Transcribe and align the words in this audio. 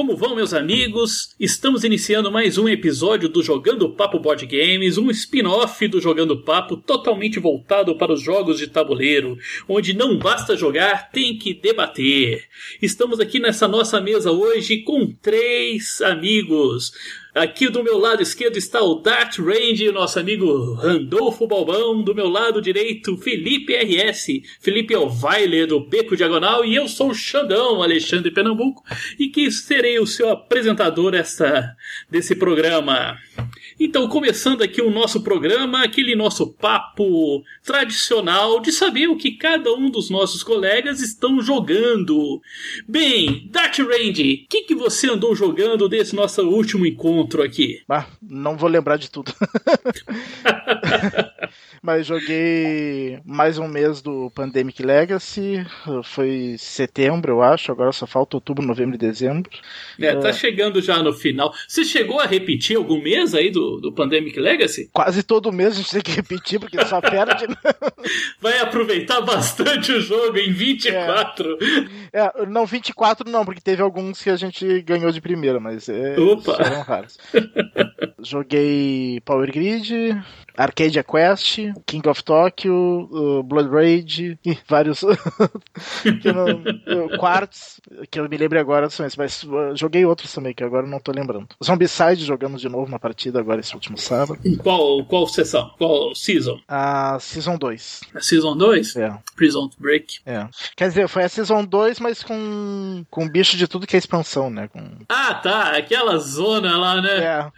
Como 0.00 0.16
vão, 0.16 0.34
meus 0.34 0.54
amigos? 0.54 1.34
Estamos 1.38 1.84
iniciando 1.84 2.32
mais 2.32 2.56
um 2.56 2.66
episódio 2.66 3.28
do 3.28 3.42
Jogando 3.42 3.86
Papo 3.90 4.18
Board 4.18 4.46
Games, 4.46 4.96
um 4.96 5.10
spin-off 5.10 5.86
do 5.88 6.00
Jogando 6.00 6.42
Papo 6.42 6.78
totalmente 6.78 7.38
voltado 7.38 7.94
para 7.98 8.10
os 8.10 8.22
jogos 8.22 8.56
de 8.56 8.66
tabuleiro, 8.66 9.36
onde 9.68 9.92
não 9.92 10.18
basta 10.18 10.56
jogar, 10.56 11.10
tem 11.10 11.36
que 11.36 11.52
debater. 11.52 12.48
Estamos 12.80 13.20
aqui 13.20 13.38
nessa 13.38 13.68
nossa 13.68 14.00
mesa 14.00 14.32
hoje 14.32 14.78
com 14.78 15.06
três 15.20 16.00
amigos. 16.00 16.92
Aqui 17.32 17.68
do 17.68 17.84
meu 17.84 17.96
lado 17.96 18.20
esquerdo 18.20 18.56
está 18.56 18.82
o 18.82 18.96
Dart 18.96 19.38
Range, 19.38 19.92
nosso 19.92 20.18
amigo 20.18 20.74
Randolfo 20.74 21.46
Balbão. 21.46 22.02
Do 22.02 22.12
meu 22.12 22.28
lado 22.28 22.60
direito, 22.60 23.16
Felipe 23.18 23.72
RS. 23.72 24.26
Felipe 24.60 24.94
Elvailer, 24.94 25.68
do 25.68 25.78
Beco 25.78 26.16
Diagonal. 26.16 26.64
E 26.64 26.74
eu 26.74 26.88
sou 26.88 27.10
o 27.10 27.14
Xandão, 27.14 27.84
Alexandre 27.84 28.32
Pernambuco. 28.32 28.82
E 29.16 29.28
que 29.28 29.48
serei 29.52 30.00
o 30.00 30.08
seu 30.08 30.28
apresentador 30.28 31.14
essa, 31.14 31.76
desse 32.10 32.34
programa. 32.34 33.16
Então, 33.78 34.08
começando 34.08 34.62
aqui 34.62 34.82
o 34.82 34.90
nosso 34.90 35.22
programa, 35.22 35.84
aquele 35.84 36.16
nosso 36.16 36.48
papo 36.48 37.44
tradicional 37.64 38.58
de 38.58 38.72
saber 38.72 39.08
o 39.08 39.16
que 39.16 39.30
cada 39.30 39.72
um 39.72 39.88
dos 39.88 40.10
nossos 40.10 40.42
colegas 40.42 41.00
estão 41.00 41.40
jogando. 41.40 42.42
Bem, 42.88 43.48
Dart 43.50 43.78
Range, 43.78 44.44
o 44.44 44.48
que, 44.48 44.62
que 44.62 44.74
você 44.74 45.08
andou 45.08 45.34
jogando 45.34 45.88
desse 45.88 46.14
nosso 46.14 46.42
último 46.42 46.84
encontro 46.84 47.19
aqui? 47.42 47.82
Ah, 47.88 48.06
não 48.22 48.56
vou 48.56 48.68
lembrar 48.68 48.96
de 48.96 49.10
tudo. 49.10 49.32
Mas 51.82 52.06
joguei 52.06 53.18
mais 53.24 53.56
um 53.56 53.66
mês 53.66 54.02
do 54.02 54.30
Pandemic 54.34 54.82
Legacy. 54.82 55.64
Foi 56.04 56.56
setembro, 56.58 57.32
eu 57.32 57.42
acho. 57.42 57.72
Agora 57.72 57.90
só 57.90 58.06
falta 58.06 58.36
outubro, 58.36 58.64
novembro 58.64 58.96
e 58.96 58.98
dezembro. 58.98 59.50
É, 59.98 60.14
tá 60.14 60.30
chegando 60.30 60.82
já 60.82 61.02
no 61.02 61.14
final. 61.14 61.54
Você 61.66 61.82
chegou 61.82 62.20
a 62.20 62.26
repetir 62.26 62.76
algum 62.76 63.00
mês 63.00 63.34
aí 63.34 63.50
do, 63.50 63.80
do 63.80 63.92
Pandemic 63.92 64.38
Legacy? 64.38 64.90
Quase 64.92 65.22
todo 65.22 65.50
mês 65.50 65.72
a 65.72 65.76
gente 65.76 65.90
tem 65.90 66.02
que 66.02 66.10
repetir, 66.12 66.60
porque 66.60 66.84
só 66.84 67.00
perde. 67.00 67.46
Vai 68.42 68.58
aproveitar 68.58 69.22
bastante 69.22 69.90
o 69.90 70.00
jogo 70.02 70.36
em 70.36 70.52
24. 70.52 71.58
É. 72.12 72.20
é, 72.20 72.46
não, 72.46 72.66
24 72.66 73.30
não, 73.30 73.42
porque 73.42 73.60
teve 73.60 73.80
alguns 73.80 74.22
que 74.22 74.28
a 74.28 74.36
gente 74.36 74.82
ganhou 74.82 75.10
de 75.10 75.20
primeira, 75.22 75.58
mas 75.58 75.88
é, 75.88 76.20
Opa. 76.20 76.62
raros. 76.86 77.18
Joguei 78.22 79.18
Power 79.24 79.50
Grid, 79.50 80.14
Arcadia 80.56 81.02
Quest, 81.02 81.58
King 81.86 82.08
of 82.08 82.22
Tokyo, 82.22 83.08
uh, 83.10 83.42
Blood 83.42 83.70
Rage 83.70 84.38
e 84.44 84.56
vários 84.68 85.00
que 86.22 86.32
não, 86.32 86.46
uh, 86.46 87.18
quartos 87.18 87.80
que 88.10 88.18
eu 88.18 88.28
me 88.28 88.36
lembro 88.36 88.58
agora 88.58 88.90
são 88.90 89.06
esses, 89.06 89.16
mas 89.16 89.42
uh, 89.44 89.74
joguei 89.74 90.04
outros 90.04 90.32
também 90.32 90.54
que 90.54 90.64
agora 90.64 90.86
não 90.86 91.00
tô 91.00 91.12
lembrando. 91.12 91.48
Zombicide 91.62 92.24
jogamos 92.24 92.60
de 92.60 92.68
novo 92.68 92.86
uma 92.86 92.98
partida 92.98 93.40
agora 93.40 93.60
esse 93.60 93.74
último 93.74 93.96
sábado. 93.98 94.38
Qual, 94.62 95.04
qual 95.04 95.26
sessão? 95.26 95.70
Qual 95.78 96.14
season? 96.14 96.60
A 96.68 97.18
Season 97.20 97.56
2. 97.56 98.00
A 98.14 98.20
Season 98.20 98.56
2? 98.56 98.96
É. 98.96 99.18
Prison 99.36 99.70
Break. 99.78 100.20
É. 100.26 100.46
Quer 100.76 100.88
dizer, 100.88 101.08
foi 101.08 101.24
a 101.24 101.28
Season 101.28 101.64
2, 101.64 102.00
mas 102.00 102.22
com, 102.22 103.04
com 103.10 103.28
bicho 103.28 103.56
de 103.56 103.66
tudo 103.66 103.86
que 103.86 103.96
é 103.96 103.98
expansão, 103.98 104.50
né? 104.50 104.68
Com... 104.68 104.80
Ah, 105.08 105.34
tá. 105.34 105.76
Aquela 105.76 106.18
zona 106.18 106.76
lá, 106.76 107.00
né? 107.00 107.18
É. 107.18 107.52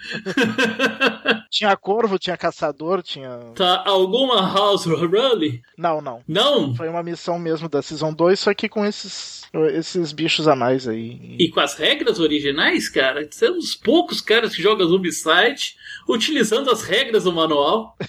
tinha 1.50 1.76
corvo, 1.76 2.18
tinha 2.18 2.36
caçador, 2.36 2.81
tinha. 3.02 3.38
Tá. 3.54 3.82
Alguma 3.86 4.40
House 4.52 4.86
Rally? 4.86 5.62
Não, 5.76 6.00
não. 6.00 6.22
Não? 6.26 6.74
Foi 6.74 6.88
uma 6.88 7.02
missão 7.02 7.38
mesmo 7.38 7.68
da 7.68 7.82
Season 7.82 8.12
2, 8.12 8.38
só 8.40 8.54
que 8.54 8.68
com 8.68 8.84
esses, 8.84 9.42
esses 9.74 10.12
bichos 10.12 10.48
a 10.48 10.56
mais 10.56 10.88
aí. 10.88 11.36
E 11.38 11.48
com 11.50 11.60
as 11.60 11.74
regras 11.74 12.18
originais, 12.20 12.88
cara? 12.88 13.26
Você 13.30 13.46
é 13.46 13.50
um 13.50 13.58
dos 13.58 13.74
poucos 13.74 14.20
caras 14.20 14.54
que 14.54 14.62
jogam 14.62 14.86
Zombicide 14.88 15.76
utilizando 16.08 16.70
as 16.70 16.82
regras 16.82 17.24
do 17.24 17.32
manual. 17.32 17.96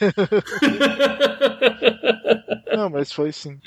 Não, 2.75 2.90
mas 2.90 3.12
foi 3.12 3.31
sim. 3.31 3.59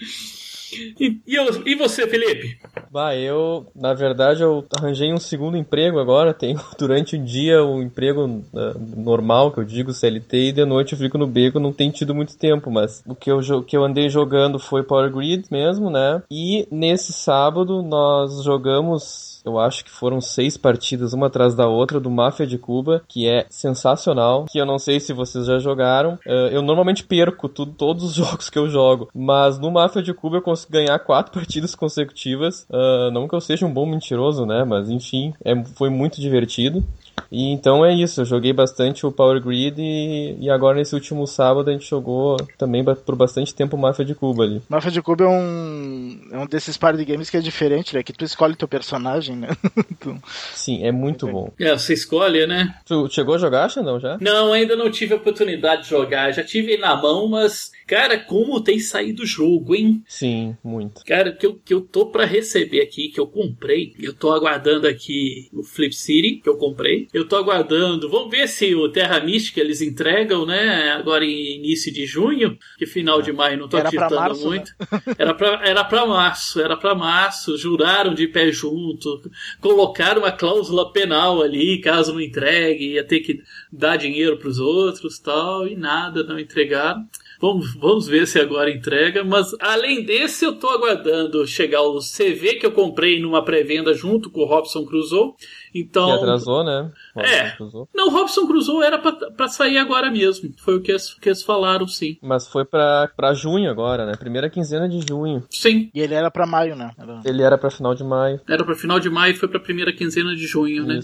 E, 1.00 1.20
e, 1.26 1.34
eu- 1.36 1.62
e 1.66 1.74
você, 1.76 2.06
Felipe? 2.08 2.58
Bah, 2.96 3.14
eu, 3.14 3.66
na 3.74 3.92
verdade, 3.92 4.40
eu 4.40 4.64
arranjei 4.74 5.12
um 5.12 5.18
segundo 5.18 5.54
emprego 5.54 5.98
agora. 5.98 6.32
Tenho 6.32 6.58
durante 6.80 7.14
o 7.14 7.22
dia 7.22 7.62
um 7.62 7.82
emprego 7.82 8.42
ah, 8.56 8.72
normal, 8.96 9.52
que 9.52 9.60
eu 9.60 9.64
digo 9.64 9.92
CLT, 9.92 10.36
e 10.48 10.52
de 10.52 10.64
noite 10.64 10.94
eu 10.94 10.98
fico 10.98 11.18
no 11.18 11.26
beco. 11.26 11.60
Não 11.60 11.74
tem 11.74 11.90
tido 11.90 12.14
muito 12.14 12.38
tempo, 12.38 12.70
mas 12.70 13.04
o 13.06 13.14
que 13.14 13.30
eu, 13.30 13.62
que 13.64 13.76
eu 13.76 13.84
andei 13.84 14.08
jogando 14.08 14.58
foi 14.58 14.82
Power 14.82 15.12
Grid 15.12 15.44
mesmo, 15.50 15.90
né? 15.90 16.22
E 16.30 16.66
nesse 16.70 17.12
sábado 17.12 17.82
nós 17.82 18.42
jogamos. 18.42 19.36
Eu 19.44 19.60
acho 19.60 19.84
que 19.84 19.90
foram 19.92 20.20
seis 20.20 20.56
partidas, 20.56 21.12
uma 21.12 21.28
atrás 21.28 21.54
da 21.54 21.68
outra, 21.68 22.00
do 22.00 22.10
Máfia 22.10 22.44
de 22.44 22.58
Cuba, 22.58 23.02
que 23.06 23.28
é 23.28 23.46
sensacional. 23.48 24.46
Que 24.50 24.58
eu 24.58 24.66
não 24.66 24.76
sei 24.76 24.98
se 24.98 25.12
vocês 25.12 25.46
já 25.46 25.58
jogaram. 25.58 26.18
Ah, 26.26 26.48
eu 26.50 26.62
normalmente 26.62 27.04
perco 27.04 27.46
tudo, 27.46 27.72
todos 27.72 28.04
os 28.04 28.14
jogos 28.16 28.48
que 28.48 28.58
eu 28.58 28.70
jogo, 28.70 29.10
mas 29.14 29.58
no 29.58 29.70
Máfia 29.70 30.02
de 30.02 30.14
Cuba 30.14 30.38
eu 30.38 30.42
consigo 30.42 30.72
ganhar 30.72 30.98
quatro 31.00 31.30
partidas 31.30 31.74
consecutivas. 31.74 32.66
Ah, 32.86 33.10
não 33.10 33.26
que 33.26 33.34
eu 33.34 33.40
seja 33.40 33.66
um 33.66 33.72
bom 33.72 33.84
mentiroso, 33.86 34.46
né? 34.46 34.64
Mas 34.64 34.88
enfim, 34.88 35.34
é, 35.44 35.54
foi 35.64 35.90
muito 35.90 36.20
divertido. 36.20 36.84
E 37.30 37.50
então 37.50 37.84
é 37.84 37.94
isso, 37.94 38.20
eu 38.20 38.24
joguei 38.24 38.52
bastante 38.52 39.06
o 39.06 39.12
Power 39.12 39.42
Grid 39.42 39.80
e, 39.80 40.36
e 40.40 40.50
agora 40.50 40.76
nesse 40.76 40.94
último 40.94 41.26
sábado 41.26 41.70
a 41.70 41.72
gente 41.72 41.88
jogou 41.88 42.36
também 42.56 42.84
por 42.84 43.16
bastante 43.16 43.54
tempo 43.54 43.76
o 43.76 43.78
Máfia 43.78 44.04
de 44.04 44.14
Cuba 44.14 44.44
ali. 44.44 44.62
Mafia 44.68 44.90
de 44.90 45.02
Cuba 45.02 45.24
é 45.24 45.28
um, 45.28 46.20
é 46.32 46.38
um 46.38 46.46
desses 46.46 46.76
party 46.76 47.04
games 47.04 47.28
que 47.28 47.36
é 47.36 47.40
diferente, 47.40 47.94
né? 47.94 48.02
Que 48.02 48.12
tu 48.12 48.24
escolhe 48.24 48.56
teu 48.56 48.68
personagem, 48.68 49.36
né? 49.36 49.48
Então, 49.98 50.20
Sim, 50.54 50.84
é 50.84 50.92
muito 50.92 51.26
bom. 51.26 51.52
É, 51.58 51.72
você 51.72 51.94
escolhe, 51.94 52.46
né? 52.46 52.74
Tu 52.84 53.08
chegou 53.10 53.34
a 53.34 53.38
jogar, 53.38 53.68
Xandão, 53.70 53.98
já? 53.98 54.18
Não, 54.20 54.52
ainda 54.52 54.76
não 54.76 54.90
tive 54.90 55.14
a 55.14 55.16
oportunidade 55.16 55.84
de 55.84 55.88
jogar. 55.88 56.32
Já 56.32 56.44
tive 56.44 56.76
na 56.76 56.94
mão, 56.96 57.28
mas, 57.28 57.72
cara, 57.86 58.18
como 58.18 58.60
tem 58.60 58.78
saído 58.78 59.22
o 59.22 59.26
jogo, 59.26 59.74
hein? 59.74 60.02
Sim, 60.06 60.56
muito. 60.62 61.04
Cara, 61.04 61.32
que 61.32 61.46
eu, 61.46 61.54
que 61.54 61.72
eu 61.72 61.80
tô 61.80 62.06
pra 62.06 62.24
receber 62.24 62.82
aqui, 62.82 63.08
que 63.08 63.18
eu 63.18 63.26
comprei. 63.26 63.94
Eu 63.98 64.12
tô 64.12 64.32
aguardando 64.32 64.86
aqui 64.86 65.48
o 65.52 65.62
Flip 65.62 65.94
City, 65.94 66.40
que 66.42 66.48
eu 66.48 66.56
comprei. 66.56 67.05
Eu 67.12 67.26
tô 67.26 67.36
aguardando. 67.36 68.08
Vamos 68.08 68.30
ver 68.30 68.48
se 68.48 68.74
o 68.74 68.88
Terra 68.88 69.20
Mística 69.20 69.60
eles 69.60 69.80
entregam, 69.80 70.44
né? 70.44 70.90
Agora 70.92 71.24
em 71.24 71.56
início 71.56 71.92
de 71.92 72.06
junho. 72.06 72.58
Que 72.78 72.86
final 72.86 73.22
de 73.22 73.32
maio 73.32 73.58
não 73.58 73.68
tô 73.68 73.76
Era 73.76 73.88
acreditando 73.88 74.20
março, 74.20 74.42
né? 74.42 74.48
muito. 74.48 74.72
Era, 75.18 75.34
pra, 75.34 75.60
era 75.66 75.84
pra 75.84 76.06
março, 76.06 76.60
era 76.60 76.76
pra 76.76 76.94
março. 76.94 77.56
Juraram 77.56 78.14
de 78.14 78.26
pé 78.26 78.50
junto. 78.50 79.22
Colocaram 79.60 80.22
uma 80.22 80.32
cláusula 80.32 80.92
penal 80.92 81.42
ali, 81.42 81.80
caso 81.80 82.12
não 82.12 82.20
entregue, 82.20 82.92
ia 82.92 83.04
ter 83.04 83.20
que 83.20 83.42
dar 83.72 83.96
dinheiro 83.96 84.36
pros 84.36 84.58
outros 84.58 85.18
tal. 85.18 85.66
E 85.66 85.76
nada, 85.76 86.22
não 86.22 86.38
entregaram. 86.38 87.06
Vamos, 87.40 87.74
vamos 87.74 88.06
ver 88.08 88.26
se 88.26 88.38
agora 88.40 88.70
entrega. 88.70 89.22
Mas 89.24 89.54
além 89.60 90.04
desse, 90.04 90.44
eu 90.44 90.54
tô 90.58 90.68
aguardando 90.68 91.46
chegar 91.46 91.82
o 91.82 91.98
CV 92.00 92.54
que 92.54 92.66
eu 92.66 92.72
comprei 92.72 93.20
numa 93.20 93.44
pré-venda 93.44 93.92
junto 93.92 94.30
com 94.30 94.40
o 94.40 94.46
Robson 94.46 94.84
Crusoe. 94.84 95.32
Então. 95.74 96.08
E 96.08 96.12
atrasou, 96.12 96.64
né? 96.64 96.90
É. 97.16 97.40
Atrasou. 97.48 97.88
Não, 97.94 98.08
o 98.08 98.10
Robson 98.10 98.46
Crusoe 98.46 98.82
era 98.84 98.98
pra, 98.98 99.12
pra 99.12 99.48
sair 99.48 99.76
agora 99.78 100.10
mesmo. 100.10 100.50
Foi 100.58 100.76
o 100.76 100.80
que 100.80 100.90
eles, 100.92 101.12
que 101.14 101.28
eles 101.28 101.42
falaram, 101.42 101.86
sim. 101.86 102.16
Mas 102.22 102.48
foi 102.48 102.64
pra, 102.64 103.10
pra 103.14 103.34
junho 103.34 103.70
agora, 103.70 104.06
né? 104.06 104.12
Primeira 104.18 104.48
quinzena 104.48 104.88
de 104.88 105.04
junho. 105.06 105.44
Sim. 105.50 105.90
e 105.94 106.00
ele 106.00 106.14
era 106.14 106.30
pra 106.30 106.46
maio, 106.46 106.74
né? 106.74 106.90
Era- 106.98 107.20
Ele 107.24 107.42
era 107.42 107.58
pra 107.58 107.70
final 107.70 107.94
de 107.94 108.02
maio. 108.04 108.40
Era 108.48 108.64
pra 108.64 108.74
final 108.74 108.98
de 108.98 109.10
maio 109.10 109.32
e 109.32 109.36
foi 109.36 109.48
pra 109.48 109.60
primeira 109.60 109.92
quinzena 109.92 110.34
de 110.34 110.46
junho, 110.46 110.84
né? 110.86 111.00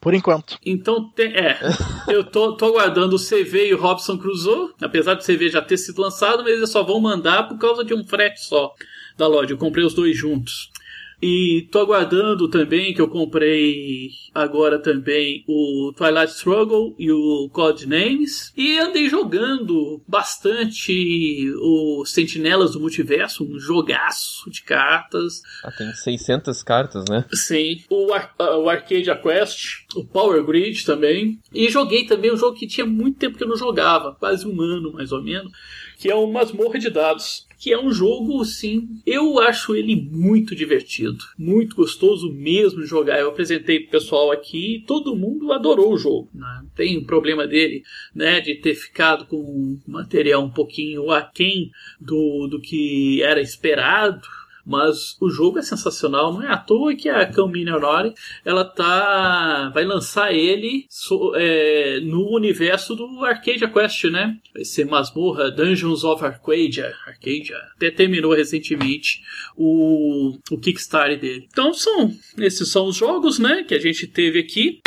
Por 0.00 0.14
enquanto. 0.14 0.58
Então, 0.64 1.12
é. 1.18 1.58
eu 2.12 2.24
tô, 2.24 2.56
tô 2.56 2.66
aguardando 2.66 3.16
o 3.16 3.18
CV 3.18 3.68
e 3.68 3.74
o 3.74 3.80
Robson 3.80 4.16
Crusoe. 4.16 4.72
Apesar 4.80 5.14
do 5.14 5.24
CV 5.24 5.48
já 5.48 5.60
ter 5.60 5.76
sido 5.76 6.00
lançado, 6.00 6.42
mas 6.42 6.52
eles 6.52 6.70
só 6.70 6.82
vão 6.82 7.00
mandar 7.00 7.48
por 7.48 7.58
causa 7.58 7.84
de 7.84 7.94
um 7.94 8.04
frete 8.04 8.44
só 8.44 8.72
da 9.16 9.26
loja. 9.26 9.52
Eu 9.52 9.58
comprei 9.58 9.84
os 9.84 9.94
dois 9.94 10.16
juntos. 10.16 10.70
E 11.20 11.68
tô 11.72 11.80
aguardando 11.80 12.48
também 12.48 12.94
que 12.94 13.00
eu 13.00 13.08
comprei 13.08 14.10
agora 14.32 14.78
também 14.78 15.44
o 15.48 15.92
Twilight 15.96 16.32
Struggle 16.32 16.94
e 16.98 17.10
o 17.10 17.48
Codenames. 17.52 18.52
E 18.56 18.78
andei 18.78 19.08
jogando 19.08 20.00
bastante 20.06 21.50
o 21.60 22.04
Sentinelas 22.06 22.72
do 22.72 22.80
Multiverso, 22.80 23.44
um 23.44 23.58
jogaço 23.58 24.48
de 24.50 24.62
cartas. 24.62 25.42
Ah, 25.64 25.72
tem 25.72 25.92
600 25.92 26.62
cartas, 26.62 27.04
né? 27.08 27.24
Sim. 27.32 27.82
O, 27.90 28.12
Ar 28.12 28.34
o 28.38 28.68
Arcadia 28.68 29.16
Quest, 29.16 29.86
o 29.96 30.04
Power 30.04 30.44
Grid 30.44 30.84
também. 30.84 31.40
E 31.52 31.68
joguei 31.68 32.06
também 32.06 32.32
um 32.32 32.36
jogo 32.36 32.56
que 32.56 32.66
tinha 32.66 32.86
muito 32.86 33.18
tempo 33.18 33.36
que 33.36 33.42
eu 33.42 33.48
não 33.48 33.56
jogava, 33.56 34.14
quase 34.14 34.46
um 34.46 34.60
ano 34.60 34.92
mais 34.92 35.10
ou 35.10 35.22
menos, 35.22 35.50
que 35.98 36.08
é 36.08 36.14
o 36.14 36.30
Masmorra 36.30 36.78
de 36.78 36.90
Dados. 36.90 37.47
Que 37.58 37.72
é 37.72 37.78
um 37.78 37.90
jogo, 37.90 38.44
sim, 38.44 38.88
eu 39.04 39.40
acho 39.40 39.74
ele 39.74 39.96
muito 39.96 40.54
divertido, 40.54 41.18
muito 41.36 41.74
gostoso 41.74 42.32
mesmo 42.32 42.80
de 42.80 42.86
jogar. 42.86 43.18
Eu 43.18 43.30
apresentei 43.30 43.80
pro 43.80 43.90
pessoal 43.90 44.30
aqui 44.30 44.76
e 44.76 44.80
todo 44.82 45.16
mundo 45.16 45.52
adorou 45.52 45.92
o 45.92 45.98
jogo. 45.98 46.30
Né? 46.32 46.64
Tem 46.76 47.02
problema 47.02 47.46
dele, 47.46 47.82
né, 48.14 48.40
de 48.40 48.54
ter 48.54 48.74
ficado 48.74 49.26
com 49.26 49.36
um 49.36 49.80
material 49.86 50.44
um 50.44 50.50
pouquinho 50.50 51.10
aquém 51.10 51.70
do, 52.00 52.46
do 52.46 52.60
que 52.60 53.22
era 53.22 53.40
esperado 53.40 54.22
Mas 54.68 55.16
o 55.18 55.30
jogo 55.30 55.58
é 55.58 55.62
sensacional, 55.62 56.30
não 56.30 56.42
é 56.42 56.52
à 56.52 56.58
toa 56.58 56.94
que 56.94 57.08
a 57.08 57.24
Camille 57.24 57.72
Honore, 57.72 58.12
ela 58.44 58.66
tá 58.66 59.70
vai 59.72 59.82
lançar 59.82 60.30
ele 60.30 60.84
so, 60.90 61.32
é, 61.34 62.00
no 62.00 62.28
universo 62.36 62.94
do 62.94 63.24
Arcadia 63.24 63.66
Quest, 63.66 64.04
né? 64.04 64.36
Vai 64.52 64.66
ser 64.66 64.84
Masmorra 64.84 65.50
Dungeons 65.50 66.04
of 66.04 66.22
Arcadia, 66.22 66.94
Arcadia. 67.06 67.56
Até 67.76 67.90
terminou 67.90 68.34
recentemente 68.34 69.22
o, 69.56 70.36
o 70.50 70.58
Kickstarter 70.58 71.18
dele. 71.18 71.48
Então 71.50 71.72
são 71.72 72.12
esses 72.36 72.70
são 72.70 72.88
os 72.88 72.96
jogos, 72.96 73.38
né, 73.38 73.64
que 73.66 73.74
a 73.74 73.80
gente 73.80 74.06
teve 74.06 74.38
aqui. 74.38 74.80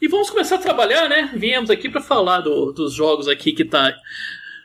E 0.00 0.08
vamos 0.08 0.28
começar 0.28 0.56
a 0.56 0.58
trabalhar, 0.58 1.08
né? 1.08 1.32
Viemos 1.34 1.70
aqui 1.70 1.88
para 1.88 2.02
falar 2.02 2.42
do, 2.42 2.70
dos 2.70 2.92
jogos 2.92 3.26
aqui 3.28 3.52
que 3.52 3.64
tá? 3.64 3.96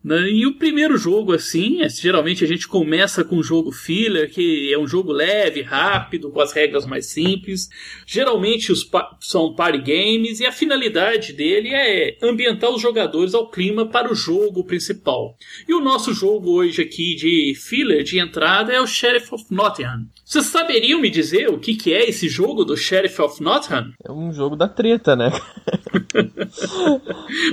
E 0.05 0.45
o 0.45 0.55
primeiro 0.55 0.97
jogo, 0.97 1.31
assim, 1.31 1.81
é, 1.81 1.87
geralmente 1.87 2.43
a 2.43 2.47
gente 2.47 2.67
começa 2.67 3.23
com 3.23 3.37
um 3.37 3.43
jogo 3.43 3.71
filler, 3.71 4.29
que 4.29 4.73
é 4.73 4.77
um 4.77 4.85
jogo 4.85 5.13
leve, 5.13 5.61
rápido, 5.61 6.29
com 6.29 6.41
as 6.41 6.51
regras 6.51 6.85
mais 6.85 7.05
simples. 7.05 7.69
Geralmente 8.05 8.69
os 8.69 8.83
pa 8.83 9.15
são 9.21 9.55
party 9.55 9.77
games 9.77 10.41
e 10.41 10.45
a 10.45 10.51
finalidade 10.51 11.31
dele 11.31 11.69
é 11.69 12.17
ambientar 12.21 12.69
os 12.69 12.81
jogadores 12.81 13.33
ao 13.33 13.49
clima 13.49 13.85
para 13.85 14.11
o 14.11 14.15
jogo 14.15 14.65
principal. 14.65 15.37
E 15.67 15.73
o 15.73 15.79
nosso 15.79 16.13
jogo 16.13 16.51
hoje 16.51 16.81
aqui 16.81 17.15
de 17.15 17.53
filler, 17.55 18.03
de 18.03 18.19
entrada, 18.19 18.73
é 18.73 18.81
o 18.81 18.87
Sheriff 18.87 19.33
of 19.33 19.45
Nottingham. 19.49 20.05
Vocês 20.25 20.45
saberiam 20.45 20.99
me 20.99 21.09
dizer 21.09 21.47
o 21.47 21.59
que, 21.59 21.75
que 21.75 21.93
é 21.93 22.09
esse 22.09 22.27
jogo 22.27 22.65
do 22.65 22.75
Sheriff 22.75 23.21
of 23.21 23.41
Nottingham? 23.41 23.93
É 24.03 24.11
um 24.11 24.33
jogo 24.33 24.57
da 24.57 24.67
treta, 24.67 25.15
né? 25.15 25.31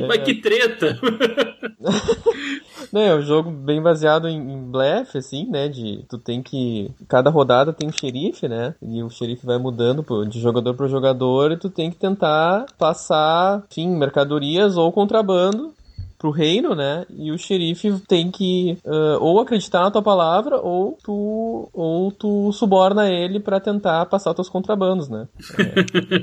Mas 0.08 0.25
que 0.25 0.35
treta! 0.35 0.99
Não, 2.92 3.00
é 3.00 3.14
um 3.14 3.22
jogo 3.22 3.50
bem 3.50 3.81
baseado 3.81 4.28
em, 4.28 4.37
em 4.37 4.70
blefe, 4.70 5.19
assim, 5.19 5.46
né? 5.46 5.69
De 5.69 6.04
tu 6.08 6.19
tem 6.19 6.42
que. 6.42 6.90
Cada 7.08 7.31
rodada 7.31 7.72
tem 7.72 7.88
um 7.88 7.92
xerife, 7.92 8.48
né? 8.48 8.75
E 8.82 9.02
o 9.02 9.10
xerife 9.10 9.46
vai 9.46 9.58
mudando 9.58 10.04
de 10.26 10.40
jogador 10.40 10.75
para 10.75 10.88
jogador 10.88 11.52
e 11.52 11.56
tu 11.56 11.70
tem 11.70 11.90
que 11.90 11.96
tentar 11.96 12.66
passar, 12.78 13.62
enfim, 13.70 13.88
mercadorias 13.88 14.76
ou 14.76 14.90
contrabando 14.92 15.72
pro 16.20 16.31
reino, 16.31 16.75
né? 16.75 17.06
E 17.08 17.32
o 17.32 17.38
xerife 17.38 17.99
tem 18.06 18.31
que 18.31 18.76
uh, 18.84 19.19
ou 19.20 19.40
acreditar 19.40 19.81
na 19.81 19.90
tua 19.90 20.02
palavra 20.02 20.56
ou 20.61 20.99
tu, 21.02 21.70
ou 21.72 22.12
tu 22.12 22.52
suborna 22.52 23.11
ele 23.11 23.40
para 23.40 23.58
tentar 23.58 24.05
passar 24.05 24.34
teus 24.34 24.50
contrabandos, 24.50 25.08
né? 25.08 25.26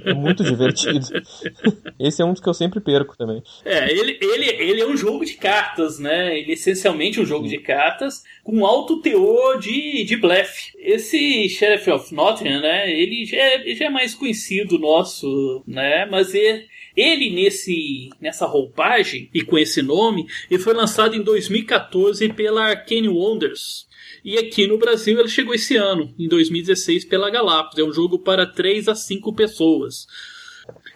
É, 0.05 0.11
é, 0.11 0.13
muito 0.13 0.44
divertido. 0.44 1.07
Esse 1.99 2.21
é 2.21 2.25
um 2.25 2.31
dos 2.31 2.41
que 2.41 2.47
eu 2.47 2.53
sempre 2.53 2.79
perco 2.79 3.17
também. 3.17 3.41
É, 3.65 3.91
ele, 3.91 4.19
ele, 4.21 4.45
ele 4.45 4.81
é 4.81 4.88
um 4.88 4.95
jogo 4.95 5.25
de 5.25 5.33
cartas, 5.33 5.97
né? 5.97 6.38
Ele 6.38 6.51
é 6.51 6.53
essencialmente 6.53 7.19
um 7.19 7.25
jogo 7.25 7.47
de 7.47 7.57
cartas 7.57 8.23
com 8.43 8.67
alto 8.67 9.01
teor 9.01 9.57
de, 9.59 10.03
de 10.03 10.15
blefe. 10.15 10.73
Esse 10.77 11.50
Sheriff 11.50 11.89
of 11.89 12.13
Nottingham, 12.13 12.61
né? 12.61 12.88
Ele 12.91 13.25
já 13.25 13.38
é, 13.38 13.73
já 13.73 13.85
é 13.85 13.89
mais 13.89 14.13
conhecido 14.13 14.77
nosso, 14.77 15.63
né? 15.65 16.05
Mas 16.05 16.35
ele 16.35 16.67
ele, 16.97 17.29
nesse, 17.29 18.09
nessa 18.19 18.47
roupagem 18.47 19.29
e 19.31 19.43
com 19.43 19.55
esse 19.55 19.83
nome, 19.88 20.28
ele 20.51 20.62
foi 20.62 20.74
lançado 20.74 21.16
em 21.16 21.24
2014 21.24 22.28
pela 22.34 22.66
Arcane 22.66 23.10
Wonders. 23.10 23.88
E 24.24 24.38
aqui 24.38 24.68
no 24.68 24.78
Brasil 24.78 25.19
ele 25.19 25.30
chegou 25.30 25.54
esse 25.54 25.75
ano, 25.78 26.13
em 26.19 26.28
2016, 26.28 27.06
pela 27.06 27.30
Galápagos. 27.30 27.80
É 27.80 27.84
um 27.84 27.94
jogo 27.94 28.19
para 28.19 28.45
3 28.45 28.89
a 28.89 28.95
5 28.95 29.34
pessoas. 29.34 30.06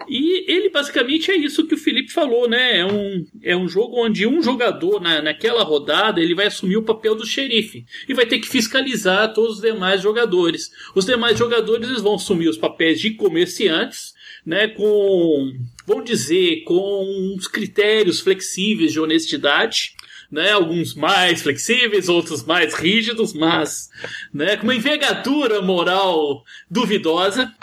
E 0.10 0.52
ele 0.52 0.70
basicamente 0.70 1.32
é 1.32 1.38
isso 1.38 1.66
que 1.66 1.76
o 1.76 1.78
Felipe 1.78 2.12
falou, 2.12 2.50
né? 2.50 2.80
É 2.80 2.86
um, 2.86 3.26
é 3.42 3.56
um 3.56 3.68
jogo 3.68 4.04
onde 4.04 4.28
um 4.28 4.42
jogador, 4.42 5.00
na, 5.00 5.22
naquela 5.22 5.64
rodada, 5.64 6.20
ele 6.20 6.36
vai 6.36 6.48
assumir 6.48 6.78
o 6.78 6.84
papel 6.84 7.16
do 7.16 7.26
xerife 7.26 7.86
e 8.10 8.14
vai 8.14 8.26
ter 8.26 8.40
que 8.40 8.48
fiscalizar 8.48 9.34
todos 9.34 9.58
os 9.58 9.62
demais 9.62 10.02
jogadores. 10.02 10.72
Os 10.96 11.06
demais 11.06 11.38
jogadores 11.38 12.02
vão 12.02 12.16
assumir 12.16 12.50
os 12.50 12.58
papéis 12.58 13.00
de 13.00 13.12
comerciantes, 13.12 14.14
né? 14.46 14.68
Com 14.70 15.54
vamos 15.86 16.06
dizer, 16.06 16.64
com 16.64 17.34
uns 17.36 17.48
critérios 17.48 18.20
flexíveis 18.20 18.94
de 18.94 19.00
honestidade, 19.00 19.94
né, 20.32 20.52
alguns 20.52 20.96
mais 20.96 21.42
flexíveis, 21.42 22.08
outros 22.08 22.44
mais 22.44 22.74
rígidos, 22.74 23.34
mas 23.34 23.90
né, 24.34 24.56
com 24.56 24.64
uma 24.64 24.76
envergadura 24.76 25.62
moral 25.62 26.46
duvidosa. 26.70 27.54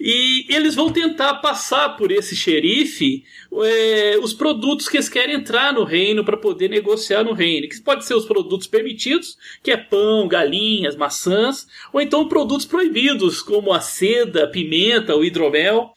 E 0.00 0.46
eles 0.48 0.74
vão 0.74 0.90
tentar 0.90 1.34
passar 1.34 1.96
por 1.96 2.10
esse 2.10 2.34
xerife 2.36 3.24
é, 3.64 4.18
os 4.22 4.32
produtos 4.32 4.88
que 4.88 4.96
eles 4.96 5.08
querem 5.08 5.34
entrar 5.34 5.72
no 5.72 5.84
reino 5.84 6.24
para 6.24 6.36
poder 6.36 6.68
negociar 6.68 7.24
no 7.24 7.32
reino. 7.32 7.68
Que 7.68 7.80
pode 7.80 8.04
ser 8.04 8.14
os 8.14 8.24
produtos 8.24 8.66
permitidos, 8.66 9.36
que 9.62 9.70
é 9.70 9.76
pão, 9.76 10.28
galinhas, 10.28 10.96
maçãs, 10.96 11.66
ou 11.92 12.00
então 12.00 12.28
produtos 12.28 12.66
proibidos, 12.66 13.42
como 13.42 13.72
a 13.72 13.80
seda, 13.80 14.44
a 14.44 14.48
pimenta, 14.48 15.16
o 15.16 15.24
hidromel. 15.24 15.92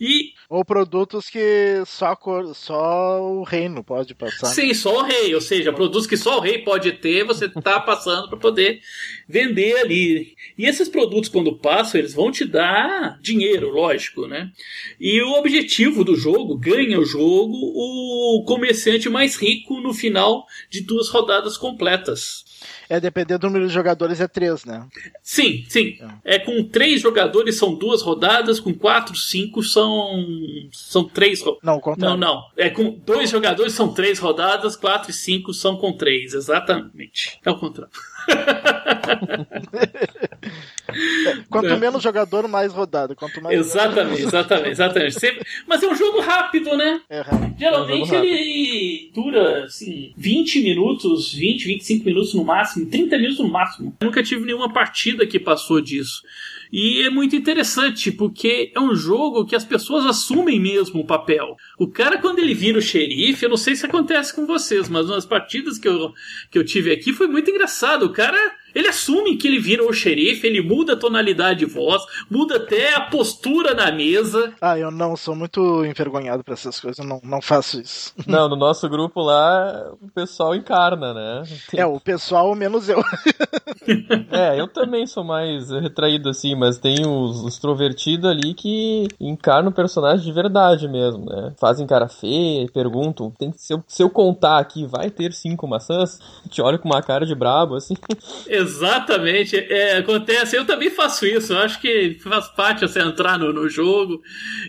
E 0.00 0.32
ou 0.54 0.64
produtos 0.64 1.28
que 1.28 1.82
só, 1.84 2.16
só 2.54 3.20
o 3.20 3.42
reino 3.42 3.82
pode 3.82 4.14
passar. 4.14 4.46
Sim, 4.46 4.72
só 4.72 5.00
o 5.00 5.02
rei. 5.02 5.34
Ou 5.34 5.40
seja, 5.40 5.72
produtos 5.72 6.06
que 6.06 6.16
só 6.16 6.38
o 6.38 6.40
rei 6.40 6.58
pode 6.58 6.92
ter, 6.92 7.24
você 7.24 7.46
está 7.46 7.80
passando 7.82 8.28
para 8.28 8.38
poder 8.38 8.80
vender 9.28 9.76
ali. 9.78 10.36
E 10.56 10.64
esses 10.64 10.88
produtos, 10.88 11.28
quando 11.28 11.58
passam, 11.58 11.98
eles 11.98 12.14
vão 12.14 12.30
te 12.30 12.44
dar 12.44 13.18
dinheiro, 13.20 13.68
lógico, 13.70 14.28
né? 14.28 14.52
E 15.00 15.20
o 15.22 15.32
objetivo 15.32 16.04
do 16.04 16.14
jogo, 16.14 16.56
ganha 16.56 17.00
o 17.00 17.04
jogo 17.04 17.56
o 17.56 18.44
comerciante 18.46 19.08
mais 19.08 19.34
rico 19.34 19.80
no 19.80 19.92
final 19.92 20.46
de 20.70 20.82
duas 20.82 21.08
rodadas 21.08 21.56
completas. 21.56 22.44
É, 22.88 23.00
dependendo 23.00 23.40
do 23.40 23.46
número 23.46 23.66
de 23.66 23.72
jogadores, 23.72 24.20
é 24.20 24.28
três, 24.28 24.64
né? 24.64 24.86
Sim, 25.22 25.64
sim. 25.68 25.98
É, 26.24 26.36
é 26.36 26.38
com 26.38 26.62
três 26.64 27.00
jogadores 27.00 27.56
são 27.56 27.74
duas 27.74 28.02
rodadas, 28.02 28.60
com 28.60 28.74
quatro, 28.74 29.16
cinco 29.16 29.62
são. 29.62 30.24
São 30.72 31.04
três 31.04 31.42
Não, 31.62 31.80
contrário. 31.80 32.16
Não, 32.16 32.34
não. 32.34 32.42
É 32.56 32.70
com 32.70 32.90
dois 32.90 33.30
jogadores 33.30 33.72
são 33.72 33.92
três 33.92 34.18
rodadas, 34.18 34.76
quatro 34.76 35.10
e 35.10 35.14
cinco 35.14 35.52
são 35.52 35.76
com 35.76 35.92
três. 35.92 36.34
Exatamente. 36.34 37.38
É 37.44 37.50
o 37.50 37.58
contrário. 37.58 37.92
Quanto 41.50 41.68
é. 41.68 41.76
menos 41.76 42.02
jogador, 42.02 42.48
mais 42.48 42.72
rodada. 42.72 43.14
Quanto 43.14 43.42
mais 43.42 43.58
exatamente, 43.58 44.22
exatamente, 44.22 44.70
exatamente. 44.70 45.18
Sempre... 45.18 45.46
Mas 45.66 45.82
é 45.82 45.88
um 45.88 45.94
jogo 45.94 46.20
rápido, 46.20 46.76
né? 46.76 47.00
É 47.08 47.20
rápido. 47.20 47.54
Geralmente 47.58 48.14
é 48.14 48.20
um 48.20 48.24
ele 48.24 49.10
dura 49.14 49.64
assim, 49.64 50.12
20 50.16 50.62
minutos, 50.62 51.32
20, 51.32 51.66
25 51.66 52.04
minutos 52.04 52.34
no 52.34 52.44
máximo, 52.44 52.86
30 52.86 53.18
minutos 53.18 53.38
no 53.38 53.48
máximo. 53.48 53.94
Eu 54.00 54.06
nunca 54.06 54.22
tive 54.22 54.44
nenhuma 54.44 54.72
partida 54.72 55.26
que 55.26 55.38
passou 55.38 55.80
disso. 55.80 56.22
E 56.72 57.02
é 57.02 57.10
muito 57.10 57.36
interessante, 57.36 58.10
porque 58.10 58.72
é 58.74 58.80
um 58.80 58.94
jogo 58.94 59.44
que 59.44 59.56
as 59.56 59.64
pessoas 59.64 60.06
assumem 60.06 60.60
mesmo 60.60 61.00
o 61.00 61.06
papel. 61.06 61.56
O 61.78 61.88
cara, 61.88 62.18
quando 62.18 62.38
ele 62.38 62.54
vira 62.54 62.78
o 62.78 62.82
xerife, 62.82 63.44
eu 63.44 63.50
não 63.50 63.56
sei 63.56 63.76
se 63.76 63.86
acontece 63.86 64.34
com 64.34 64.46
vocês, 64.46 64.88
mas 64.88 65.08
nas 65.08 65.26
partidas 65.26 65.78
que 65.78 65.88
eu, 65.88 66.12
que 66.50 66.58
eu 66.58 66.64
tive 66.64 66.92
aqui 66.92 67.12
foi 67.12 67.26
muito 67.26 67.50
engraçado. 67.50 68.04
O 68.04 68.12
cara 68.12 68.38
ele 68.74 68.88
assume 68.88 69.36
que 69.36 69.46
ele 69.46 69.58
vira 69.58 69.84
o 69.84 69.92
xerife, 69.92 70.46
ele 70.46 70.60
muda 70.60 70.94
a 70.94 70.96
tonalidade 70.96 71.60
de 71.60 71.66
voz, 71.66 72.02
muda 72.30 72.56
até 72.56 72.94
a 72.94 73.00
postura 73.02 73.74
na 73.74 73.90
mesa. 73.92 74.52
Ah, 74.60 74.78
eu 74.78 74.90
não 74.90 75.16
sou 75.16 75.34
muito 75.34 75.84
envergonhado 75.84 76.42
para 76.42 76.54
essas 76.54 76.80
coisas, 76.80 76.98
eu 76.98 77.04
não, 77.04 77.20
não 77.22 77.40
faço 77.40 77.80
isso. 77.80 78.12
Não, 78.26 78.48
no 78.48 78.56
nosso 78.56 78.88
grupo 78.88 79.20
lá, 79.20 79.92
o 80.00 80.08
pessoal 80.08 80.54
encarna, 80.54 81.14
né? 81.14 81.42
Tem... 81.70 81.80
É, 81.80 81.86
o 81.86 82.00
pessoal 82.00 82.52
menos 82.54 82.88
eu. 82.88 83.00
é, 84.32 84.58
eu 84.58 84.66
também 84.66 85.06
sou 85.06 85.22
mais 85.22 85.70
retraído 85.70 86.28
assim, 86.28 86.54
mas 86.56 86.78
tem 86.78 87.06
os, 87.06 87.44
os 87.44 87.54
extrovertidos 87.54 88.28
ali 88.28 88.54
que 88.54 89.06
encarnam 89.20 89.70
o 89.70 89.74
personagem 89.74 90.24
de 90.24 90.32
verdade 90.32 90.88
mesmo, 90.88 91.26
né? 91.26 91.52
Fazem 91.58 91.86
cara 91.86 92.08
feia, 92.08 92.68
perguntam, 92.72 93.30
tem, 93.30 93.52
se, 93.52 93.72
eu, 93.72 93.84
se 93.86 94.02
eu 94.02 94.10
contar 94.10 94.58
aqui, 94.58 94.86
vai 94.86 95.10
ter 95.10 95.32
cinco 95.32 95.66
maçãs? 95.66 96.18
Te 96.48 96.60
olho 96.60 96.78
com 96.78 96.88
uma 96.88 97.02
cara 97.02 97.24
de 97.24 97.34
brabo, 97.34 97.76
assim. 97.76 97.94
Exatamente. 98.64 99.56
É, 99.56 99.98
acontece, 99.98 100.56
eu 100.56 100.64
também 100.64 100.90
faço 100.90 101.26
isso. 101.26 101.52
Eu 101.52 101.58
acho 101.58 101.80
que 101.80 102.16
faz 102.22 102.48
parte 102.48 102.80
você 102.80 103.00
entrar 103.00 103.38
no, 103.38 103.52
no 103.52 103.68
jogo 103.68 104.22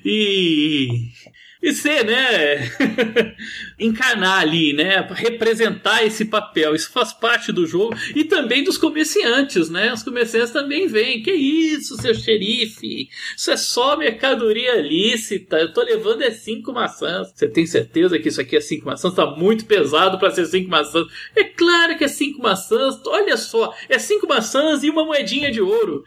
e 0.04 1.10
e 1.66 1.74
ser, 1.74 2.06
né, 2.06 2.72
encarnar 3.80 4.42
ali, 4.42 4.72
né, 4.72 5.04
representar 5.10 6.06
esse 6.06 6.26
papel. 6.26 6.76
Isso 6.76 6.92
faz 6.92 7.12
parte 7.12 7.52
do 7.52 7.66
jogo 7.66 7.96
e 8.16 8.24
também 8.24 8.64
dos 8.64 8.78
comerciantes, 8.78 9.68
né? 9.68 9.92
Os 9.92 10.04
comerciantes 10.04 10.52
também 10.52 10.86
vêm. 10.88 11.24
Que 11.24 11.32
isso, 11.32 12.00
seu 12.00 12.14
xerife? 12.14 13.10
Isso 13.36 13.50
é 13.50 13.58
só 13.58 13.98
mercadoria 13.98 14.80
lícita. 14.80 15.58
Eu 15.58 15.74
tô 15.74 15.82
levando 15.82 16.22
é 16.22 16.30
cinco 16.30 16.72
maçãs. 16.72 17.32
Você 17.34 17.48
tem 17.48 17.66
certeza 17.66 18.20
que 18.20 18.28
isso 18.28 18.40
aqui 18.40 18.56
é 18.56 18.62
cinco 18.62 18.86
maçãs? 18.86 19.16
Tá 19.16 19.26
muito 19.26 19.66
pesado 19.66 20.20
para 20.20 20.30
ser 20.30 20.46
cinco 20.46 20.70
maçãs. 20.70 21.08
É 21.36 21.44
claro 21.46 21.98
que 21.98 22.04
é 22.04 22.08
cinco 22.08 22.44
maçãs. 22.44 23.02
Olha 23.08 23.38
só, 23.38 23.74
é 23.90 23.98
cinco 23.98 24.28
maçãs 24.28 24.84
e 24.84 24.90
uma 24.92 25.04
moedinha 25.04 25.52
de 25.52 25.62
ouro. 25.62 26.04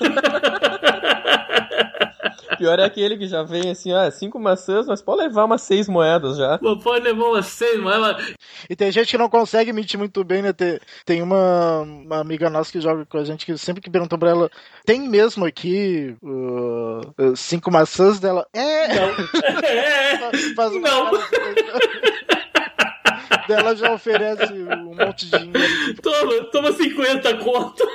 Pior 2.56 2.78
é 2.78 2.84
aquele 2.84 3.16
que 3.16 3.26
já 3.26 3.42
vem 3.42 3.70
assim, 3.70 3.92
ah, 3.92 4.08
cinco 4.10 4.38
maçãs, 4.38 4.86
mas 4.86 5.02
pode 5.02 5.22
levar 5.22 5.44
umas 5.44 5.62
seis 5.62 5.88
moedas 5.88 6.36
já. 6.36 6.58
Pode 6.58 7.04
levar 7.04 7.24
umas 7.26 7.46
seis 7.46 7.80
moedas. 7.80 8.34
E 8.68 8.76
tem 8.76 8.90
gente 8.92 9.10
que 9.10 9.18
não 9.18 9.28
consegue 9.28 9.72
mentir 9.72 9.98
muito 9.98 10.22
bem, 10.24 10.42
né? 10.42 10.52
Tem, 10.52 10.78
tem 11.04 11.22
uma, 11.22 11.80
uma 11.80 12.20
amiga 12.20 12.48
nossa 12.50 12.70
que 12.72 12.80
joga 12.80 13.04
com 13.06 13.18
a 13.18 13.24
gente 13.24 13.44
que 13.46 13.56
sempre 13.58 13.82
que 13.82 13.90
perguntam 13.90 14.18
pra 14.18 14.30
ela, 14.30 14.50
tem 14.84 15.08
mesmo 15.08 15.44
aqui 15.44 16.16
uh, 16.22 17.36
cinco 17.36 17.70
maçãs 17.70 18.18
dela? 18.20 18.46
É! 18.52 18.94
Não. 18.94 19.14
É. 19.64 20.16
Faz 20.54 20.72
uma 20.72 20.88
Não. 20.88 21.14
assim, 21.16 21.26
dela 23.48 23.74
já 23.76 23.92
oferece 23.92 24.52
um 24.52 24.94
monte 24.94 25.26
de 25.26 25.38
dinheiro. 25.38 25.94
Toma, 26.02 26.44
toma 26.50 26.72
50 26.72 27.36
conto. 27.38 27.84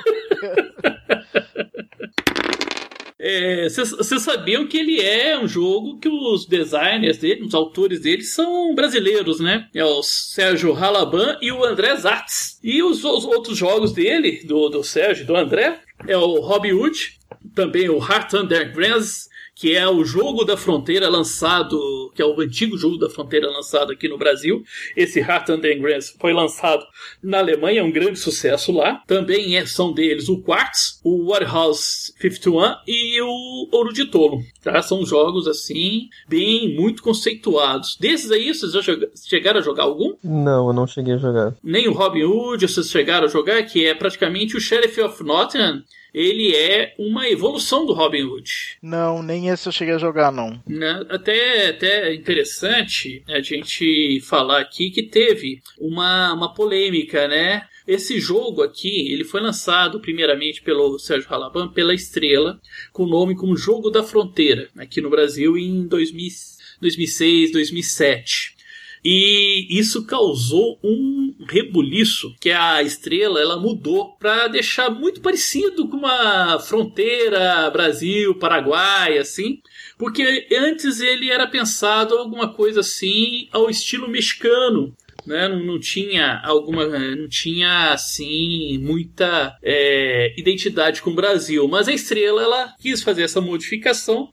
Vocês 3.68 4.22
sabiam 4.22 4.66
que 4.66 4.78
ele 4.78 5.00
é 5.00 5.38
um 5.38 5.46
jogo 5.46 5.98
que 5.98 6.08
os 6.08 6.46
designers 6.46 7.18
dele, 7.18 7.44
os 7.44 7.54
autores 7.54 8.00
dele, 8.00 8.22
são 8.22 8.74
brasileiros, 8.74 9.40
né? 9.40 9.68
É 9.74 9.84
o 9.84 10.02
Sérgio 10.02 10.74
Halaban 10.74 11.36
e 11.42 11.52
o 11.52 11.64
André 11.64 11.94
Zatz. 11.96 12.58
E 12.62 12.82
os, 12.82 13.04
os 13.04 13.24
outros 13.24 13.58
jogos 13.58 13.92
dele, 13.92 14.42
do, 14.44 14.68
do 14.68 14.82
Sérgio 14.82 15.24
e 15.24 15.26
do 15.26 15.36
André, 15.36 15.80
é 16.06 16.16
o 16.16 16.40
Robin 16.40 16.72
Hood, 16.72 17.18
também 17.54 17.88
o 17.88 17.98
Heart 17.98 18.34
Under 18.34 18.72
Grands, 18.72 19.28
que 19.60 19.76
é 19.76 19.86
o 19.86 20.02
jogo 20.04 20.42
da 20.42 20.56
fronteira 20.56 21.06
lançado, 21.10 21.78
que 22.14 22.22
é 22.22 22.24
o 22.24 22.40
antigo 22.40 22.78
jogo 22.78 22.96
da 22.96 23.10
fronteira 23.10 23.46
lançado 23.50 23.92
aqui 23.92 24.08
no 24.08 24.16
Brasil. 24.16 24.62
Esse 24.96 25.20
Heart 25.20 25.50
Under 25.50 25.78
Grands 25.78 26.16
foi 26.18 26.32
lançado 26.32 26.82
na 27.22 27.38
Alemanha, 27.40 27.80
é 27.80 27.84
um 27.84 27.92
grande 27.92 28.18
sucesso 28.18 28.72
lá. 28.72 29.02
Também 29.06 29.56
é- 29.56 29.66
são 29.66 29.92
deles 29.92 30.30
o 30.30 30.40
Quartz, 30.40 30.98
o 31.04 31.26
Warehouse 31.30 32.12
51 32.18 32.76
e 32.86 33.20
o 33.20 33.68
Ouro 33.70 33.92
de 33.92 34.06
Tolo. 34.06 34.40
Tá? 34.62 34.80
São 34.80 35.04
jogos 35.04 35.46
assim, 35.46 36.08
bem, 36.26 36.74
muito 36.74 37.02
conceituados. 37.02 37.98
Desses 38.00 38.30
aí, 38.30 38.54
vocês 38.54 38.72
já 38.72 38.80
chegaram 39.28 39.60
a 39.60 39.62
jogar 39.62 39.82
algum? 39.82 40.14
Não, 40.24 40.68
eu 40.68 40.72
não 40.72 40.86
cheguei 40.86 41.14
a 41.14 41.18
jogar. 41.18 41.54
nem 41.62 41.86
o 41.86 41.92
Robin 41.92 42.22
Hood 42.22 42.66
vocês 42.66 42.90
chegaram 42.90 43.26
a 43.26 43.30
jogar, 43.30 43.62
que 43.64 43.84
é 43.84 43.94
praticamente 43.94 44.56
o 44.56 44.60
Sheriff 44.60 45.00
of 45.02 45.22
Nottingham. 45.22 45.82
Ele 46.12 46.54
é 46.54 46.94
uma 46.98 47.28
evolução 47.28 47.86
do 47.86 47.92
Robin 47.92 48.22
Hood. 48.22 48.50
Não, 48.82 49.22
nem 49.22 49.48
esse 49.48 49.68
eu 49.68 49.72
cheguei 49.72 49.94
a 49.94 49.98
jogar, 49.98 50.32
não. 50.32 50.62
né? 50.66 51.04
Até, 51.08 51.68
até 51.68 52.14
interessante 52.14 53.22
a 53.28 53.40
gente 53.40 54.20
falar 54.22 54.60
aqui 54.60 54.90
que 54.90 55.02
teve 55.02 55.62
uma, 55.78 56.32
uma 56.32 56.54
polêmica, 56.54 57.28
né? 57.28 57.66
Esse 57.86 58.20
jogo 58.20 58.62
aqui, 58.62 59.12
ele 59.12 59.24
foi 59.24 59.40
lançado 59.40 60.00
primeiramente 60.00 60.62
pelo 60.62 60.98
Sérgio 60.98 61.32
Halaban, 61.32 61.68
pela 61.68 61.94
Estrela, 61.94 62.60
com 62.92 63.04
o 63.04 63.08
nome 63.08 63.34
como 63.34 63.56
Jogo 63.56 63.90
da 63.90 64.02
Fronteira, 64.02 64.68
aqui 64.76 65.00
no 65.00 65.10
Brasil 65.10 65.56
em 65.56 65.86
2000 65.86 66.60
2006, 66.80 67.52
2007. 67.52 68.56
E 69.04 69.66
isso 69.70 70.04
causou 70.04 70.78
um 70.84 71.34
rebuliço 71.48 72.34
que 72.38 72.50
a 72.50 72.82
estrela 72.82 73.40
ela 73.40 73.58
mudou 73.58 74.16
para 74.18 74.48
deixar 74.48 74.90
muito 74.90 75.20
parecido 75.20 75.88
com 75.88 75.96
uma 75.96 76.58
fronteira 76.58 77.70
Brasil-Paraguai, 77.70 79.16
assim. 79.18 79.60
Porque 79.96 80.46
antes 80.52 81.00
ele 81.00 81.30
era 81.30 81.46
pensado 81.46 82.16
alguma 82.16 82.52
coisa 82.52 82.80
assim 82.80 83.48
ao 83.52 83.70
estilo 83.70 84.08
mexicano. 84.08 84.94
Né? 85.30 85.46
Não, 85.46 85.60
não 85.64 85.78
tinha 85.78 86.40
alguma. 86.42 86.84
Não 86.86 87.28
tinha 87.28 87.92
assim 87.92 88.76
muita 88.78 89.56
é, 89.62 90.34
identidade 90.36 91.00
com 91.00 91.10
o 91.10 91.14
Brasil. 91.14 91.68
Mas 91.68 91.86
a 91.86 91.92
estrela 91.92 92.42
ela 92.42 92.74
quis 92.80 93.00
fazer 93.00 93.22
essa 93.22 93.40
modificação 93.40 94.28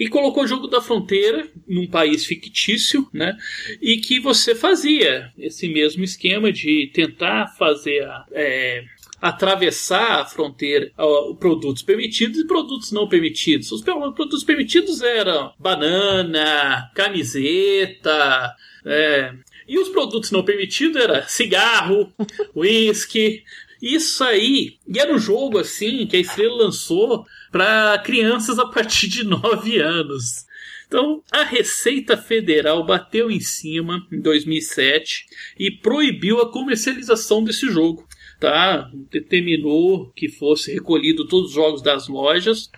e 0.00 0.08
colocou 0.08 0.44
o 0.44 0.46
jogo 0.46 0.66
da 0.66 0.80
fronteira 0.80 1.46
num 1.68 1.86
país 1.86 2.24
fictício, 2.24 3.06
né? 3.12 3.36
E 3.82 3.98
que 3.98 4.18
você 4.18 4.54
fazia 4.54 5.30
esse 5.36 5.68
mesmo 5.68 6.02
esquema 6.02 6.50
de 6.50 6.90
tentar 6.94 7.48
fazer 7.58 8.04
a. 8.04 8.24
É, 8.32 8.84
atravessar 9.20 10.20
a 10.20 10.24
fronteira 10.24 10.92
ó, 10.96 11.34
produtos 11.34 11.82
permitidos 11.82 12.38
e 12.38 12.46
produtos 12.46 12.92
não 12.92 13.08
permitidos. 13.08 13.72
Os 13.72 13.82
produtos 13.82 14.44
permitidos 14.44 15.02
eram 15.02 15.52
banana, 15.58 16.88
camiseta, 16.94 18.54
é, 18.84 19.34
e 19.68 19.78
os 19.78 19.90
produtos 19.90 20.30
não 20.30 20.42
permitidos 20.42 21.00
era 21.00 21.28
cigarro, 21.28 22.12
uísque. 22.56 23.44
Isso 23.80 24.24
aí, 24.24 24.76
e 24.88 24.98
era 24.98 25.14
um 25.14 25.18
jogo 25.18 25.58
assim 25.58 26.06
que 26.06 26.16
a 26.16 26.20
Estrela 26.20 26.64
lançou 26.64 27.24
para 27.52 27.98
crianças 27.98 28.58
a 28.58 28.66
partir 28.66 29.08
de 29.08 29.22
9 29.22 29.78
anos. 29.78 30.46
Então, 30.88 31.22
a 31.30 31.44
Receita 31.44 32.16
Federal 32.16 32.84
bateu 32.84 33.30
em 33.30 33.40
cima 33.40 34.06
em 34.10 34.20
2007 34.20 35.26
e 35.58 35.70
proibiu 35.70 36.40
a 36.40 36.50
comercialização 36.50 37.44
desse 37.44 37.68
jogo. 37.70 38.08
Tá? 38.40 38.90
Determinou 39.10 40.10
que 40.12 40.28
fosse 40.28 40.72
recolhido 40.72 41.26
todos 41.26 41.50
os 41.50 41.54
jogos 41.54 41.82
das 41.82 42.08
lojas 42.08 42.70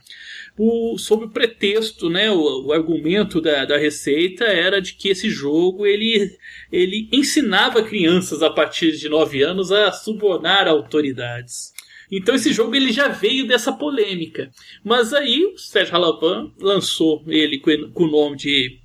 o, 0.59 0.99
sob 0.99 1.25
o 1.25 1.31
pretexto, 1.31 2.11
né, 2.11 2.31
o, 2.31 2.67
o 2.67 2.73
argumento 2.73 3.41
da, 3.41 3.65
da 3.65 3.79
Receita 3.79 4.45
era 4.45 4.81
de 4.81 4.95
que 4.95 5.09
esse 5.09 5.31
jogo 5.31 5.87
ele, 5.87 6.37
ele 6.71 7.09
ensinava 7.13 7.83
crianças 7.83 8.43
a 8.43 8.51
partir 8.51 8.93
de 8.93 9.09
9 9.09 9.43
anos 9.43 9.73
a 9.73 9.91
subornar 9.93 10.69
autoridades. 10.69 11.73
Então 12.11 12.35
esse 12.35 12.53
jogo 12.53 12.75
ele 12.75 12.93
já 12.93 13.09
veio 13.09 13.47
dessa 13.47 13.73
polêmica. 13.73 14.51
Mas 14.85 15.13
aí 15.13 15.45
o 15.45 15.57
Sérgio 15.57 15.95
Halavan 15.95 16.51
lançou 16.59 17.23
ele 17.29 17.59
com, 17.59 17.91
com 17.93 18.05
o 18.05 18.11
nome 18.11 18.37
de 18.37 18.80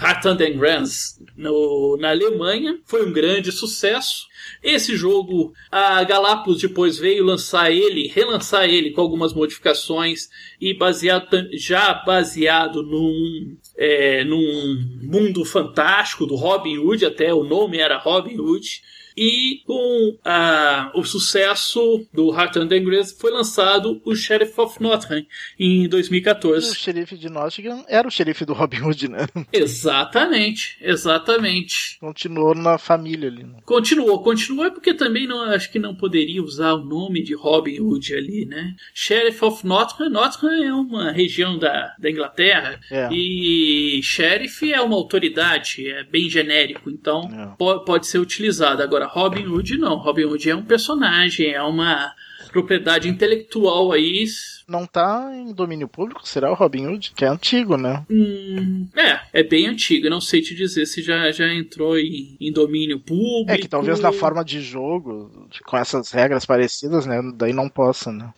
Heart 0.00 0.26
and 0.26 0.56
Grands 0.56 1.20
no, 1.36 1.96
na 1.98 2.10
Alemanha. 2.10 2.78
Foi 2.84 3.06
um 3.06 3.12
grande 3.12 3.52
sucesso. 3.52 4.26
Esse 4.62 4.96
jogo, 4.96 5.52
a 5.70 6.02
Galápagos 6.04 6.60
depois 6.60 6.98
veio 6.98 7.24
lançar 7.24 7.70
ele, 7.70 8.08
relançar 8.08 8.64
ele 8.64 8.90
com 8.90 9.00
algumas 9.00 9.32
modificações 9.32 10.28
e 10.60 10.74
baseado 10.74 11.48
já 11.52 11.94
baseado 11.94 12.82
num, 12.82 13.56
é, 13.76 14.24
num 14.24 14.98
mundo 15.02 15.44
fantástico 15.44 16.26
do 16.26 16.36
Robin 16.36 16.78
Hood, 16.78 17.04
até 17.04 17.32
o 17.32 17.44
nome 17.44 17.78
era 17.78 17.98
Robin 17.98 18.38
Hood. 18.38 18.82
E 19.16 19.62
com 19.66 20.18
ah, 20.24 20.90
o 20.94 21.02
sucesso 21.04 22.06
do 22.12 22.34
Heart 22.34 22.56
and 22.58 22.66
Grace 22.84 23.16
foi 23.18 23.30
lançado 23.30 24.00
o 24.04 24.14
Sheriff 24.14 24.60
of 24.60 24.82
Nottingham 24.82 25.24
em 25.58 25.88
2014. 25.88 26.70
O 26.70 26.74
xerife 26.74 27.16
de 27.16 27.28
Nottingham 27.30 27.84
era 27.88 28.06
o 28.06 28.10
xerife 28.10 28.44
do 28.44 28.52
Robin 28.52 28.82
Hood, 28.82 29.08
né? 29.08 29.26
Exatamente, 29.52 30.76
exatamente. 30.80 31.98
Continuou 32.00 32.54
na 32.54 32.76
família 32.78 33.28
ali. 33.30 33.44
Né? 33.44 33.58
Continuou, 33.64 34.22
continuou 34.22 34.66
é 34.66 34.70
porque 34.70 34.92
também 34.92 35.26
não 35.26 35.40
acho 35.42 35.70
que 35.72 35.78
não 35.78 35.94
poderia 35.94 36.42
usar 36.42 36.74
o 36.74 36.84
nome 36.84 37.22
de 37.22 37.34
Robin 37.34 37.80
Hood 37.80 38.14
ali, 38.14 38.44
né? 38.46 38.74
Sheriff 38.92 39.44
of 39.44 39.66
Nottingham, 39.66 40.10
Nottingham 40.10 40.62
é 40.64 40.72
uma 40.74 41.10
região 41.12 41.58
da, 41.58 41.94
da 41.98 42.10
Inglaterra 42.10 42.78
É. 42.90 43.08
e 43.12 44.00
Sheriff 44.02 44.70
é 44.72 44.80
uma 44.80 44.96
autoridade, 44.96 45.88
é 45.88 46.04
bem 46.04 46.28
genérico, 46.28 46.90
então 46.90 47.22
É. 47.32 47.56
po- 47.56 47.80
pode 47.84 48.06
ser 48.06 48.18
utilizado. 48.18 48.82
Agora 48.82 49.05
Robin 49.06 49.46
Hood 49.46 49.78
não, 49.78 49.96
Robin 49.96 50.24
Hood 50.24 50.50
é 50.50 50.56
um 50.56 50.62
personagem, 50.62 51.52
é 51.52 51.62
uma 51.62 52.12
propriedade 52.52 53.08
intelectual 53.08 53.92
aí. 53.92 54.24
Não 54.66 54.86
tá 54.86 55.30
em 55.32 55.52
domínio 55.52 55.86
público? 55.86 56.26
Será 56.26 56.50
o 56.50 56.54
Robin 56.54 56.86
Hood? 56.86 57.12
Que 57.14 57.24
é 57.24 57.28
antigo, 57.28 57.76
né? 57.76 58.04
Hum, 58.10 58.88
é, 58.96 59.40
é 59.40 59.42
bem 59.42 59.66
antigo. 59.66 60.06
Eu 60.06 60.10
não 60.10 60.20
sei 60.20 60.40
te 60.40 60.54
dizer 60.54 60.86
se 60.86 61.02
já, 61.02 61.30
já 61.30 61.52
entrou 61.52 61.98
em, 61.98 62.36
em 62.40 62.52
domínio 62.52 62.98
público. 62.98 63.50
É 63.50 63.58
que 63.58 63.68
talvez 63.68 64.00
na 64.00 64.12
forma 64.12 64.44
de 64.44 64.60
jogo, 64.60 65.48
com 65.66 65.76
essas 65.76 66.10
regras 66.10 66.46
parecidas, 66.46 67.06
né? 67.06 67.20
Daí 67.34 67.52
não 67.52 67.68
possa, 67.68 68.10
né? 68.10 68.32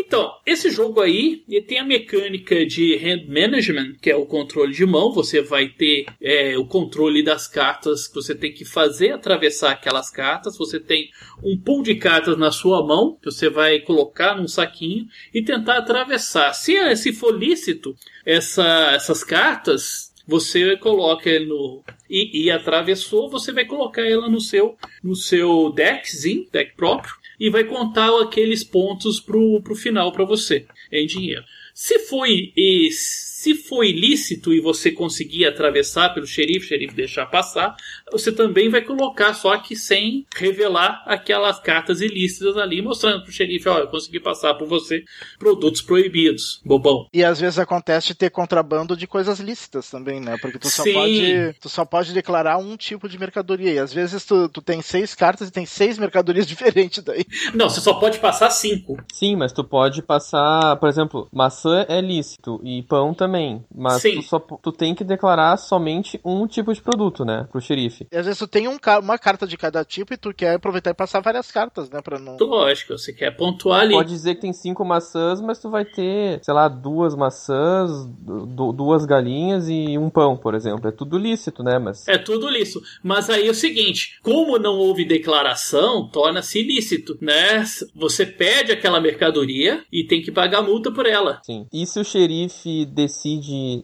Então, 0.00 0.32
esse 0.46 0.70
jogo 0.70 1.00
aí 1.00 1.44
ele 1.46 1.60
tem 1.60 1.78
a 1.78 1.84
mecânica 1.84 2.64
de 2.64 2.96
hand 2.96 3.26
management, 3.28 3.96
que 4.00 4.10
é 4.10 4.16
o 4.16 4.24
controle 4.24 4.72
de 4.72 4.86
mão. 4.86 5.12
Você 5.12 5.42
vai 5.42 5.68
ter 5.68 6.06
é, 6.20 6.56
o 6.56 6.64
controle 6.64 7.22
das 7.22 7.46
cartas 7.46 8.08
que 8.08 8.14
você 8.14 8.34
tem 8.34 8.52
que 8.52 8.64
fazer 8.64 9.12
atravessar 9.12 9.72
aquelas 9.72 10.10
cartas. 10.10 10.56
Você 10.56 10.80
tem 10.80 11.10
um 11.44 11.58
pool 11.58 11.82
de 11.82 11.96
cartas 11.96 12.38
na 12.38 12.50
sua 12.50 12.84
mão, 12.84 13.18
que 13.20 13.30
você 13.30 13.50
vai 13.50 13.80
colocar 13.80 14.34
num 14.34 14.48
saquinho 14.48 15.06
e 15.34 15.42
tentar 15.42 15.76
atravessar. 15.76 16.54
Se, 16.54 16.96
se 16.96 17.12
for 17.12 17.36
lícito, 17.36 17.94
essa, 18.24 18.92
essas 18.94 19.22
cartas 19.22 20.10
você 20.26 20.76
coloca 20.76 21.28
no 21.40 21.82
e, 22.08 22.44
e 22.44 22.50
atravessou, 22.50 23.28
você 23.28 23.52
vai 23.52 23.64
colocar 23.64 24.02
ela 24.02 24.28
no 24.28 24.40
seu 24.40 24.76
no 25.02 25.16
seu 25.16 25.72
deckzinho, 25.72 26.46
deck 26.52 26.76
próprio, 26.76 27.14
e 27.40 27.48
vai 27.48 27.64
contar 27.64 28.10
aqueles 28.20 28.62
pontos 28.62 29.18
pro, 29.18 29.62
pro 29.62 29.74
final 29.74 30.12
para 30.12 30.26
você 30.26 30.66
em 30.92 31.06
dinheiro. 31.06 31.42
Se 31.74 31.98
foi 32.00 32.52
esse 32.54 33.29
se 33.40 33.54
for 33.54 33.82
ilícito 33.82 34.52
e 34.52 34.60
você 34.60 34.92
conseguir 34.92 35.46
atravessar 35.46 36.12
pelo 36.12 36.26
xerife, 36.26 36.66
o 36.66 36.68
xerife 36.68 36.94
deixar 36.94 37.24
passar, 37.24 37.74
você 38.12 38.30
também 38.30 38.68
vai 38.68 38.82
colocar, 38.82 39.32
só 39.32 39.56
que 39.56 39.74
sem 39.74 40.26
revelar 40.36 41.02
aquelas 41.06 41.58
cartas 41.58 42.02
ilícitas 42.02 42.58
ali, 42.58 42.82
mostrando 42.82 43.22
pro 43.22 43.32
xerife, 43.32 43.66
ó, 43.66 43.78
eu 43.78 43.88
consegui 43.88 44.20
passar 44.20 44.52
por 44.52 44.68
você 44.68 45.04
produtos 45.38 45.80
proibidos, 45.80 46.60
bobão. 46.66 47.08
E 47.14 47.24
às 47.24 47.40
vezes 47.40 47.58
acontece 47.58 48.08
de 48.08 48.14
ter 48.14 48.28
contrabando 48.28 48.94
de 48.94 49.06
coisas 49.06 49.40
lícitas 49.40 49.88
também, 49.88 50.20
né? 50.20 50.36
Porque 50.36 50.58
tu 50.58 50.68
só, 50.68 50.82
Sim. 50.82 50.92
pode, 50.92 51.54
tu 51.62 51.68
só 51.70 51.86
pode 51.86 52.12
declarar 52.12 52.58
um 52.58 52.76
tipo 52.76 53.08
de 53.08 53.18
mercadoria. 53.18 53.72
E 53.72 53.78
às 53.78 53.94
vezes 53.94 54.22
tu, 54.22 54.50
tu 54.50 54.60
tem 54.60 54.82
seis 54.82 55.14
cartas 55.14 55.48
e 55.48 55.50
tem 55.50 55.64
seis 55.64 55.96
mercadorias 55.96 56.44
diferentes 56.46 57.02
daí. 57.02 57.24
Não, 57.54 57.70
você 57.70 57.80
só 57.80 57.94
pode 57.94 58.18
passar 58.18 58.50
cinco. 58.50 58.98
Sim, 59.10 59.34
mas 59.34 59.50
tu 59.50 59.64
pode 59.64 60.02
passar, 60.02 60.76
por 60.76 60.90
exemplo, 60.90 61.26
maçã 61.32 61.86
é 61.88 62.02
lícito 62.02 62.60
e 62.62 62.82
pão 62.82 63.14
também. 63.14 63.29
Mas 63.74 64.02
Sim. 64.02 64.16
tu, 64.16 64.22
só, 64.22 64.38
tu 64.38 64.72
tem 64.72 64.94
que 64.94 65.04
declarar 65.04 65.56
somente 65.56 66.20
um 66.24 66.46
tipo 66.46 66.72
de 66.72 66.80
produto, 66.82 67.24
né? 67.24 67.46
Pro 67.50 67.60
xerife. 67.60 68.06
E 68.10 68.16
às 68.16 68.24
vezes 68.26 68.38
tu 68.38 68.46
tem 68.46 68.68
um, 68.68 68.76
uma 69.02 69.18
carta 69.18 69.46
de 69.46 69.56
cada 69.56 69.84
tipo 69.84 70.12
e 70.14 70.16
tu 70.16 70.32
quer 70.34 70.54
aproveitar 70.54 70.90
e 70.90 70.94
passar 70.94 71.20
várias 71.20 71.50
cartas, 71.50 71.88
né? 71.90 72.00
Pra 72.02 72.18
não. 72.18 72.36
Lógico, 72.38 72.96
você 72.98 73.12
quer 73.12 73.30
pontuar 73.36 73.80
ali. 73.82 73.94
Pode 73.94 74.08
dizer 74.10 74.34
que 74.34 74.40
tem 74.42 74.52
cinco 74.52 74.84
maçãs, 74.84 75.40
mas 75.40 75.58
tu 75.58 75.70
vai 75.70 75.84
ter, 75.84 76.40
sei 76.42 76.54
lá, 76.54 76.68
duas 76.68 77.14
maçãs, 77.14 77.90
du- 78.06 78.72
duas 78.72 79.04
galinhas 79.04 79.68
e 79.68 79.96
um 79.98 80.10
pão, 80.10 80.36
por 80.36 80.54
exemplo. 80.54 80.88
É 80.88 80.92
tudo 80.92 81.18
lícito, 81.18 81.62
né? 81.62 81.78
Mas 81.78 82.06
É 82.08 82.18
tudo 82.18 82.48
lícito. 82.48 82.80
Mas 83.02 83.28
aí 83.30 83.46
é 83.46 83.50
o 83.50 83.54
seguinte: 83.54 84.18
como 84.22 84.58
não 84.58 84.74
houve 84.76 85.04
declaração, 85.04 86.08
torna-se 86.08 86.60
ilícito, 86.60 87.16
né? 87.20 87.64
Você 87.94 88.26
pede 88.26 88.72
aquela 88.72 89.00
mercadoria 89.00 89.84
e 89.92 90.04
tem 90.04 90.20
que 90.22 90.30
pagar 90.32 90.62
multa 90.62 90.90
por 90.90 91.06
ela. 91.06 91.40
Sim. 91.44 91.66
E 91.72 91.86
se 91.86 91.98
o 92.00 92.04
xerife 92.04 92.84
decide 92.86 93.19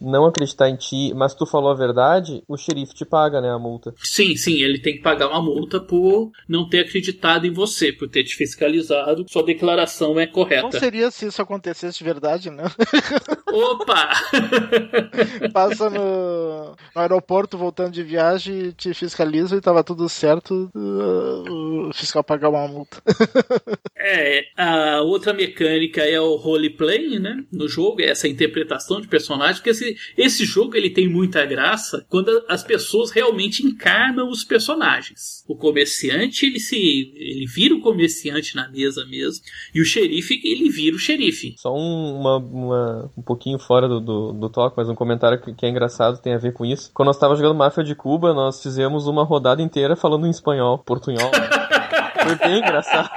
não 0.00 0.26
acreditar 0.26 0.69
em 0.69 0.76
ti, 0.76 1.12
mas 1.14 1.35
tu 1.35 1.47
falou 1.47 1.71
a 1.71 1.75
verdade, 1.75 2.43
o 2.49 2.57
xerife 2.57 2.95
te 2.95 3.05
paga, 3.05 3.40
né, 3.40 3.50
a 3.50 3.59
multa. 3.59 3.95
Sim, 4.02 4.37
sim, 4.37 4.62
ele 4.62 4.78
tem 4.78 4.97
que 4.97 5.02
pagar 5.02 5.28
uma 5.28 5.43
multa 5.43 5.81
por 5.81 6.31
não 6.49 6.69
ter 6.69 6.81
acreditado 6.81 7.47
em 7.47 7.52
você, 7.52 7.93
por 7.93 8.09
ter 8.09 8.25
te 8.25 8.35
fiscalizado. 8.35 9.25
Sua 9.28 9.43
declaração 9.43 10.19
é 10.19 10.26
Não 10.26 10.33
correta. 10.33 10.78
seria 10.78 11.11
se 11.11 11.26
isso 11.26 11.40
acontecesse 11.43 11.99
de 11.99 12.05
verdade, 12.05 12.50
né? 12.50 12.64
Opa! 13.52 14.11
Passa 15.52 15.90
no, 15.90 16.76
no 16.95 17.00
aeroporto 17.00 17.57
voltando 17.59 17.93
de 17.93 18.02
viagem, 18.02 18.71
te 18.73 18.93
fiscaliza 18.95 19.57
e 19.57 19.61
tava 19.61 19.83
tudo 19.85 20.09
certo, 20.09 20.71
uh, 20.75 21.88
o 21.88 21.93
fiscal 21.93 22.23
pagar 22.25 22.49
uma 22.50 22.66
multa. 22.69 23.02
É, 24.09 24.45
a 24.57 25.00
outra 25.02 25.33
mecânica 25.33 26.00
é 26.02 26.21
o 26.21 26.37
roleplay, 26.37 27.19
né? 27.19 27.43
No 27.50 27.66
jogo, 27.69 28.00
é 28.00 28.05
essa 28.11 28.28
interpretação 28.28 29.00
de 29.00 29.09
personagem, 29.09 29.25
porque 29.59 29.71
esse, 29.71 29.97
esse 30.16 30.45
jogo 30.45 30.76
ele 30.76 30.90
tem 30.90 31.09
muita 31.09 31.45
graça 31.47 32.04
quando 32.09 32.45
as 32.49 32.62
pessoas 32.62 33.11
realmente 33.11 33.64
encarnam 33.66 34.28
os 34.30 34.45
personagens. 34.45 35.45
O 35.49 35.56
comerciante, 35.56 36.47
ele 36.47 36.61
se 36.61 36.76
ele 37.14 37.47
vira 37.47 37.75
o 37.75 37.80
comerciante 37.80 38.54
na 38.56 38.68
mesa 38.68 39.04
mesmo, 39.06 39.45
e 39.75 39.80
o 39.80 39.85
xerife, 39.85 40.40
ele 40.45 40.68
vira 40.71 40.97
o 40.97 40.99
xerife. 40.99 41.54
Só 41.59 41.75
um, 41.75 42.18
uma, 42.21 42.37
uma- 42.37 43.11
um 43.16 43.23
pouquinho 43.23 43.59
fora 43.59 43.88
do, 43.88 44.00
do, 44.00 44.33
do 44.33 44.49
toque, 44.50 44.75
mas 44.76 44.88
um 44.88 44.95
comentário 44.95 45.40
que, 45.40 45.52
que 45.54 45.66
é 45.66 45.68
engraçado, 45.68 46.21
tem 46.21 46.35
a 46.35 46.38
ver 46.38 46.52
com 46.52 46.64
isso. 46.64 46.90
Quando 46.95 47.06
nós 47.06 47.16
estávamos 47.16 47.40
jogando 47.40 47.56
Máfia 47.59 47.85
de 47.85 47.95
Cuba, 47.95 48.33
nós 48.35 48.62
fizemos 48.62 49.06
uma 49.06 49.25
rodada 49.25 49.62
inteira 49.62 49.97
falando 49.97 50.26
em 50.26 50.30
espanhol, 50.30 50.78
portunhol. 50.78 51.30
Foi 52.26 52.35
bem 52.37 52.59
engraçado. 52.59 53.09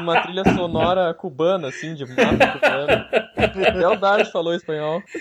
Uma 0.00 0.22
trilha 0.22 0.44
sonora 0.54 1.12
cubana, 1.12 1.68
assim, 1.68 1.94
de 1.94 2.06
máfia 2.06 2.52
cubana. 2.52 3.08
Até 3.36 3.88
o 3.88 3.96
Dart 3.96 4.30
falou 4.30 4.54
espanhol. 4.54 5.02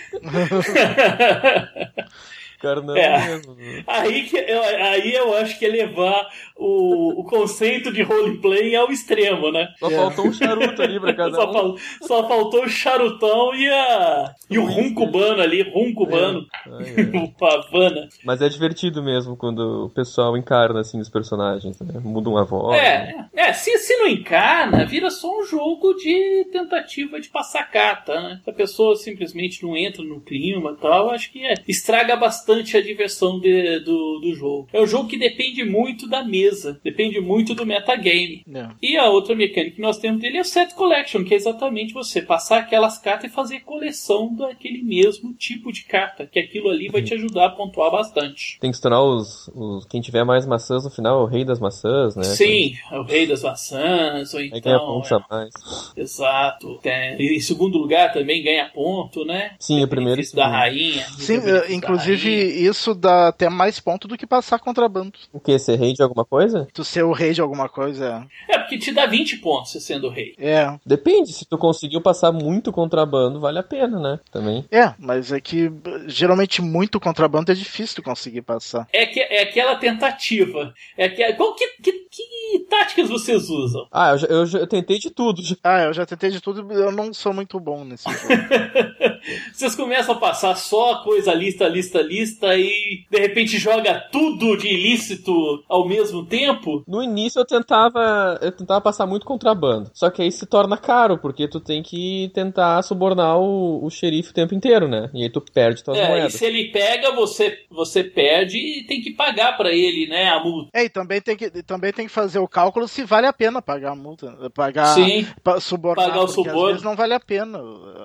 Carnão 2.64 2.96
É. 2.96 3.28
mesmo. 3.28 3.54
viu? 3.56 3.84
Aí, 3.86 4.24
que, 4.24 4.38
eu, 4.38 4.62
aí 4.64 5.14
eu 5.14 5.38
acho 5.38 5.60
que 5.60 5.66
é 5.66 5.70
levar 5.70 6.28
o, 6.58 7.20
o 7.22 7.24
conceito 7.26 7.92
de 7.92 8.02
roleplay 8.02 8.76
ao 8.76 8.90
extremo, 8.92 9.52
né? 9.52 9.68
Só 9.80 9.92
É. 9.92 9.96
faltou 9.96 10.28
um 10.28 10.34
charuto 10.34 10.82
ali 10.82 11.00
pra 11.00 11.14
cada 11.16 11.36
Só, 11.36 11.50
um. 11.50 11.54
fal- 11.54 11.76
só 12.02 12.28
faltou 12.28 12.64
o 12.64 12.70
charutão 12.70 13.54
e, 13.54 13.70
a, 13.70 14.34
e 14.50 14.58
o 14.58 14.66
rum 14.66 14.94
cubano 14.94 15.42
ali, 15.42 15.62
rum 15.62 15.94
cubano, 15.94 16.46
ai. 16.66 17.22
o 17.22 17.32
pavana. 17.34 18.08
Mas 18.24 18.42
é 18.42 18.48
divertido 18.48 19.04
mesmo 19.04 19.36
quando 19.36 19.86
o 19.86 19.90
pessoal 19.90 20.38
encarna 20.38 20.80
assim 20.80 21.00
os 21.00 21.10
personagens, 21.10 21.80
né? 21.82 22.00
Muda 22.04 22.30
uma 22.30 22.46
voz. 22.46 22.80
É, 22.80 23.14
é 23.36 23.52
se, 23.54 23.78
se 23.78 23.96
não 23.98 24.08
encarna, 24.08 24.86
vira 24.86 25.10
só 25.10 25.30
um 25.40 25.44
jogo 25.46 25.94
de 25.96 26.46
tentativa 26.52 27.20
de 27.20 27.28
passar 27.30 27.70
carta, 27.70 28.22
né? 28.22 28.40
Se 28.44 28.50
a 28.50 28.54
pessoa 28.54 28.96
simplesmente 28.96 29.64
não 29.64 29.76
entra 29.76 30.04
no 30.04 30.22
clima 30.22 30.72
e 30.78 30.82
tal, 30.82 31.10
acho 31.10 31.32
que 31.32 31.44
é, 31.46 31.56
estraga 31.68 32.16
bastante 32.16 32.53
a 32.62 32.82
diversão 32.82 33.40
de- 33.40 33.80
do, 33.80 34.20
do 34.20 34.34
jogo. 34.36 34.68
É 34.74 34.82
um 34.82 34.88
jogo 34.88 35.08
que 35.10 35.18
depende 35.18 35.64
muito 35.64 36.08
da 36.08 36.24
mesa, 36.24 36.80
depende 36.84 37.20
muito 37.20 37.54
do 37.56 37.66
metagame. 37.66 38.44
É. 38.54 38.68
E 38.82 38.98
a 38.98 39.10
outra 39.10 39.36
mecânica 39.36 39.76
que 39.76 39.82
nós 39.82 39.98
temos 39.98 40.22
dele 40.22 40.38
é 40.38 40.42
o 40.42 40.46
set 40.46 40.74
collection, 40.76 41.24
que 41.24 41.34
é 41.34 41.38
exatamente 41.38 41.94
você 41.94 42.22
passar 42.22 42.60
aquelas 42.60 42.98
cartas 42.98 43.32
e 43.32 43.34
fazer 43.34 43.62
coleção 43.62 44.34
daquele 44.36 44.82
mesmo 44.84 45.34
tipo 45.34 45.72
de 45.72 45.84
carta, 45.86 46.26
que 46.26 46.40
aquilo 46.40 46.70
ali 46.70 46.90
vai 46.90 47.02
te 47.02 47.14
ajudar 47.14 47.46
a 47.48 47.50
pontuar 47.50 47.92
bastante. 47.92 48.58
Tem 48.60 48.70
que 48.72 48.78
se 48.78 48.82
tornar 48.84 49.02
os, 49.04 49.50
os. 49.54 49.86
Quem 49.86 50.02
tiver 50.02 50.24
mais 50.24 50.46
maçãs 50.46 50.84
no 50.84 50.90
final 50.92 51.22
é 51.22 51.24
o 51.24 51.28
rei 51.28 51.44
das 51.46 51.60
maçãs, 51.60 52.16
né? 52.16 52.24
Sim, 52.24 52.74
é 52.92 53.00
o 53.00 53.04
rei 53.04 53.26
das 53.28 53.44
maçãs, 53.44 54.34
ou 54.34 54.40
Aí 54.40 54.50
ganha 54.50 54.60
então. 54.76 54.86
pontos 54.86 55.12
é- 55.12 55.16
a 55.16 55.26
mais. 55.30 55.54
Exato. 55.96 56.80
Tem- 56.82 57.16
em 57.36 57.40
segundo 57.40 57.78
lugar 57.78 58.12
também 58.14 58.44
ganha 58.44 58.70
ponto, 58.74 59.26
né? 59.26 59.56
Sim, 59.60 59.76
Tem 59.76 59.84
o 59.84 59.88
primeiro 59.88 60.22
e 60.22 60.36
da 60.36 60.48
rainha. 60.48 61.06
Sim, 61.18 61.40
da 61.40 61.72
inclusive 61.72 62.30
rainha. 62.36 62.43
Isso 62.44 62.94
dá 62.94 63.28
até 63.30 63.50
mais 63.50 63.80
ponto 63.80 64.08
do 64.08 64.18
que 64.18 64.26
passar 64.28 64.60
contrabando. 64.60 65.14
O 65.32 65.40
que? 65.40 65.58
Ser 65.60 65.78
rei 65.80 65.94
de 65.94 66.02
alguma 66.04 66.26
coisa? 66.26 66.68
Tu 66.74 66.84
ser 66.84 67.04
o 67.04 67.12
rei 67.12 67.34
de 67.34 67.42
alguma 67.42 67.68
coisa. 67.70 68.26
É, 68.50 68.58
porque 68.60 68.78
te 68.78 68.92
dá 68.92 69.06
20 69.06 69.38
pontos 69.38 69.72
você 69.72 69.80
sendo 69.80 70.10
rei. 70.10 70.34
É. 70.38 70.78
Depende, 70.86 71.32
se 71.34 71.46
tu 71.46 71.58
conseguiu 71.58 72.02
passar 72.02 72.32
muito 72.32 72.72
contrabando, 72.72 73.40
vale 73.40 73.60
a 73.60 73.64
pena, 73.64 74.00
né? 74.00 74.20
Também. 74.32 74.66
É, 74.72 74.94
mas 75.00 75.32
é 75.32 75.40
que 75.40 75.72
geralmente 76.08 76.62
muito 76.62 77.00
contrabando 77.00 77.52
é 77.52 77.56
difícil 77.56 77.96
tu 77.98 78.04
conseguir 78.04 78.42
passar. 78.42 78.88
É, 78.92 79.06
que, 79.06 79.20
é 79.20 79.44
aquela 79.44 79.76
tentativa. 79.76 80.74
É 80.98 81.10
que, 81.10 81.34
qual, 81.34 81.56
que, 81.56 81.68
que, 81.82 81.92
que 82.10 82.60
táticas 82.70 83.10
vocês 83.10 83.50
usam? 83.50 83.88
Ah, 83.92 84.12
eu, 84.12 84.18
já- 84.18 84.28
eu, 84.28 84.46
já- 84.46 84.60
eu 84.60 84.68
tentei 84.68 85.00
de 85.00 85.10
tudo. 85.10 85.42
já. 85.44 85.56
Ah, 85.64 85.84
eu 85.84 85.94
já 85.94 86.06
tentei 86.06 86.30
de 86.30 86.42
tudo, 86.42 86.72
eu 86.74 86.92
não 86.92 87.14
sou 87.14 87.34
muito 87.34 87.60
bom 87.60 87.84
nesse 87.84 88.04
jogo. 88.10 88.28
Vocês 89.54 89.76
começam 89.76 90.16
a 90.16 90.18
passar 90.20 90.56
só 90.56 91.04
coisa 91.04 91.34
lista, 91.34 91.68
lista, 91.68 92.02
lista 92.02 92.56
e 92.58 93.04
de 93.10 93.20
repente 93.20 93.58
joga 93.58 94.00
tudo 94.12 94.58
de 94.58 94.68
ilícito 94.68 95.64
ao 95.70 95.88
mesmo 95.88 96.26
tempo? 96.26 96.84
No 96.88 97.02
início 97.02 97.40
eu 97.40 97.46
tentava. 97.46 98.38
Eu 98.42 98.52
tentava 98.52 98.82
passar 98.82 99.06
muito 99.06 99.26
contrabando. 99.26 99.90
Só 99.94 100.10
que 100.10 100.22
aí 100.22 100.32
se 100.32 100.46
torna 100.46 100.78
caro, 100.78 101.18
porque 101.18 101.48
tu 101.48 101.60
tem 101.60 101.82
que 101.82 102.32
tentar 102.34 102.82
subornar 102.84 103.38
o, 103.40 103.86
o 103.86 103.90
xerife 103.90 104.32
o 104.32 104.34
tempo 104.34 104.54
inteiro, 104.54 104.88
né? 104.88 105.10
E 105.14 105.24
aí 105.24 105.30
tu 105.30 105.42
perde 105.42 105.84
tuas 105.84 105.98
É, 105.98 106.06
e 106.06 106.08
moedas. 106.10 106.34
se 106.34 106.46
ele 106.46 106.66
pega, 106.72 107.12
você, 107.14 107.60
você 107.70 108.04
perde 108.04 108.58
e 108.58 108.84
tem 108.86 109.02
que 109.02 109.12
pagar 109.12 109.56
pra 109.58 109.72
ele, 109.72 110.08
né, 110.08 110.30
a 110.30 110.40
multa. 110.44 110.70
É, 110.74 110.84
e 110.86 110.90
também 110.90 111.22
tem, 111.22 111.36
que, 111.38 111.50
também 111.64 111.94
tem 111.94 112.06
que 112.08 112.12
fazer 112.12 112.40
o 112.40 112.48
cálculo 112.48 112.88
se 112.88 113.04
vale 113.04 113.28
a 113.28 113.34
pena 113.34 113.62
pagar 113.62 113.92
a 113.92 113.96
multa. 113.96 114.34
Pagar. 114.54 114.88
Sim. 114.96 115.26
pa- 115.44 115.60
subornar, 115.60 116.10
Pagar 116.10 116.24
o 116.24 116.28
suborno. 116.28 116.62
Às 116.64 116.68
vezes 116.70 116.84
não 116.84 116.96
vale 116.96 117.14
a 117.14 117.20
pena. 117.20 117.60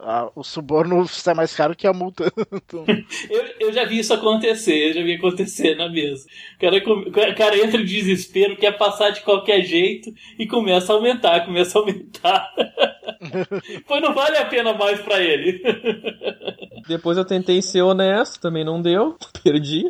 A- 0.05 0.31
o 0.35 0.45
suborno 0.45 1.08
sai 1.09 1.35
mais 1.35 1.55
caro 1.55 1.75
que 1.75 1.87
a 1.87 1.93
multa. 1.93 2.33
Então, 2.69 2.85
Eu, 3.31 3.69
eu 3.69 3.73
já 3.73 3.85
vi 3.85 3.99
isso 3.99 4.13
acontecer, 4.13 4.89
eu 4.89 4.95
já 4.95 5.03
vi 5.03 5.15
acontecer 5.15 5.75
na 5.77 5.89
mesa. 5.89 6.27
O 6.57 6.61
cara, 6.61 7.31
o 7.31 7.35
cara 7.35 7.57
entra 7.59 7.81
em 7.81 7.85
desespero, 7.85 8.57
quer 8.57 8.73
passar 8.77 9.11
de 9.11 9.21
qualquer 9.23 9.63
jeito 9.63 10.13
e 10.39 10.47
começa 10.47 10.93
a 10.93 10.97
aumentar, 10.97 11.45
começa 11.45 11.79
a 11.79 11.83
aumentar. 11.83 12.53
Pois 13.87 14.01
não 14.01 14.15
vale 14.15 14.37
a 14.37 14.45
pena 14.45 14.73
mais 14.75 15.01
pra 15.01 15.21
ele. 15.21 15.61
Depois 16.87 17.19
eu 17.19 17.25
tentei 17.25 17.61
ser 17.61 17.83
honesto, 17.83 18.41
também 18.41 18.65
não 18.65 18.81
deu. 18.81 19.17
Perdi. 19.43 19.85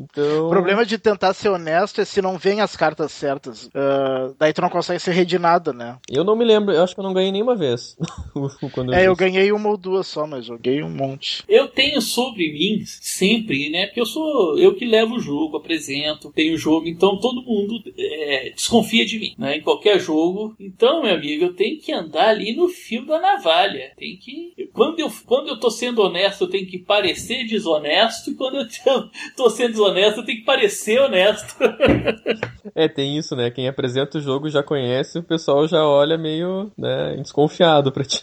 Então. 0.00 0.46
o 0.46 0.50
problema 0.50 0.84
de 0.84 0.98
tentar 0.98 1.32
ser 1.34 1.48
honesto 1.48 2.00
é 2.00 2.04
se 2.04 2.22
não 2.22 2.38
vem 2.38 2.60
as 2.60 2.76
cartas 2.76 3.12
certas. 3.12 3.68
Ah, 3.74 4.30
daí 4.38 4.52
tu 4.52 4.60
não 4.62 4.70
consegue 4.70 5.00
ser 5.00 5.12
nada, 5.38 5.72
né? 5.72 5.98
Eu 6.08 6.24
não 6.24 6.36
me 6.36 6.44
lembro, 6.44 6.72
eu 6.74 6.82
acho 6.82 6.94
que 6.94 7.00
eu 7.00 7.04
não 7.04 7.12
ganhei 7.12 7.32
nenhuma 7.32 7.54
vez. 7.54 7.96
Quando 8.72 8.92
É, 8.94 9.06
eu 9.06 9.16
ganhei 9.16 9.52
uma 9.52 9.68
ou 9.68 9.76
duas 9.76 10.06
só, 10.06 10.26
mas 10.26 10.44
joguei 10.46 10.82
um 10.82 10.90
monte. 10.90 11.42
Eu 11.48 11.68
tenho 11.68 12.00
sobre 12.00 12.52
mim, 12.52 12.84
sempre, 12.86 13.70
né? 13.70 13.86
Porque 13.86 14.00
eu 14.00 14.06
sou 14.06 14.58
eu 14.58 14.74
que 14.74 14.84
levo 14.84 15.16
o 15.16 15.20
jogo, 15.20 15.56
apresento, 15.56 16.32
tenho 16.32 16.54
o 16.54 16.58
jogo, 16.58 16.88
então 16.88 17.18
todo 17.18 17.42
mundo 17.42 17.82
é, 17.96 18.50
desconfia 18.54 19.04
de 19.04 19.18
mim, 19.18 19.34
né? 19.38 19.56
Em 19.56 19.62
qualquer 19.62 19.98
jogo. 20.00 20.54
Então, 20.58 21.02
meu 21.02 21.14
amigo, 21.14 21.44
eu 21.44 21.54
tenho 21.54 21.80
que 21.80 21.92
andar 21.92 22.28
ali 22.28 22.54
no 22.54 22.68
fio 22.68 23.04
da 23.06 23.20
navalha. 23.20 23.92
Tem 23.96 24.16
que. 24.16 24.52
Quando 24.72 24.98
eu, 25.00 25.10
quando 25.26 25.48
eu 25.48 25.58
tô 25.60 25.70
sendo 25.70 26.02
honesto, 26.02 26.42
eu 26.44 26.48
tenho 26.50 26.66
que 26.66 26.78
parecer 26.78 27.44
desonesto, 27.46 28.30
e 28.30 28.34
quando 28.34 28.56
eu 28.58 28.66
tô- 28.68 29.08
tô 29.36 29.50
sendo 29.50 29.81
desonesto, 29.82 30.20
eu 30.20 30.24
tenho 30.24 30.38
que 30.38 30.44
parecer 30.44 31.00
honesto. 31.00 31.56
É, 32.74 32.88
tem 32.88 33.18
isso, 33.18 33.36
né? 33.36 33.50
Quem 33.50 33.68
apresenta 33.68 34.16
o 34.16 34.20
jogo 34.20 34.48
já 34.48 34.62
conhece, 34.62 35.18
o 35.18 35.22
pessoal 35.22 35.68
já 35.68 35.84
olha 35.84 36.16
meio, 36.16 36.72
né, 36.78 37.16
desconfiado 37.18 37.92
pra 37.92 38.04
ti. 38.04 38.22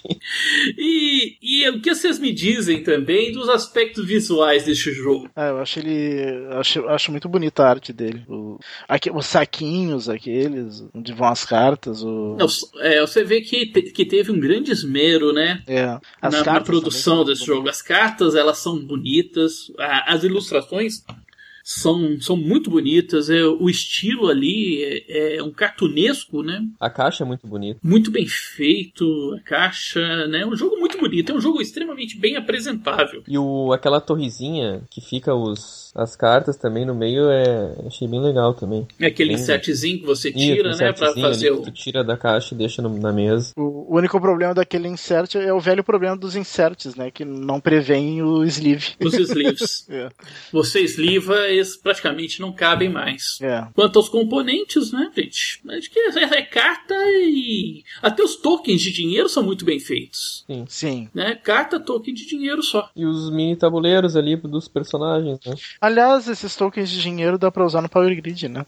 E, 0.77 1.37
e 1.41 1.69
o 1.69 1.81
que 1.81 1.93
vocês 1.93 2.17
me 2.17 2.31
dizem 2.31 2.81
também 2.81 3.31
dos 3.31 3.47
aspectos 3.47 4.05
visuais 4.07 4.63
deste 4.63 4.91
jogo? 4.91 5.29
Ah, 5.35 5.49
eu 5.49 5.59
acho 5.59 5.79
ele. 5.79 6.47
Acho, 6.51 6.87
acho 6.87 7.11
muito 7.11 7.29
bonita 7.29 7.63
a 7.63 7.69
arte 7.69 7.93
dele. 7.93 8.23
O, 8.27 8.57
aqui, 8.87 9.11
os 9.11 9.25
saquinhos, 9.25 10.09
aqueles, 10.09 10.83
onde 10.95 11.13
vão 11.13 11.27
as 11.27 11.45
cartas. 11.45 12.01
O... 12.01 12.35
Não, 12.39 12.47
é, 12.79 13.01
você 13.01 13.23
vê 13.23 13.41
que, 13.41 13.67
te, 13.67 13.83
que 13.91 14.05
teve 14.05 14.31
um 14.31 14.39
grande 14.39 14.71
esmero, 14.71 15.31
né? 15.31 15.61
É, 15.67 15.85
na, 16.23 16.43
na, 16.43 16.61
produção 16.61 17.23
desse 17.23 17.45
jogo. 17.45 17.69
As 17.69 17.81
cartas, 17.81 18.35
elas 18.35 18.57
são 18.57 18.79
bonitas. 18.79 19.71
as 19.77 20.23
ilustrações 20.23 21.03
são, 21.69 22.19
são 22.19 22.35
muito 22.35 22.71
bonitas. 22.71 23.29
É, 23.29 23.45
o 23.45 23.69
estilo 23.69 24.27
ali 24.27 24.83
é, 25.07 25.35
é, 25.37 25.43
um 25.43 25.51
cartunesco, 25.51 26.41
né? 26.41 26.65
A 26.79 26.89
caixa 26.89 27.23
é 27.23 27.27
muito 27.27 27.45
bonita. 27.45 27.79
Muito 27.83 28.09
bem 28.09 28.25
feito, 28.25 29.05
a 29.37 29.41
caixa, 29.47 30.25
né? 30.27 30.41
É 30.41 30.47
um 30.47 30.55
jogo 30.55 30.77
muito 30.77 30.97
bonito, 30.97 31.31
é 31.31 31.35
um 31.35 31.39
jogo 31.39 31.61
extremamente 31.61 32.17
bem 32.17 32.35
apresentável. 32.35 33.21
E 33.27 33.37
o, 33.37 33.71
aquela 33.71 34.01
torrezinha 34.01 34.81
que 34.89 34.99
fica 34.99 35.35
os, 35.35 35.91
as 35.95 36.15
cartas 36.15 36.57
também 36.57 36.85
no 36.85 36.95
meio, 36.95 37.29
é, 37.29 37.75
achei 37.85 38.07
bem 38.07 38.19
legal 38.19 38.55
também. 38.55 38.87
É 38.99 39.05
aquele 39.05 39.33
bem... 39.33 39.39
insertzinho 39.39 39.99
que 39.99 40.05
você 40.07 40.31
tira, 40.31 40.71
Isso, 40.71 40.79
né? 40.79 40.91
Pra 40.91 41.13
fazer 41.13 41.51
o... 41.51 41.57
Que 41.61 41.65
tu 41.65 41.71
tira 41.71 42.03
da 42.03 42.17
caixa 42.17 42.55
e 42.55 42.57
deixa 42.57 42.81
no, 42.81 42.97
na 42.97 43.13
mesa. 43.13 43.53
O, 43.55 43.93
o, 43.93 43.97
único 43.97 44.19
problema 44.19 44.55
daquele 44.55 44.87
insert 44.87 45.35
é 45.35 45.53
o 45.53 45.59
velho 45.59 45.83
problema 45.83 46.17
dos 46.17 46.35
inserts, 46.35 46.95
né? 46.95 47.11
Que 47.11 47.23
não 47.23 47.59
prevêem 47.59 48.23
o 48.23 48.43
sleeve. 48.45 48.95
Os 48.99 49.13
sleeves. 49.19 49.85
é. 49.87 50.09
Você 50.51 50.81
esliva 50.81 51.58
praticamente 51.81 52.41
não 52.41 52.51
cabem 52.51 52.89
mais. 52.89 53.39
É. 53.41 53.67
Quanto 53.73 53.97
aos 53.97 54.09
componentes, 54.09 54.91
né, 54.91 55.11
gente? 55.15 55.61
Acho 55.69 55.89
que 55.89 55.99
é, 55.99 56.39
é, 56.39 56.41
carta 56.41 56.95
e. 56.95 57.83
Até 58.01 58.23
os 58.23 58.35
tokens 58.35 58.81
de 58.81 58.91
dinheiro 58.91 59.29
são 59.29 59.43
muito 59.43 59.65
bem 59.65 59.79
feitos. 59.79 60.43
Sim. 60.47 60.65
Sim. 60.67 61.09
Né? 61.13 61.35
Carta, 61.35 61.79
token 61.79 62.13
de 62.13 62.25
dinheiro 62.27 62.61
só. 62.61 62.89
E 62.95 63.05
os 63.05 63.29
mini 63.29 63.55
tabuleiros 63.55 64.15
ali 64.15 64.35
dos 64.35 64.67
personagens, 64.67 65.39
né? 65.45 65.55
Aliás, 65.79 66.27
esses 66.27 66.55
tokens 66.55 66.89
de 66.89 67.01
dinheiro 67.01 67.37
dá 67.37 67.51
pra 67.51 67.65
usar 67.65 67.81
no 67.81 67.89
Power 67.89 68.15
Grid, 68.15 68.47
né? 68.47 68.65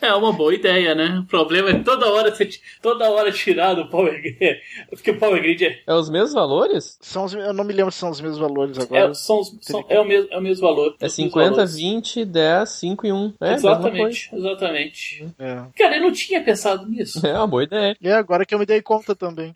é 0.00 0.14
uma 0.14 0.32
boa 0.32 0.54
ideia, 0.54 0.94
né? 0.94 1.20
O 1.20 1.26
problema 1.26 1.70
é 1.70 1.78
toda 1.78 2.10
hora 2.10 2.34
você 2.34 2.48
toda 2.80 3.10
hora 3.10 3.32
tirar 3.32 3.74
do 3.74 3.88
Power 3.88 4.20
Grid. 4.20 4.60
Porque 4.90 5.10
o 5.10 5.18
Power 5.18 5.40
Grid 5.40 5.64
é. 5.64 5.80
É 5.86 5.94
os 5.94 6.10
mesmos 6.10 6.32
valores? 6.32 6.98
São 7.00 7.24
os... 7.24 7.34
Eu 7.34 7.52
não 7.52 7.64
me 7.64 7.72
lembro 7.72 7.92
se 7.92 7.98
são 7.98 8.10
os 8.10 8.20
mesmos 8.20 8.38
valores 8.38 8.78
agora. 8.78 9.10
É, 9.10 9.14
são, 9.14 9.42
são, 9.60 9.84
é, 9.88 10.00
o, 10.00 10.04
mesmo, 10.04 10.28
é 10.30 10.38
o 10.38 10.42
mesmo 10.42 10.66
valor. 10.66 10.96
É 11.00 11.08
50, 11.08 11.64
20, 11.66 12.21
10, 12.24 12.68
5 12.68 13.06
e 13.06 13.12
1. 13.12 13.34
É, 13.40 13.54
exatamente, 13.54 14.30
exatamente. 14.32 15.26
É. 15.38 15.62
Cara, 15.76 15.96
eu 15.96 16.02
não 16.02 16.12
tinha 16.12 16.42
pensado 16.42 16.86
nisso. 16.86 17.24
É 17.26 17.36
uma 17.36 17.46
boa 17.46 17.64
ideia. 17.64 17.96
É, 18.02 18.12
agora 18.12 18.44
que 18.44 18.54
eu 18.54 18.58
me 18.58 18.66
dei 18.66 18.82
conta 18.82 19.14
também. 19.14 19.54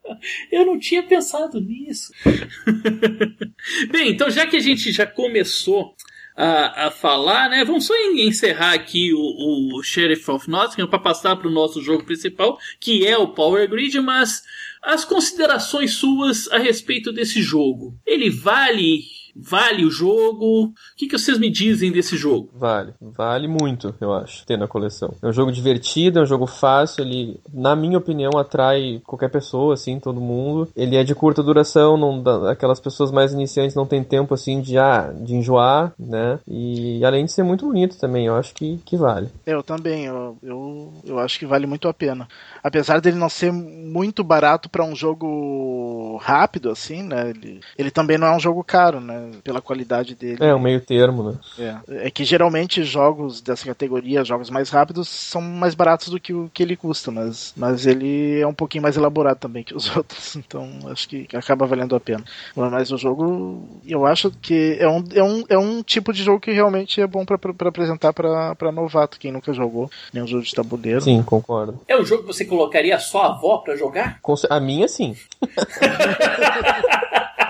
eu 0.50 0.64
não 0.64 0.78
tinha 0.78 1.02
pensado 1.02 1.60
nisso. 1.60 2.12
Bem, 3.90 4.10
então 4.10 4.30
já 4.30 4.46
que 4.46 4.56
a 4.56 4.60
gente 4.60 4.92
já 4.92 5.06
começou 5.06 5.94
a, 6.36 6.86
a 6.86 6.90
falar, 6.90 7.48
né? 7.48 7.64
Vamos 7.64 7.86
só 7.86 7.94
encerrar 8.14 8.74
aqui 8.74 9.12
o, 9.14 9.78
o 9.78 9.82
Sheriff 9.82 10.30
of 10.30 10.48
Nottingham 10.48 10.86
para 10.86 10.98
passar 10.98 11.34
para 11.36 11.48
o 11.48 11.50
nosso 11.50 11.80
jogo 11.80 12.04
principal, 12.04 12.58
que 12.78 13.06
é 13.06 13.16
o 13.16 13.28
Power 13.28 13.68
Grid, 13.68 13.98
mas 14.00 14.42
as 14.82 15.04
considerações 15.04 15.94
suas 15.94 16.46
a 16.52 16.58
respeito 16.58 17.12
desse 17.12 17.40
jogo. 17.42 17.98
Ele 18.06 18.28
vale 18.28 19.00
Vale 19.38 19.84
o 19.84 19.90
jogo? 19.90 20.64
O 20.64 20.72
que, 20.96 21.06
que 21.06 21.18
vocês 21.18 21.38
me 21.38 21.50
dizem 21.50 21.92
desse 21.92 22.16
jogo? 22.16 22.48
Vale, 22.54 22.94
vale 23.00 23.46
muito, 23.46 23.94
eu 24.00 24.14
acho, 24.14 24.46
ter 24.46 24.56
na 24.56 24.66
coleção. 24.66 25.14
É 25.22 25.26
um 25.26 25.32
jogo 25.32 25.52
divertido, 25.52 26.18
é 26.18 26.22
um 26.22 26.26
jogo 26.26 26.46
fácil, 26.46 27.04
ele, 27.04 27.38
na 27.52 27.76
minha 27.76 27.98
opinião, 27.98 28.32
atrai 28.38 29.00
qualquer 29.04 29.30
pessoa, 29.30 29.74
assim, 29.74 30.00
todo 30.00 30.20
mundo. 30.20 30.68
Ele 30.74 30.96
é 30.96 31.04
de 31.04 31.14
curta 31.14 31.42
duração, 31.42 31.96
não, 31.96 32.22
aquelas 32.48 32.80
pessoas 32.80 33.10
mais 33.10 33.32
iniciantes 33.32 33.76
não 33.76 33.86
tem 33.86 34.02
tempo, 34.02 34.32
assim, 34.32 34.60
de, 34.60 34.78
ah, 34.78 35.12
de 35.14 35.34
enjoar, 35.34 35.92
né? 35.98 36.38
E 36.48 37.04
além 37.04 37.24
de 37.24 37.32
ser 37.32 37.42
muito 37.42 37.66
bonito 37.66 37.98
também, 37.98 38.26
eu 38.26 38.36
acho 38.36 38.54
que, 38.54 38.78
que 38.84 38.96
vale. 38.96 39.28
Eu 39.44 39.62
também, 39.62 40.06
eu, 40.06 40.36
eu, 40.42 40.92
eu 41.04 41.18
acho 41.18 41.38
que 41.38 41.46
vale 41.46 41.66
muito 41.66 41.88
a 41.88 41.94
pena. 41.94 42.26
Apesar 42.62 43.00
dele 43.00 43.16
não 43.16 43.28
ser 43.28 43.52
muito 43.52 44.24
barato 44.24 44.68
para 44.68 44.84
um 44.84 44.94
jogo 44.94 46.18
rápido, 46.22 46.70
assim, 46.70 47.02
né? 47.02 47.30
Ele, 47.30 47.60
ele 47.76 47.90
também 47.90 48.16
não 48.18 48.26
é 48.26 48.36
um 48.36 48.40
jogo 48.40 48.64
caro, 48.64 49.00
né? 49.00 49.25
Pela 49.42 49.60
qualidade 49.60 50.14
dele. 50.14 50.38
É, 50.40 50.54
um 50.54 50.58
meio 50.58 50.80
termo, 50.80 51.30
né? 51.30 51.38
É. 51.58 52.06
é 52.06 52.10
que 52.10 52.24
geralmente 52.24 52.84
jogos 52.84 53.40
dessa 53.40 53.64
categoria, 53.64 54.24
jogos 54.24 54.50
mais 54.50 54.70
rápidos, 54.70 55.08
são 55.08 55.40
mais 55.40 55.74
baratos 55.74 56.08
do 56.08 56.20
que 56.20 56.32
o 56.32 56.50
que 56.52 56.62
ele 56.62 56.76
custa, 56.76 57.10
mas, 57.10 57.52
mas 57.56 57.86
ele 57.86 58.40
é 58.40 58.46
um 58.46 58.54
pouquinho 58.54 58.82
mais 58.82 58.96
elaborado 58.96 59.38
também 59.38 59.64
que 59.64 59.74
os 59.74 59.90
outros, 59.96 60.36
então 60.36 60.68
acho 60.86 61.08
que 61.08 61.26
acaba 61.34 61.66
valendo 61.66 61.96
a 61.96 62.00
pena. 62.00 62.24
Mas 62.54 62.90
o 62.90 62.98
jogo, 62.98 63.66
eu 63.86 64.06
acho 64.06 64.30
que 64.30 64.76
é 64.78 64.88
um, 64.88 65.04
é 65.14 65.22
um, 65.22 65.44
é 65.48 65.58
um 65.58 65.82
tipo 65.82 66.12
de 66.12 66.22
jogo 66.22 66.40
que 66.40 66.52
realmente 66.52 67.00
é 67.00 67.06
bom 67.06 67.24
para 67.24 67.38
apresentar 67.68 68.12
para 68.12 68.72
novato, 68.72 69.18
quem 69.18 69.32
nunca 69.32 69.52
jogou 69.52 69.90
nenhum 70.12 70.26
jogo 70.26 70.42
de 70.42 70.52
tabuleiro. 70.52 71.00
Sim, 71.00 71.22
concordo. 71.22 71.80
É 71.86 71.96
um 71.96 72.04
jogo 72.04 72.22
que 72.22 72.28
você 72.28 72.44
colocaria 72.44 72.98
só 72.98 73.22
a 73.22 73.26
avó 73.28 73.58
para 73.58 73.76
jogar? 73.76 74.20
A 74.50 74.60
minha, 74.60 74.88
sim. 74.88 75.16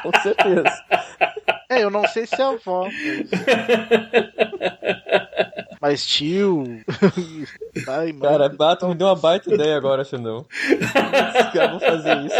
Com 0.02 0.10
certeza. 0.22 0.84
É, 1.76 1.82
eu 1.82 1.90
não 1.90 2.06
sei 2.08 2.26
se 2.26 2.40
é 2.40 2.44
avó. 2.44 2.88
Mas, 5.80 6.06
tio. 6.06 6.64
Ai, 7.86 8.12
mano. 8.12 8.20
Cara, 8.20 8.48
Bato 8.48 8.88
me 8.88 8.94
deu 8.94 9.06
uma 9.08 9.14
baita 9.14 9.52
ideia 9.52 9.76
agora, 9.76 10.04
Xandão. 10.04 10.46
Eu 11.54 11.70
vou 11.70 11.80
fazer 11.80 12.16
isso. 12.24 12.36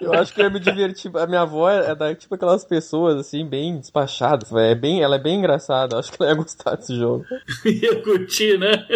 Eu 0.00 0.14
acho 0.14 0.32
que 0.32 0.40
eu 0.40 0.44
ia 0.44 0.50
me 0.50 0.60
divertir. 0.60 1.10
A 1.16 1.26
minha 1.26 1.42
avó 1.42 1.68
é 1.68 1.94
da, 1.94 2.14
tipo 2.14 2.34
aquelas 2.34 2.64
pessoas 2.64 3.16
assim, 3.16 3.44
bem 3.44 3.78
despachadas. 3.78 4.52
É 4.52 4.74
bem, 4.74 5.02
ela 5.02 5.16
é 5.16 5.18
bem 5.18 5.38
engraçada. 5.38 5.98
Acho 5.98 6.12
que 6.12 6.22
ela 6.22 6.30
ia 6.30 6.36
gostar 6.36 6.76
desse 6.76 6.96
jogo. 6.96 7.24
ia 7.66 8.00
curtir, 8.02 8.56
né? 8.56 8.86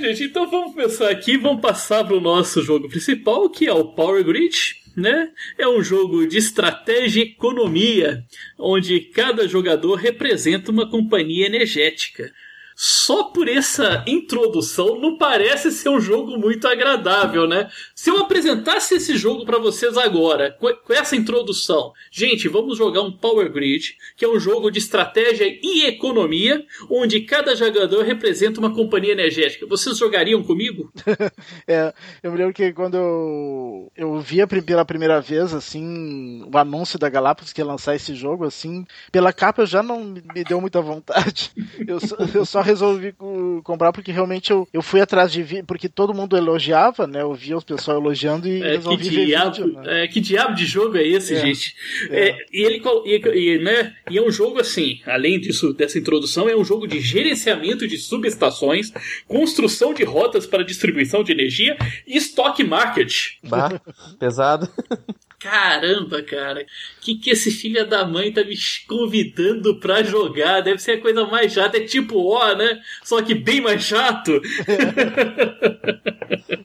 gente, 0.00 0.24
então 0.24 0.50
vamos 0.50 0.72
começar 0.72 1.10
aqui, 1.10 1.36
vamos 1.36 1.60
passar 1.60 2.04
para 2.04 2.16
o 2.16 2.20
nosso 2.20 2.62
jogo 2.62 2.88
principal, 2.88 3.50
que 3.50 3.66
é 3.66 3.72
o 3.72 3.92
Power 3.92 4.24
Grid 4.24 4.79
né? 4.96 5.30
É 5.58 5.68
um 5.68 5.82
jogo 5.82 6.26
de 6.26 6.38
estratégia 6.38 7.22
e 7.22 7.28
economia, 7.28 8.24
onde 8.58 9.00
cada 9.00 9.46
jogador 9.46 9.94
representa 9.94 10.70
uma 10.70 10.88
companhia 10.88 11.46
energética 11.46 12.32
só 12.82 13.24
por 13.24 13.46
essa 13.46 14.02
introdução 14.06 14.98
não 14.98 15.18
parece 15.18 15.70
ser 15.70 15.90
um 15.90 16.00
jogo 16.00 16.38
muito 16.38 16.66
agradável, 16.66 17.46
né? 17.46 17.68
Se 17.94 18.08
eu 18.08 18.16
apresentasse 18.16 18.94
esse 18.94 19.18
jogo 19.18 19.44
para 19.44 19.58
vocês 19.58 19.98
agora, 19.98 20.56
com 20.58 20.94
essa 20.94 21.14
introdução, 21.14 21.92
gente, 22.10 22.48
vamos 22.48 22.78
jogar 22.78 23.02
um 23.02 23.12
Power 23.12 23.52
Grid, 23.52 23.98
que 24.16 24.24
é 24.24 24.28
um 24.28 24.40
jogo 24.40 24.70
de 24.70 24.78
estratégia 24.78 25.44
e 25.62 25.88
economia, 25.88 26.64
onde 26.88 27.20
cada 27.20 27.54
jogador 27.54 28.02
representa 28.02 28.60
uma 28.60 28.74
companhia 28.74 29.12
energética. 29.12 29.66
Vocês 29.66 29.98
jogariam 29.98 30.42
comigo? 30.42 30.90
é, 31.68 31.92
eu 32.22 32.32
me 32.32 32.38
lembro 32.38 32.54
que 32.54 32.72
quando 32.72 32.96
eu, 32.96 33.92
eu 33.94 34.20
via 34.20 34.46
pela 34.46 34.86
primeira 34.86 35.20
vez, 35.20 35.52
assim, 35.52 36.48
o 36.50 36.56
anúncio 36.56 36.98
da 36.98 37.10
Galápagos 37.10 37.52
que 37.52 37.60
ia 37.60 37.66
lançar 37.66 37.94
esse 37.94 38.14
jogo, 38.14 38.46
assim, 38.46 38.86
pela 39.12 39.34
capa 39.34 39.66
já 39.66 39.82
não 39.82 40.02
me 40.02 40.44
deu 40.48 40.62
muita 40.62 40.80
vontade. 40.80 41.52
Eu, 41.86 41.98
eu 42.34 42.46
só 42.46 42.69
resolvi 42.70 43.14
comprar 43.62 43.92
porque 43.92 44.12
realmente 44.12 44.50
eu, 44.50 44.66
eu 44.72 44.82
fui 44.82 45.00
atrás 45.00 45.32
de 45.32 45.42
ver, 45.42 45.64
porque 45.64 45.88
todo 45.88 46.14
mundo 46.14 46.36
elogiava, 46.36 47.06
né? 47.06 47.22
Eu 47.22 47.34
via 47.34 47.56
o 47.56 47.64
pessoal 47.64 47.98
elogiando 47.98 48.48
e 48.48 48.62
é, 48.62 48.76
resolvi 48.76 49.04
que 49.04 49.26
diabo, 49.26 49.56
ver 49.56 49.62
vídeo, 49.64 49.80
né? 49.80 50.04
é, 50.04 50.08
que 50.08 50.20
diabo 50.20 50.54
de 50.54 50.66
jogo 50.66 50.96
é 50.96 51.06
esse, 51.06 51.34
é, 51.34 51.40
gente? 51.40 51.74
É. 52.10 52.28
é. 52.28 52.38
e 52.52 52.62
ele 52.62 52.82
e, 53.04 53.16
e, 53.16 53.58
né, 53.58 53.94
e 54.10 54.18
é 54.18 54.22
um 54.22 54.30
jogo 54.30 54.60
assim, 54.60 55.00
além 55.06 55.38
disso, 55.38 55.72
dessa 55.72 55.98
introdução, 55.98 56.48
é 56.48 56.56
um 56.56 56.64
jogo 56.64 56.86
de 56.86 57.00
gerenciamento 57.00 57.86
de 57.86 57.98
subestações, 57.98 58.92
construção 59.26 59.92
de 59.92 60.04
rotas 60.04 60.46
para 60.46 60.64
distribuição 60.64 61.22
de 61.22 61.32
energia 61.32 61.76
e 62.06 62.16
stock 62.16 62.62
market. 62.64 63.38
Bah, 63.44 63.80
pesado. 64.18 64.68
Caramba, 65.40 66.22
cara, 66.22 66.66
que 67.00 67.14
que 67.14 67.30
esse 67.30 67.50
filho 67.50 67.88
da 67.88 68.06
mãe 68.06 68.30
tá 68.30 68.44
me 68.44 68.54
convidando 68.86 69.80
pra 69.80 70.02
jogar? 70.02 70.60
Deve 70.60 70.78
ser 70.78 70.92
a 70.92 71.00
coisa 71.00 71.26
mais 71.26 71.50
chata, 71.50 71.78
é 71.78 71.80
tipo 71.80 72.30
ó, 72.30 72.54
né? 72.54 72.78
Só 73.02 73.22
que 73.22 73.34
bem 73.34 73.62
mais 73.62 73.82
chato. 73.82 74.32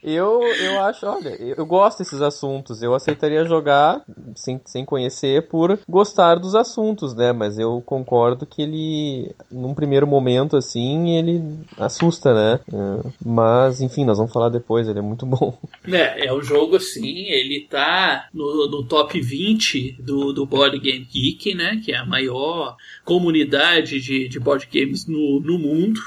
eu, 0.04 0.44
eu 0.44 0.84
acho, 0.84 1.06
olha, 1.06 1.30
eu 1.30 1.66
gosto 1.66 2.00
desses 2.00 2.22
assuntos. 2.22 2.82
Eu 2.82 2.94
aceitaria 2.94 3.46
jogar 3.46 4.04
sem, 4.36 4.60
sem 4.66 4.84
conhecer 4.84 5.48
por 5.48 5.80
gostar 5.88 6.36
dos 6.36 6.54
assuntos, 6.54 7.16
né? 7.16 7.32
Mas 7.32 7.58
eu 7.58 7.82
concordo 7.86 8.46
que 8.46 8.62
ele, 8.62 9.34
num 9.50 9.74
primeiro 9.74 10.06
momento, 10.06 10.58
assim, 10.58 11.18
ele 11.18 11.42
assusta, 11.78 12.34
né? 12.34 12.60
É, 12.68 13.10
mas, 13.26 13.80
enfim, 13.80 14.04
nós 14.04 14.18
vamos 14.18 14.34
falar 14.34 14.50
depois, 14.50 14.90
ele 14.90 15.00
é 15.00 15.02
muito 15.02 15.26
bom. 15.26 15.58
É, 15.88 16.28
é 16.28 16.34
um 16.34 16.42
jogo 16.42 16.76
assim, 16.76 17.30
ele 17.30 17.66
tá 17.70 18.28
no 18.34 18.65
no, 18.70 18.84
top 18.84 19.20
20 19.20 19.98
do, 20.00 20.34
do 20.34 20.46
Board 20.46 20.80
Game 20.80 21.06
Geek, 21.06 21.54
né? 21.56 21.82
Que 21.84 21.92
é 21.92 21.98
a 21.98 22.06
maior 22.06 22.76
comunidade 23.04 24.00
de, 24.00 24.28
de 24.28 24.40
board 24.40 24.68
games 24.72 25.06
no, 25.08 25.40
no 25.40 25.58
mundo. 25.58 26.02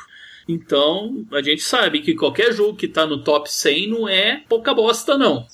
Então, 0.48 1.26
a 1.30 1.42
gente 1.42 1.60
sabe 1.60 2.00
que 2.00 2.14
qualquer 2.14 2.54
jogo 2.54 2.74
que 2.74 2.86
está 2.86 3.06
no 3.06 3.22
top 3.22 3.52
100 3.52 3.88
não 3.88 4.08
é 4.08 4.42
pouca 4.48 4.72
bosta, 4.72 5.18
não. 5.18 5.46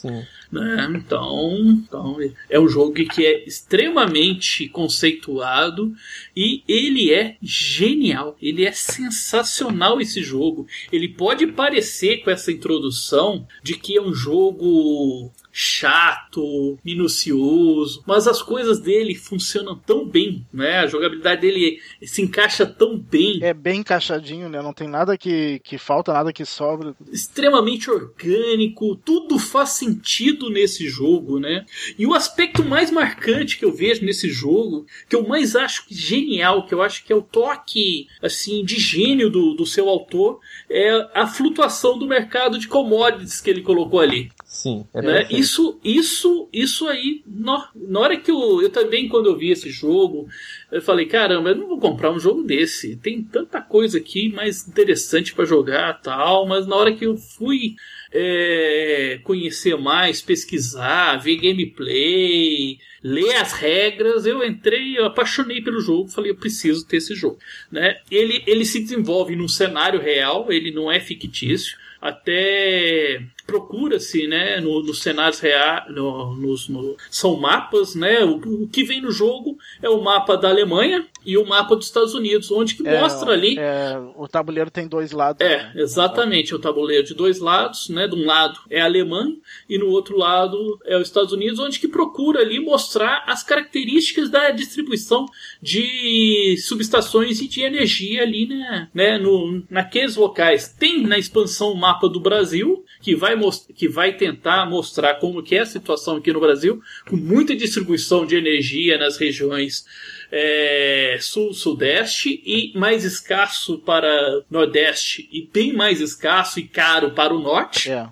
Né? 0.53 0.89
Então, 0.95 1.57
então, 1.67 2.17
é 2.49 2.61
um 2.61 2.69
jogo 2.69 2.93
que 2.93 3.27
é 3.27 3.45
extremamente 3.45 4.69
conceituado 4.69 5.93
e 6.37 6.63
ele 6.69 7.13
é 7.13 7.37
genial. 7.43 8.37
Ele 8.41 8.65
é 8.65 8.71
sensacional 8.71 10.01
esse 10.01 10.23
jogo. 10.23 10.65
Ele 10.93 11.09
pode 11.09 11.49
parecer 11.49 12.19
com 12.19 12.31
essa 12.31 12.53
introdução 12.53 13.49
de 13.65 13.77
que 13.77 13.97
é 13.97 14.01
um 14.01 14.15
jogo 14.15 15.33
chato, 15.57 16.77
minucioso, 16.85 18.03
mas 18.05 18.27
as 18.27 18.43
coisas 18.43 18.81
dele 18.81 19.15
funcionam 19.15 19.79
tão 19.79 20.05
bem, 20.05 20.45
né? 20.53 20.79
A 20.79 20.89
jogabilidade 20.89 21.43
dele 21.43 21.79
se 22.03 22.23
encaixa 22.23 22.67
tão 22.67 22.99
bem. 22.99 23.39
É 23.41 23.55
bem 23.55 23.79
encaixadinho, 23.79 24.49
né? 24.49 24.61
Não 24.61 24.73
tem 24.73 24.89
nada 24.89 25.17
que, 25.17 25.61
que 25.61 25.79
falta, 25.79 26.13
nada 26.13 26.33
que 26.33 26.45
sobra. 26.45 26.97
Extremamente 27.13 27.89
orgânico, 27.89 28.97
tudo 28.97 29.39
faz 29.39 29.71
sentido 29.71 30.51
nesse 30.51 30.89
jogo, 30.89 31.39
né? 31.39 31.65
E 31.97 32.05
o 32.05 32.15
aspecto 32.15 32.65
mais 32.65 32.91
marcante 32.91 33.57
que 33.57 33.65
eu 33.65 33.73
vejo 33.73 34.05
nesse 34.05 34.29
jogo, 34.31 34.85
que 35.09 35.15
eu 35.15 35.25
mais 35.25 35.55
acho 35.55 35.85
genial, 35.89 36.67
que 36.67 36.75
eu 36.75 36.83
acho 36.83 37.05
que 37.05 37.13
é 37.13 37.17
o 37.17 37.23
toque 37.23 38.09
assim 38.21 38.65
de 38.65 38.77
gênio 38.81 39.31
do, 39.31 39.55
do 39.55 39.65
seu 39.65 39.89
autor, 39.89 40.41
é 40.69 40.91
a 41.15 41.29
flutuação 41.29 41.97
do 41.97 42.09
mercado 42.09 42.59
de 42.59 42.67
commodities 42.67 43.41
que 43.41 43.51
ele 43.51 43.63
colocou 43.63 44.01
ali. 44.01 44.33
Sim, 44.55 44.87
é 44.95 45.03
né? 45.03 45.27
Isso, 45.31 45.81
isso, 45.83 46.49
isso 46.53 46.87
aí, 46.87 47.25
na, 47.27 47.69
na 47.75 47.99
hora 47.99 48.17
que 48.17 48.31
eu, 48.31 48.63
eu 48.63 48.71
também, 48.71 49.09
quando 49.09 49.27
eu 49.27 49.37
vi 49.37 49.51
esse 49.51 49.69
jogo, 49.69 50.29
eu 50.71 50.81
falei, 50.81 51.07
caramba, 51.07 51.49
eu 51.49 51.57
não 51.57 51.67
vou 51.67 51.81
comprar 51.81 52.13
um 52.13 52.21
jogo 52.21 52.45
desse. 52.45 52.95
Tem 52.95 53.21
tanta 53.21 53.61
coisa 53.61 53.99
aqui 53.99 54.29
mais 54.33 54.69
interessante 54.69 55.35
para 55.35 55.45
jogar 55.45 56.01
tal, 56.01 56.47
mas 56.47 56.69
na 56.69 56.77
hora 56.77 56.95
que 56.95 57.05
eu 57.05 57.17
fui 57.17 57.75
é, 58.13 59.19
conhecer 59.25 59.77
mais, 59.77 60.23
pesquisar, 60.23 61.17
ver 61.17 61.37
gameplay, 61.39 62.79
ler 63.03 63.35
as 63.35 63.53
regras, 63.55 64.25
eu 64.25 64.45
entrei, 64.45 64.97
eu 64.97 65.07
apaixonei 65.07 65.63
pelo 65.63 65.81
jogo, 65.81 66.09
falei, 66.09 66.31
eu 66.31 66.37
preciso 66.37 66.87
ter 66.87 66.99
esse 66.99 67.13
jogo. 67.17 67.41
Né? 67.73 67.99
Ele, 68.09 68.41
ele 68.47 68.65
se 68.65 68.79
desenvolve 68.79 69.35
num 69.35 69.49
cenário 69.49 70.01
real, 70.01 70.53
ele 70.53 70.71
não 70.71 70.93
é 70.93 71.01
fictício 71.01 71.77
até 72.01 73.21
procura-se, 73.47 74.27
né, 74.27 74.61
no, 74.61 74.83
nos 74.83 75.03
cenários 75.03 75.41
reais, 75.41 75.85
no, 75.91 76.35
nos, 76.35 76.69
no, 76.69 76.97
são 77.11 77.37
mapas, 77.37 77.95
né, 77.95 78.25
o, 78.25 78.37
o, 78.37 78.69
que 78.69 78.85
vem 78.85 79.01
no 79.01 79.11
jogo 79.11 79.57
é 79.83 79.89
o 79.89 80.03
mapa 80.03 80.37
da 80.37 80.49
Alemanha 80.49 81.07
e 81.25 81.37
o 81.37 81.47
mapa 81.47 81.77
dos 81.77 81.87
Estados 81.87 82.15
Unidos, 82.15 82.51
onde 82.51 82.75
que 82.75 82.87
é, 82.87 83.01
mostra 83.01 83.33
ali... 83.33 83.57
É, 83.59 83.99
o 84.17 84.27
tabuleiro 84.27 84.71
tem 84.71 84.89
dois 84.89 85.13
lados. 85.13 85.47
É, 85.47 85.57
né? 85.57 85.73
exatamente, 85.77 86.53
é 86.53 86.57
o 86.57 86.59
tabuleiro 86.59 87.05
de 87.05 87.15
dois 87.15 87.39
lados, 87.39 87.89
né, 87.89 88.09
de 88.09 88.15
um 88.15 88.25
lado 88.25 88.61
é 88.71 88.81
a 88.81 88.87
Alemanha 88.87 89.37
e 89.69 89.79
no 89.79 89.89
outro 89.89 90.17
lado 90.17 90.79
é 90.85 90.97
os 90.97 91.09
Estados 91.09 91.33
Unidos, 91.33 91.59
onde 91.59 91.79
que 91.79 91.89
procura 91.89 92.41
ali 92.41 92.59
mostrar 92.59 93.25
as 93.27 93.43
características 93.43 94.31
da 94.31 94.51
distribuição 94.51 95.27
de 95.61 96.57
subestações 96.59 97.41
e 97.41 97.49
de 97.49 97.63
energia 97.63 98.23
ali, 98.23 98.47
né, 98.47 98.89
né 98.95 99.19
no, 99.19 99.63
naqueles 99.69 100.17
locais. 100.17 100.69
Tem 100.69 101.03
na 101.03 101.19
expansão 101.19 101.73
o 101.73 101.77
mapa 101.77 102.09
do 102.09 102.21
Brasil, 102.21 102.85
que 103.05 103.15
vai, 103.15 103.39
que 103.77 103.87
vai 103.87 104.17
tentar 104.17 104.65
mostrar 104.65 105.17
como 105.17 105.43
que 105.43 105.57
é 105.57 105.61
a 105.61 105.67
situação 105.67 106.17
aqui 106.17 106.33
no 106.33 106.41
Brasil, 106.41 106.81
com 107.07 107.17
muita 107.17 107.55
distribuição 107.55 108.25
de 108.25 108.35
energia 108.35 108.97
nas 108.97 109.19
regiões 109.19 109.85
é, 110.33 111.19
sul-sudeste 111.21 112.43
e 112.47 112.73
mais 112.75 113.05
escasso 113.05 113.79
para 113.81 114.43
nordeste 114.51 115.29
e 115.31 115.47
bem 115.53 115.75
mais 115.75 116.01
escasso 116.01 116.59
e 116.59 116.63
caro 116.63 117.11
para 117.11 117.35
o 117.35 117.39
norte. 117.39 117.91
É. 117.91 118.09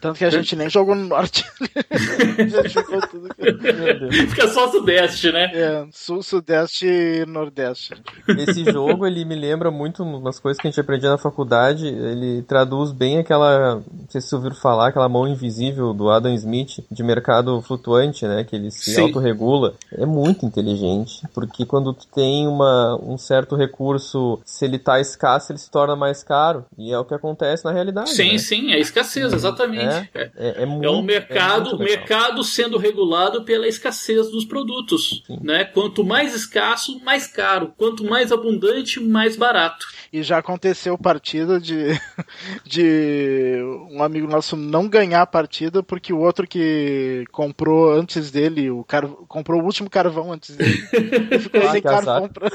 Tanto 0.00 0.18
que 0.18 0.24
a 0.24 0.30
gente 0.30 0.56
nem 0.56 0.68
jogou 0.68 0.94
no 0.94 1.06
norte. 1.06 1.44
jogou 2.68 3.00
tudo. 3.08 3.28
Fica 4.30 4.48
só 4.48 4.70
sudeste, 4.70 5.32
né? 5.32 5.50
É, 5.54 5.86
sul, 5.92 6.22
sudeste 6.22 6.86
e 6.86 7.26
nordeste. 7.26 7.94
Esse 8.28 8.64
jogo, 8.64 9.06
ele 9.06 9.24
me 9.24 9.34
lembra 9.34 9.70
muito 9.70 10.02
umas 10.02 10.38
coisas 10.38 10.60
que 10.60 10.66
a 10.66 10.70
gente 10.70 10.80
aprendia 10.80 11.10
na 11.10 11.18
faculdade. 11.18 11.86
Ele 11.86 12.42
traduz 12.42 12.92
bem 12.92 13.18
aquela, 13.18 13.76
não 13.76 14.08
sei 14.08 14.20
se 14.20 14.28
vocês 14.28 14.32
ouviram 14.32 14.56
falar, 14.56 14.88
aquela 14.88 15.08
mão 15.08 15.28
invisível 15.28 15.92
do 15.92 16.10
Adam 16.10 16.34
Smith 16.34 16.84
de 16.90 17.02
mercado 17.02 17.60
flutuante, 17.62 18.26
né? 18.26 18.44
Que 18.44 18.56
ele 18.56 18.70
se 18.70 18.94
Sim. 18.94 19.02
autorregula. 19.02 19.74
É 19.92 20.06
muito 20.06 20.46
inteligente, 20.46 21.22
porque 21.34 21.66
quando 21.66 21.92
tu 21.92 22.06
tem 22.14 22.46
uma, 22.46 22.98
um 23.02 23.18
certo 23.18 23.56
recurso, 23.56 24.40
se 24.44 24.64
ele 24.64 24.78
tá 24.78 25.00
escasso, 25.00 25.52
ele 25.52 25.58
se 25.58 25.70
torna 25.70 25.96
mais 25.96 26.22
caro. 26.22 26.64
E 26.78 26.92
é 26.92 26.98
o 26.98 27.04
que 27.04 27.14
acontece 27.14 27.64
na 27.64 27.72
realidade. 27.72 28.10
Sim, 28.10 28.32
né? 28.32 28.38
sim, 28.38 28.72
é 28.72 28.78
escassez, 28.78 29.32
exatamente. 29.32 29.73
Exatamente. 29.74 30.10
É, 30.14 30.30
é, 30.36 30.62
é, 30.62 30.66
muito, 30.66 30.84
é 30.84 30.90
um 30.90 31.02
mercado, 31.02 31.82
é 31.82 31.84
mercado 31.84 32.42
sendo 32.42 32.78
regulado 32.78 33.44
pela 33.44 33.66
escassez 33.66 34.30
dos 34.30 34.44
produtos. 34.44 35.22
Né? 35.42 35.64
Quanto 35.64 36.04
mais 36.04 36.34
escasso, 36.34 36.98
mais 37.04 37.26
caro. 37.26 37.72
Quanto 37.76 38.04
mais 38.04 38.32
abundante, 38.32 39.00
mais 39.00 39.36
barato. 39.36 39.86
E 40.12 40.22
já 40.22 40.38
aconteceu 40.38 40.96
partida 40.96 41.60
de, 41.60 41.88
de 42.64 43.58
um 43.90 44.02
amigo 44.02 44.28
nosso 44.28 44.56
não 44.56 44.88
ganhar 44.88 45.22
a 45.22 45.26
partida 45.26 45.82
porque 45.82 46.12
o 46.12 46.20
outro 46.20 46.46
que 46.46 47.24
comprou 47.32 47.92
antes 47.92 48.30
dele, 48.30 48.70
o 48.70 48.84
car... 48.84 49.06
comprou 49.28 49.60
o 49.60 49.64
último 49.64 49.90
carvão 49.90 50.32
antes 50.32 50.56
dele, 50.56 50.76
ficou 51.40 51.62
ah, 51.62 51.72
sem 51.72 51.82
carvão 51.82 52.28
pra... 52.28 52.48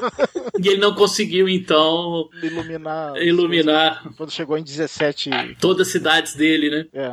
E 0.62 0.68
ele 0.68 0.78
não 0.78 0.94
conseguiu, 0.94 1.48
então, 1.48 2.30
iluminar. 2.42 3.18
iluminar 3.18 4.04
quando 4.16 4.32
chegou 4.32 4.58
em 4.58 4.64
17. 4.64 5.30
Todas 5.60 5.88
as 5.88 5.92
cidades 5.92 6.36
dele, 6.36 6.70
né? 6.70 6.86
É. 6.94 7.09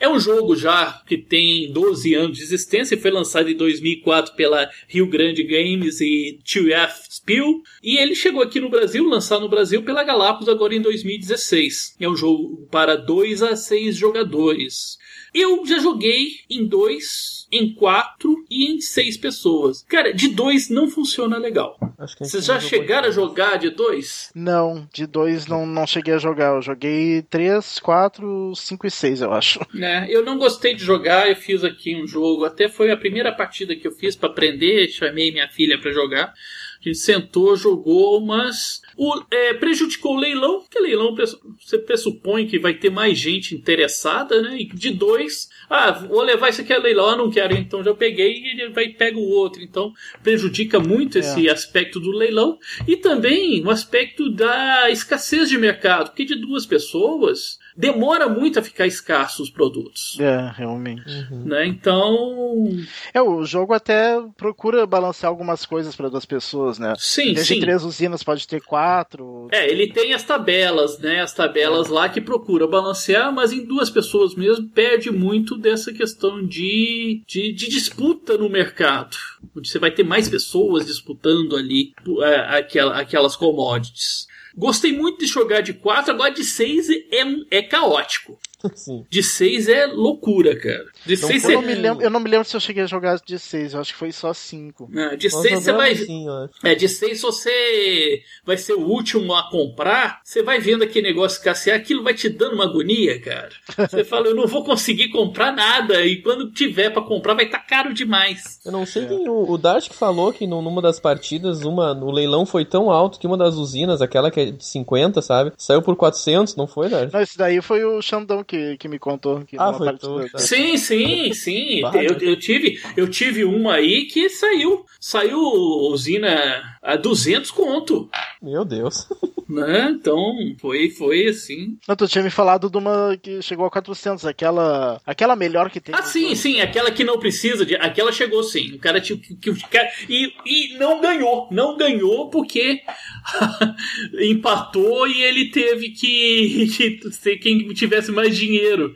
É, 0.00 0.08
um 0.08 0.18
jogo 0.18 0.56
já 0.56 1.02
que 1.06 1.16
tem 1.16 1.72
12 1.72 2.14
anos 2.14 2.38
de 2.38 2.44
existência, 2.44 2.98
foi 2.98 3.10
lançado 3.10 3.50
em 3.50 3.56
2004 3.56 4.34
pela 4.34 4.68
Rio 4.88 5.06
Grande 5.06 5.42
Games 5.42 6.00
e 6.00 6.38
2F 6.44 6.92
Spiel, 7.10 7.62
e 7.82 7.98
ele 7.98 8.14
chegou 8.14 8.42
aqui 8.42 8.60
no 8.60 8.70
Brasil, 8.70 9.04
lançado 9.08 9.42
no 9.42 9.48
Brasil 9.48 9.82
pela 9.82 10.04
Galápagos 10.04 10.48
agora 10.48 10.74
em 10.74 10.80
2016. 10.80 11.96
É 12.00 12.08
um 12.08 12.16
jogo 12.16 12.66
para 12.70 12.96
2 12.96 13.42
a 13.42 13.56
6 13.56 13.96
jogadores. 13.96 14.98
Eu 15.34 15.64
já 15.64 15.78
joguei 15.78 16.40
em 16.50 16.66
dois, 16.66 17.46
em 17.50 17.72
quatro 17.72 18.44
e 18.50 18.70
em 18.70 18.80
seis 18.80 19.16
pessoas. 19.16 19.82
Cara, 19.88 20.12
de 20.12 20.28
dois 20.28 20.68
não 20.68 20.88
funciona 20.88 21.38
legal. 21.38 21.78
Vocês 22.18 22.44
já 22.44 22.60
chegaram 22.60 23.08
a 23.08 23.10
jogar 23.10 23.56
de 23.56 23.70
dois? 23.70 24.30
Não, 24.34 24.86
de 24.92 25.06
dois 25.06 25.46
não, 25.46 25.64
não 25.64 25.86
cheguei 25.86 26.14
a 26.14 26.18
jogar. 26.18 26.54
Eu 26.54 26.62
joguei 26.62 27.22
três, 27.22 27.78
quatro, 27.78 28.52
cinco 28.54 28.86
e 28.86 28.90
seis, 28.90 29.22
eu 29.22 29.32
acho. 29.32 29.60
É, 29.74 30.06
eu 30.10 30.22
não 30.24 30.36
gostei 30.36 30.74
de 30.74 30.84
jogar, 30.84 31.28
eu 31.28 31.36
fiz 31.36 31.64
aqui 31.64 31.96
um 31.96 32.06
jogo. 32.06 32.44
Até 32.44 32.68
foi 32.68 32.90
a 32.90 32.96
primeira 32.96 33.32
partida 33.32 33.74
que 33.74 33.86
eu 33.86 33.92
fiz 33.92 34.14
para 34.14 34.28
aprender, 34.28 34.88
chamei 34.88 35.32
minha 35.32 35.48
filha 35.48 35.80
para 35.80 35.92
jogar. 35.92 36.34
A 36.80 36.84
gente 36.84 36.98
sentou, 36.98 37.56
jogou, 37.56 38.20
mas 38.20 38.81
o, 38.96 39.22
é, 39.30 39.54
prejudicou 39.54 40.16
o 40.16 40.20
leilão, 40.20 40.64
que 40.70 40.80
leilão 40.80 41.14
você 41.60 41.78
pressupõe 41.78 42.46
que 42.46 42.58
vai 42.58 42.74
ter 42.74 42.90
mais 42.90 43.18
gente 43.18 43.54
interessada, 43.54 44.42
né? 44.42 44.58
E 44.58 44.66
de 44.66 44.90
dois, 44.90 45.48
ah, 45.68 45.90
vou 45.90 46.22
levar 46.22 46.48
esse 46.48 46.62
aqui 46.62 46.72
a 46.72 46.78
leilão, 46.78 47.08
ah, 47.08 47.16
não 47.16 47.30
quero, 47.30 47.54
então 47.54 47.82
já 47.82 47.94
peguei 47.94 48.32
e 48.32 48.60
ele 48.60 48.70
vai 48.70 48.88
pega 48.88 49.18
o 49.18 49.28
outro. 49.28 49.62
Então 49.62 49.92
prejudica 50.22 50.78
muito 50.78 51.18
esse 51.18 51.48
é. 51.48 51.52
aspecto 51.52 52.00
do 52.00 52.10
leilão 52.10 52.58
e 52.86 52.96
também 52.96 53.64
o 53.64 53.70
aspecto 53.70 54.30
da 54.30 54.90
escassez 54.90 55.48
de 55.48 55.58
mercado, 55.58 56.10
porque 56.10 56.24
de 56.24 56.34
duas 56.34 56.66
pessoas 56.66 57.58
demora 57.76 58.28
muito 58.28 58.58
a 58.58 58.62
ficar 58.62 58.86
escasso 58.86 59.42
os 59.42 59.50
produtos. 59.50 60.18
É, 60.20 60.52
realmente. 60.56 61.02
Uhum. 61.30 61.44
Né? 61.44 61.66
Então. 61.66 62.68
É, 63.12 63.20
o 63.20 63.44
jogo 63.44 63.72
até 63.72 64.20
procura 64.36 64.86
balancear 64.86 65.30
algumas 65.30 65.64
coisas 65.64 65.94
para 65.96 66.08
duas 66.08 66.26
pessoas, 66.26 66.78
né? 66.78 66.94
Sim, 66.98 67.34
Desde 67.34 67.54
sim. 67.54 67.60
três 67.60 67.84
usinas 67.84 68.22
pode 68.22 68.46
ter 68.46 68.60
quatro. 68.60 69.48
É, 69.50 69.70
ele 69.70 69.92
tem 69.92 70.12
as 70.12 70.22
tabelas, 70.22 70.98
né? 70.98 71.20
As 71.20 71.32
tabelas 71.32 71.88
é. 71.88 71.92
lá 71.92 72.08
que 72.08 72.20
procura 72.20 72.66
balancear, 72.66 73.32
mas 73.32 73.52
em 73.52 73.64
duas 73.64 73.90
pessoas 73.90 74.34
mesmo 74.34 74.68
perde 74.68 75.10
muito 75.10 75.56
dessa 75.56 75.92
questão 75.92 76.44
de, 76.44 77.22
de, 77.26 77.52
de 77.52 77.68
disputa 77.68 78.36
no 78.36 78.48
mercado. 78.48 79.16
Onde 79.56 79.68
você 79.68 79.78
vai 79.78 79.90
ter 79.90 80.04
mais 80.04 80.28
pessoas 80.28 80.86
disputando 80.86 81.56
ali 81.56 81.92
é, 82.22 82.58
aquela, 82.58 82.98
aquelas 82.98 83.36
commodities. 83.36 84.26
Gostei 84.56 84.92
muito 84.92 85.18
de 85.18 85.26
jogar 85.26 85.60
de 85.60 85.72
4, 85.72 86.12
agora 86.12 86.30
de 86.30 86.44
6 86.44 86.88
é, 86.90 87.58
é 87.58 87.62
caótico. 87.62 88.38
Sim. 88.74 89.04
De 89.08 89.22
6 89.22 89.68
é 89.68 89.86
loucura, 89.86 90.58
cara. 90.58 90.84
De 91.04 91.16
6 91.16 91.44
é... 91.44 91.48
eu, 91.48 91.52
não 91.54 91.62
me 91.62 91.74
lembro, 91.74 92.04
eu 92.04 92.10
não 92.10 92.20
me 92.20 92.30
lembro 92.30 92.46
se 92.46 92.56
eu 92.56 92.60
cheguei 92.60 92.82
a 92.82 92.86
jogar 92.86 93.18
de 93.24 93.38
6, 93.38 93.74
eu 93.74 93.80
acho 93.80 93.92
que 93.92 93.98
foi 93.98 94.12
só 94.12 94.32
5. 94.32 94.90
de 95.18 95.30
6 95.30 95.64
você 95.64 95.72
vai. 95.72 95.94
Sim, 95.94 96.26
é, 96.64 96.74
de 96.74 96.88
6 96.88 97.20
você 97.20 98.22
vai 98.44 98.56
ser 98.56 98.74
o 98.74 98.86
último 98.86 99.34
a 99.34 99.50
comprar, 99.50 100.20
você 100.24 100.42
vai 100.42 100.58
vendo 100.58 100.82
aquele 100.84 101.08
negócio 101.08 101.36
escassear, 101.36 101.76
aquilo 101.76 102.02
vai 102.02 102.14
te 102.14 102.28
dando 102.28 102.54
uma 102.54 102.64
agonia, 102.64 103.20
cara. 103.20 103.50
Você 103.92 104.04
fala, 104.04 104.28
eu 104.28 104.34
não 104.34 104.46
vou 104.46 104.64
conseguir 104.64 105.08
comprar 105.08 105.52
nada, 105.52 106.04
e 106.04 106.22
quando 106.22 106.50
tiver 106.52 106.90
para 106.90 107.02
comprar 107.02 107.34
vai 107.34 107.46
estar 107.46 107.58
tá 107.58 107.64
caro 107.64 107.92
demais. 107.92 108.60
Eu 108.64 108.72
não 108.72 108.86
sei 108.86 109.04
é. 109.04 109.06
quem. 109.06 109.28
O, 109.28 109.50
o 109.50 109.58
Dart 109.58 109.88
que 109.88 109.94
falou 109.94 110.32
que 110.32 110.46
numa 110.46 110.82
das 110.82 111.00
partidas, 111.00 111.62
uma, 111.64 111.92
o 111.92 112.10
leilão 112.10 112.46
foi 112.46 112.64
tão 112.64 112.90
alto 112.90 113.18
que 113.18 113.26
uma 113.26 113.36
das 113.36 113.54
usinas, 113.54 114.00
aquela 114.00 114.30
que 114.30 114.40
é 114.40 114.50
de 114.50 114.64
50, 114.64 115.20
sabe? 115.22 115.52
Saiu 115.56 115.82
por 115.82 115.96
400, 115.96 116.56
não 116.56 116.66
foi, 116.66 116.88
Dart? 116.88 117.12
Não, 117.12 117.20
esse 117.20 117.36
daí 117.36 117.60
foi 117.60 117.84
o 117.84 118.00
Xandão 118.00 118.44
que 118.44 118.51
que, 118.52 118.76
que 118.76 118.86
me 118.88 118.98
contou. 118.98 119.44
Que 119.46 119.56
Ah, 119.58 119.72
foi 119.72 119.96
tu. 119.96 120.38
Sim, 120.38 120.76
sim, 120.76 121.32
sim. 121.32 121.80
Eu, 121.94 122.18
eu 122.20 122.38
tive, 122.38 122.78
eu 122.94 123.08
tive 123.08 123.44
uma 123.44 123.76
aí 123.76 124.04
que 124.04 124.28
saiu, 124.28 124.84
saiu 125.00 125.40
usina 125.40 126.71
a 126.82 126.96
200 126.96 127.50
conto, 127.50 128.08
Meu 128.42 128.64
Deus. 128.64 129.06
né? 129.48 129.90
Então, 129.90 130.34
foi, 130.58 130.88
foi 130.90 131.26
assim. 131.26 131.76
Não, 131.86 131.94
tu 131.94 132.08
tinha 132.08 132.24
me 132.24 132.30
falado 132.30 132.70
de 132.70 132.76
uma 132.78 133.16
que 133.22 133.40
chegou 133.42 133.66
a 133.66 133.70
400, 133.70 134.24
aquela, 134.24 135.00
aquela 135.06 135.36
melhor 135.36 135.70
que 135.70 135.80
tem. 135.80 135.94
Ah, 135.94 136.02
sim, 136.02 136.34
sim, 136.34 136.60
aquela 136.60 136.90
que 136.90 137.04
não 137.04 137.18
precisa 137.18 137.64
de. 137.66 137.74
Aquela 137.76 138.10
chegou 138.10 138.42
sim. 138.42 138.72
O 138.74 138.78
cara 138.78 139.00
tinha 139.00 139.18
que. 139.18 139.34
que- 139.36 139.52
que- 139.54 139.90
e, 140.08 140.32
e 140.46 140.78
não 140.78 141.00
ganhou. 141.00 141.48
Não 141.50 141.76
ganhou 141.76 142.30
porque 142.30 142.80
empatou 144.20 145.06
e 145.06 145.22
ele 145.22 145.50
teve 145.50 145.90
que, 145.90 146.66
que 147.00 147.10
ser 147.12 147.36
quem 147.36 147.68
tivesse 147.74 148.10
mais 148.10 148.36
dinheiro. 148.36 148.94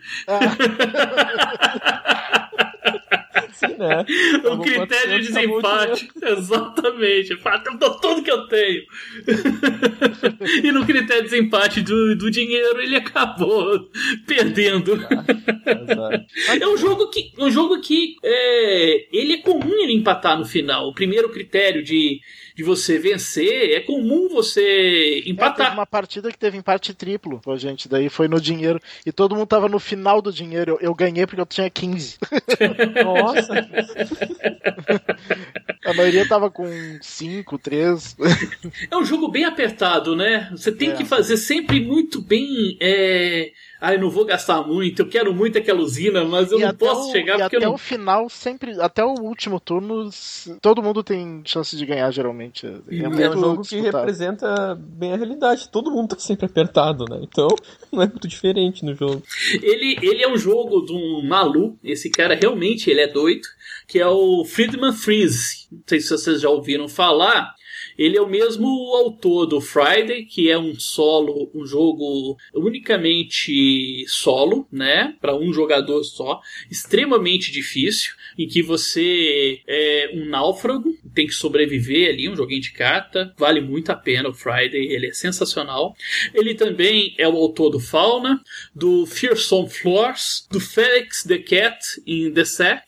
Sim, 3.59 3.75
né? 3.79 4.05
O 4.45 4.59
critério 4.59 5.21
de 5.21 5.33
400, 5.33 5.37
acabou 5.37 5.57
o 5.57 5.61
desempate. 5.61 6.11
Exatamente. 6.23 7.31
Eu 7.31 7.79
dou 7.79 8.01
tudo 8.01 8.23
que 8.23 8.31
eu 8.31 8.47
tenho. 8.49 8.83
e 10.63 10.73
no 10.73 10.85
critério 10.85 11.23
de 11.23 11.31
desempate 11.31 11.81
do, 11.81 12.15
do 12.17 12.31
dinheiro, 12.31 12.81
ele 12.81 12.97
acabou 12.97 13.89
perdendo. 14.27 14.95
Azar. 14.95 16.27
É 16.61 16.69
um 16.69 16.77
jogo 16.77 17.09
que, 17.11 17.33
um 17.39 17.51
jogo 17.51 17.81
que 17.81 18.17
é, 18.23 19.07
ele 19.17 19.35
é 19.35 19.39
comum 19.39 19.83
ele 19.83 19.95
empatar 19.95 20.39
no 20.39 20.45
final. 20.45 20.89
O 20.89 20.95
primeiro 20.95 21.31
critério 21.31 21.83
de, 21.83 22.21
de 22.57 22.63
você 22.63 22.99
vencer 22.99 23.73
é 23.75 23.81
comum 23.81 24.29
você 24.31 24.63
É, 24.63 25.15
teve 25.19 25.31
empatar. 25.31 25.75
uma 25.75 25.85
partida 25.87 26.33
que 26.33 26.39
teve 26.39 26.57
empate 26.57 26.95
triplo, 26.95 27.39
pô, 27.41 27.55
gente. 27.59 27.87
Daí 27.87 28.09
foi 28.09 28.29
no 28.29 28.41
dinheiro. 28.41 28.81
E 29.05 29.13
todo 29.13 29.35
mundo 29.37 29.47
tava 29.47 29.69
no 29.69 29.79
final 29.79 30.23
do 30.23 30.33
dinheiro. 30.33 30.73
Eu, 30.81 30.89
eu 30.89 30.95
ganhei 30.95 31.27
porque 31.27 31.41
eu 31.43 31.47
tinha 31.47 31.69
15. 31.69 32.17
Nossa. 33.05 33.53
A 35.85 35.93
maioria 35.95 36.27
tava 36.27 36.51
com 36.51 36.67
5, 37.01 37.59
3. 37.59 38.17
É 38.91 38.97
um 38.97 39.05
jogo 39.05 39.29
bem 39.29 39.45
apertado, 39.45 40.17
né? 40.17 40.49
Você 40.53 40.73
tem 40.73 40.91
É. 40.91 40.95
que 40.95 41.05
fazer 41.05 41.37
sempre 41.37 41.79
muito 41.81 42.21
bem. 42.23 42.77
É... 42.81 43.53
Ah, 43.81 43.93
eu 43.95 44.01
não 44.01 44.11
vou 44.11 44.25
gastar 44.25 44.63
muito, 44.63 45.03
eu 45.03 45.09
quero 45.09 45.35
muito 45.35 45.59
aquela 45.59 45.81
usina, 45.81 46.25
mas 46.25 46.51
eu 46.51 46.59
e 46.59 46.63
não 46.63 46.75
posso 46.75 47.09
o, 47.09 47.13
chegar 47.13 47.35
e 47.35 47.43
porque 47.43 47.57
até 47.57 47.65
eu 47.65 47.69
não. 47.69 47.75
o 47.75 47.79
final, 47.79 48.29
sempre. 48.29 48.81
Até 48.81 49.05
o 49.05 49.15
último 49.21 49.61
turno, 49.61 50.09
todo 50.61 50.83
mundo 50.83 51.03
tem 51.03 51.43
chance 51.45 51.77
de 51.77 51.85
ganhar, 51.85 52.11
geralmente. 52.11 52.67
É, 52.67 52.71
E 52.91 53.03
é 53.03 53.09
um 53.09 53.33
jogo 53.33 53.63
que 53.63 53.77
disputado. 53.77 53.99
representa 53.99 54.75
bem 54.75 55.13
a 55.13 55.17
realidade. 55.17 55.69
Todo 55.69 55.91
mundo 55.91 56.11
tá 56.11 56.19
sempre 56.19 56.47
apertado, 56.47 57.05
né? 57.05 57.19
Então, 57.23 57.49
não 57.93 58.03
é 58.03 58.07
muito 58.07 58.27
diferente 58.29 58.85
no 58.85 58.95
jogo. 58.95 59.23
Ele, 59.63 59.99
ele 60.03 60.23
é 60.23 60.29
um 60.29 60.37
jogo 60.39 60.85
de 60.85 60.93
um 60.93 61.23
maluco, 61.27 61.79
esse 61.85 62.11
cara 62.11 62.35
realmente 62.35 62.91
ele 62.91 63.01
é 63.01 63.09
doido, 63.09 63.47
que 63.87 63.99
é 63.99 64.07
o 64.07 64.45
Friedman 64.45 64.93
Freeze. 64.93 65.67
Não 65.71 65.83
sei 65.87 66.01
se 66.01 66.09
vocês 66.11 66.41
já 66.41 66.49
ouviram 66.49 66.89
falar. 66.89 67.55
Ele 67.99 68.17
é 68.17 68.21
o 68.21 68.29
mesmo 68.29 68.67
autor 68.95 69.47
do 69.47 69.61
Friday, 69.61 70.25
que 70.25 70.51
é 70.51 70.59
um 70.59 70.79
solo, 70.79 71.51
um 71.55 71.67
jogo 71.67 72.37
unicamente 72.55 74.05
solo, 74.09 74.67
né, 74.71 75.15
para 75.21 75.37
um 75.37 75.53
jogador 75.53 76.03
só, 76.05 76.41
extremamente 76.71 77.51
difícil, 77.51 78.15
em 78.39 78.47
que 78.47 78.63
você 78.63 79.61
é 79.67 80.11
um 80.15 80.27
náufrago, 80.27 80.95
tem 81.15 81.27
que 81.27 81.33
sobreviver 81.33 82.11
ali, 82.11 82.29
um 82.29 82.37
joguinho 82.37 82.61
de 82.61 82.73
carta, 82.73 83.35
vale 83.39 83.61
muito 83.61 83.91
a 83.91 83.95
pena 83.95 84.29
o 84.29 84.35
Friday, 84.35 84.93
ele 84.93 85.07
é 85.07 85.13
sensacional. 85.13 85.97
Ele 86.35 86.55
também 86.55 87.15
é 87.19 87.29
o 87.29 87.37
autor 87.37 87.71
do 87.71 87.81
Fauna, 87.81 88.43
do 88.75 89.07
Fearsome 89.07 89.69
Floors, 89.69 90.47
do 90.51 90.61
Felix 90.61 91.23
the 91.23 91.39
Cat 91.39 91.79
in 92.07 92.33
the 92.33 92.45
Sack 92.45 92.87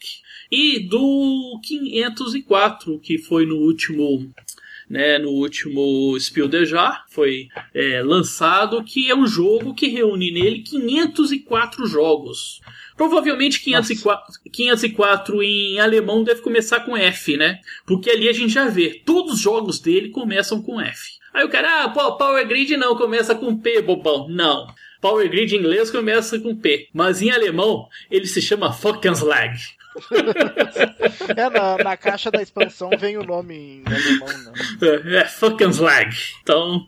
e 0.50 0.78
do 0.80 1.60
504, 1.62 2.98
que 3.00 3.18
foi 3.18 3.44
no 3.44 3.56
último 3.56 4.32
né, 4.88 5.18
no 5.18 5.30
último 5.30 6.18
Spiel 6.18 6.48
des 6.48 6.68
Jahres, 6.68 7.00
foi 7.08 7.48
é, 7.74 8.02
lançado, 8.02 8.82
que 8.82 9.10
é 9.10 9.14
um 9.14 9.26
jogo 9.26 9.74
que 9.74 9.88
reúne 9.88 10.30
nele 10.30 10.62
504 10.62 11.86
jogos. 11.86 12.60
Provavelmente 12.96 13.60
504, 13.60 14.40
504 14.52 15.42
em 15.42 15.78
alemão 15.78 16.24
deve 16.24 16.40
começar 16.40 16.80
com 16.80 16.96
F, 16.96 17.36
né? 17.36 17.60
Porque 17.86 18.10
ali 18.10 18.28
a 18.28 18.32
gente 18.32 18.52
já 18.52 18.68
vê, 18.68 19.02
todos 19.04 19.34
os 19.34 19.40
jogos 19.40 19.78
dele 19.78 20.08
começam 20.08 20.62
com 20.62 20.80
F. 20.80 21.18
Aí 21.32 21.44
o 21.44 21.48
cara, 21.48 21.84
ah, 21.84 21.88
Power 21.90 22.46
Grid 22.48 22.76
não, 22.76 22.96
começa 22.96 23.34
com 23.34 23.56
P, 23.56 23.82
bobão. 23.82 24.28
Não. 24.28 24.66
Power 25.00 25.30
Grid 25.30 25.54
em 25.54 25.58
inglês 25.60 25.90
começa 25.90 26.40
com 26.40 26.56
P. 26.56 26.88
Mas 26.92 27.22
em 27.22 27.30
alemão, 27.30 27.86
ele 28.10 28.26
se 28.26 28.42
chama 28.42 28.72
Fockenslag. 28.72 29.56
É, 31.36 31.50
na, 31.50 31.78
na 31.78 31.96
caixa 31.96 32.30
da 32.30 32.42
expansão 32.42 32.90
vem 32.98 33.16
o 33.16 33.22
nome 33.22 33.54
em 33.54 33.84
alemão, 33.86 34.28
né? 34.28 34.52
É, 34.82 35.16
é 35.18 35.24
Fockenslag. 35.24 36.14
Então, 36.42 36.86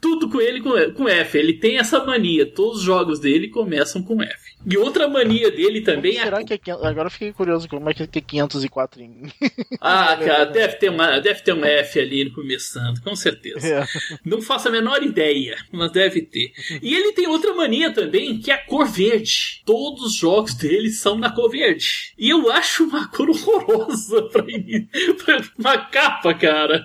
tudo 0.00 0.28
com 0.28 0.40
ele 0.40 0.60
com, 0.60 0.72
com 0.94 1.08
F. 1.08 1.38
Ele 1.38 1.54
tem 1.54 1.78
essa 1.78 2.04
mania. 2.04 2.46
Todos 2.46 2.78
os 2.78 2.84
jogos 2.84 3.20
dele 3.20 3.48
começam 3.48 4.02
com 4.02 4.22
F. 4.22 4.41
E 4.64 4.76
outra 4.76 5.08
mania 5.08 5.50
dele 5.50 5.80
também 5.80 6.18
é. 6.18 6.24
Será 6.24 6.44
que 6.44 6.54
é 6.54 6.58
500? 6.58 6.84
Agora 6.84 7.06
eu 7.06 7.10
fiquei 7.10 7.32
curioso 7.32 7.68
como 7.68 7.90
é 7.90 7.94
que 7.94 8.02
é 8.02 8.06
504 8.06 9.02
em. 9.02 9.32
Ah, 9.80 10.16
cara, 10.24 10.44
deve 10.44 10.76
ter, 10.76 10.90
uma, 10.90 11.18
deve 11.18 11.42
ter 11.42 11.52
uma 11.52 11.66
F 11.66 11.98
ali 11.98 12.30
começando, 12.30 13.00
com 13.02 13.16
certeza. 13.16 13.66
É. 13.66 13.84
Não 14.24 14.40
faço 14.40 14.68
a 14.68 14.70
menor 14.70 15.02
ideia, 15.02 15.56
mas 15.72 15.90
deve 15.90 16.22
ter. 16.22 16.52
E 16.80 16.94
ele 16.94 17.12
tem 17.12 17.26
outra 17.26 17.52
mania 17.54 17.92
também, 17.92 18.38
que 18.38 18.50
é 18.50 18.54
a 18.54 18.64
cor 18.64 18.86
verde. 18.86 19.62
Todos 19.64 20.02
os 20.02 20.14
jogos 20.14 20.54
dele 20.54 20.90
são 20.90 21.18
na 21.18 21.30
cor 21.30 21.50
verde. 21.50 22.12
E 22.16 22.30
eu 22.30 22.50
acho 22.50 22.84
uma 22.84 23.08
cor 23.08 23.28
horrorosa 23.28 24.22
pra, 24.30 24.44
pra 24.44 25.44
uma 25.58 25.78
capa, 25.86 26.34
cara. 26.34 26.84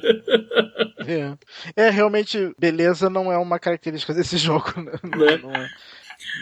É. 1.05 1.37
É, 1.75 1.89
realmente, 1.89 2.51
beleza 2.57 3.09
não 3.09 3.31
é 3.31 3.37
uma 3.37 3.59
característica 3.59 4.13
desse 4.13 4.37
jogo, 4.37 4.73
né? 4.81 4.93
Né? 5.03 5.37
Não 5.41 5.51
é. 5.51 5.69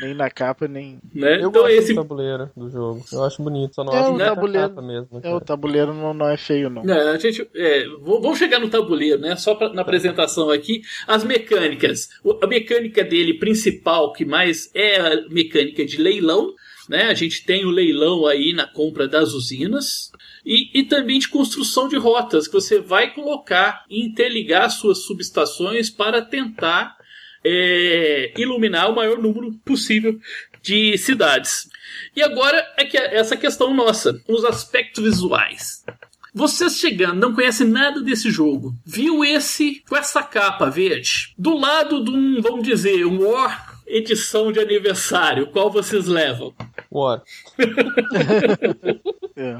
Nem 0.02 0.13
na 0.13 0.30
capa, 0.30 0.67
nem. 0.67 1.00
Né? 1.13 1.36
Eu 1.36 1.50
Então 1.50 1.52
gosto 1.52 1.69
esse 1.69 1.93
do 1.93 2.02
tabuleiro 2.02 2.50
do 2.56 2.69
jogo. 2.69 3.06
Eu 3.12 3.24
acho 3.24 3.41
bonito, 3.41 3.76
só 3.76 3.84
não 3.84 3.93
É, 3.93 4.00
acho 4.00 4.12
o 4.12 4.15
a 4.15 4.26
tabuleiro- 4.26 4.69
capa 4.69 4.82
mesmo. 4.82 5.08
É, 5.17 5.21
cara. 5.21 5.36
o 5.36 5.41
tabuleiro 5.41 5.93
não, 5.93 6.13
não 6.13 6.30
é 6.30 6.38
feio, 6.38 6.69
não. 6.69 6.84
Não, 6.84 7.10
a 7.12 7.17
gente, 7.17 7.48
é, 7.56 7.86
vamos 8.02 8.38
chegar 8.38 8.60
no 8.60 8.69
tabuleiro, 8.69 9.19
né? 9.19 9.36
Só 9.36 9.56
pra, 9.56 9.71
na 9.74 9.82
apresentação 9.82 10.50
aqui. 10.50 10.82
As 11.08 11.24
mecânicas. 11.24 12.10
A 12.41 12.48
mecânica 12.48 13.04
dele 13.04 13.36
principal, 13.36 14.12
que 14.13 14.26
mais 14.26 14.69
é 14.74 15.00
a 15.00 15.30
mecânica 15.30 15.86
de 15.86 15.98
leilão, 15.98 16.54
né? 16.89 17.04
A 17.04 17.13
gente 17.13 17.45
tem 17.45 17.65
o 17.65 17.69
leilão 17.71 18.26
aí 18.28 18.54
na 18.54 18.67
compra 18.67 19.08
das 19.08 19.34
usinas. 19.34 20.12
E, 20.45 20.80
e 20.80 20.84
também 20.84 21.17
de 21.17 21.28
construção 21.28 21.88
de 21.88 21.95
rotas, 21.98 22.48
que 22.48 22.54
você 22.54 22.80
vai 22.80 23.13
colocar 23.13 23.84
e 23.89 24.06
interligar 24.06 24.69
suas 24.69 25.00
subestações 25.00 25.89
para 25.89 26.21
tentar 26.21 26.95
é, 27.45 28.34
iluminar 28.38 28.89
o 28.89 28.95
maior 28.95 29.17
número 29.19 29.53
possível 29.63 30.19
de 30.62 30.97
cidades. 30.97 31.69
E 32.15 32.23
agora 32.23 32.65
é 32.75 32.84
que 32.86 32.97
é 32.97 33.15
essa 33.15 33.38
questão 33.38 33.73
nossa, 33.73 34.19
os 34.27 34.43
aspectos 34.43 35.03
visuais. 35.03 35.86
Vocês 36.34 36.77
chegando, 36.77 37.19
não 37.21 37.34
conhecem 37.34 37.67
nada 37.67 38.01
desse 38.01 38.29
jogo, 38.29 38.73
viu 38.86 39.23
esse 39.23 39.81
com 39.88 39.95
essa 39.95 40.21
capa 40.21 40.69
verde, 40.69 41.34
do 41.38 41.58
lado 41.58 42.03
de 42.03 42.12
um, 42.12 42.41
vamos 42.41 42.63
dizer, 42.63 43.05
um 43.05 43.25
War 43.29 43.75
edição 43.88 44.51
de 44.51 44.60
aniversário, 44.60 45.47
qual 45.47 45.69
vocês 45.69 46.08
levam? 46.08 46.53
War. 46.91 47.21
É. 49.38 49.58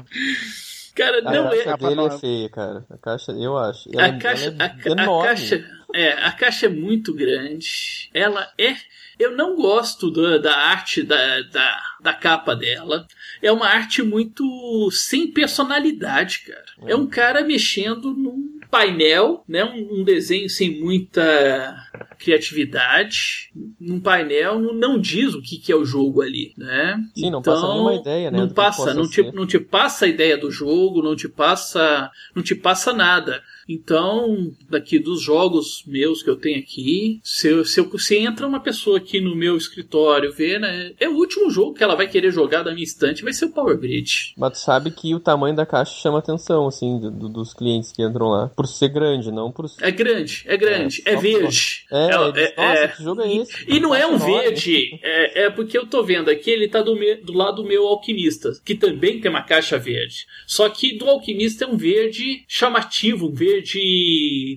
Cara, 0.94 1.18
A 1.18 1.30
não 1.34 1.50
caixa 1.50 1.60
é. 1.60 1.64
Papai 1.64 1.94
dele 1.94 2.06
é 2.06 2.18
feia, 2.18 2.48
cara. 2.48 2.86
A 2.88 2.96
caixa, 2.96 3.32
eu 3.32 3.58
acho. 3.58 3.90
A 3.90 4.18
caixa, 4.18 4.46
ela 4.46 4.64
a, 4.64 4.66
é 4.66 4.70
a 4.70 5.02
enorme. 5.02 5.28
caixa, 5.28 5.64
é, 5.96 6.12
a 6.12 6.30
caixa 6.30 6.66
é 6.66 6.68
muito 6.68 7.14
grande. 7.14 8.10
Ela 8.12 8.52
é. 8.58 8.76
Eu 9.18 9.34
não 9.34 9.56
gosto 9.56 10.10
da, 10.10 10.36
da 10.36 10.54
arte 10.54 11.02
da, 11.02 11.40
da, 11.40 11.82
da 12.02 12.12
capa 12.12 12.54
dela. 12.54 13.06
É 13.40 13.50
uma 13.50 13.66
arte 13.66 14.02
muito 14.02 14.90
sem 14.90 15.26
personalidade, 15.32 16.40
cara. 16.40 16.66
É 16.86 16.94
um 16.94 17.06
cara 17.06 17.42
mexendo 17.42 18.12
num 18.12 18.60
painel, 18.70 19.42
né? 19.48 19.64
Um, 19.64 20.00
um 20.00 20.04
desenho 20.04 20.50
sem 20.50 20.78
muita 20.78 21.74
criatividade. 22.18 23.50
Num 23.80 24.00
painel 24.00 24.60
não, 24.60 24.74
não 24.74 25.00
diz 25.00 25.32
o 25.32 25.40
que, 25.40 25.56
que 25.56 25.72
é 25.72 25.76
o 25.76 25.84
jogo 25.84 26.20
ali, 26.20 26.52
né? 26.58 27.02
Sim, 27.14 27.30
não 27.30 27.40
passa 27.40 27.68
nenhuma 27.68 27.94
ideia, 27.94 28.30
né, 28.30 28.38
Não 28.38 28.48
passa, 28.50 28.92
não 28.92 29.08
te, 29.08 29.22
não 29.32 29.46
te 29.46 29.58
passa 29.58 30.04
a 30.04 30.08
ideia 30.08 30.36
do 30.36 30.50
jogo, 30.50 31.02
não 31.02 31.16
te 31.16 31.28
passa, 31.28 32.10
não 32.34 32.42
te 32.42 32.54
passa 32.54 32.92
nada. 32.92 33.42
Então, 33.68 34.52
daqui 34.70 34.98
dos 34.98 35.20
jogos 35.22 35.82
meus 35.86 36.22
que 36.22 36.30
eu 36.30 36.36
tenho 36.36 36.58
aqui, 36.58 37.20
se, 37.22 37.48
eu- 37.48 37.64
se, 37.64 37.80
eu- 37.80 37.98
se 37.98 38.16
entra 38.16 38.46
uma 38.46 38.60
pessoa 38.60 38.98
aqui 38.98 39.20
no 39.20 39.34
meu 39.34 39.56
escritório 39.56 40.32
ver, 40.32 40.60
né? 40.60 40.92
É 41.00 41.08
o 41.08 41.16
último 41.16 41.50
jogo 41.50 41.74
que 41.74 41.82
ela 41.82 41.94
vai 41.96 42.08
querer 42.08 42.30
jogar 42.30 42.62
da 42.62 42.72
minha 42.72 42.84
estante, 42.84 43.22
vai 43.22 43.32
ser 43.32 43.46
o 43.46 43.50
Power 43.52 43.76
Grid. 43.78 44.34
Mas 44.36 44.52
tu 44.52 44.58
sabe 44.64 44.90
que 44.90 45.14
o 45.14 45.20
tamanho 45.20 45.54
da 45.56 45.66
caixa 45.66 45.92
chama 46.00 46.18
atenção, 46.18 46.66
assim, 46.66 46.98
do- 46.98 47.10
do- 47.10 47.28
dos 47.28 47.52
clientes 47.54 47.92
que 47.92 48.02
entram 48.02 48.28
lá. 48.28 48.48
Por 48.48 48.66
ser 48.66 48.88
grande, 48.88 49.30
não 49.32 49.50
por 49.50 49.68
ser. 49.68 49.84
É 49.84 49.90
grande, 49.90 50.42
é 50.46 50.56
grande, 50.56 51.02
é, 51.04 51.14
só 51.14 51.20
verde. 51.20 51.84
É, 51.90 51.96
É, 51.96 52.10
É, 52.10 52.28
eles, 52.28 52.36
é, 52.36 52.54
nossa, 52.56 52.78
é. 52.80 52.88
que 52.88 53.02
jogo 53.02 53.20
é 53.22 53.34
esse? 53.36 53.64
E 53.68 53.80
não 53.80 53.94
é 53.94 54.06
um 54.06 54.16
verde, 54.18 54.98
é, 55.02 55.44
é 55.44 55.50
porque 55.50 55.76
eu 55.76 55.86
tô 55.86 56.02
vendo 56.02 56.30
aqui, 56.30 56.50
ele 56.50 56.68
tá 56.68 56.82
do, 56.82 56.94
me- 56.94 57.16
do 57.16 57.32
lado 57.32 57.62
do 57.62 57.68
meu 57.68 57.86
alquimista, 57.86 58.52
que 58.64 58.74
também 58.74 59.20
tem 59.20 59.30
uma 59.30 59.42
caixa 59.42 59.78
verde. 59.78 60.26
Só 60.46 60.68
que 60.68 60.96
do 60.98 61.06
alquimista 61.08 61.64
é 61.64 61.68
um 61.68 61.76
verde 61.76 62.44
chamativo, 62.46 63.26
um 63.28 63.32
verde 63.34 63.55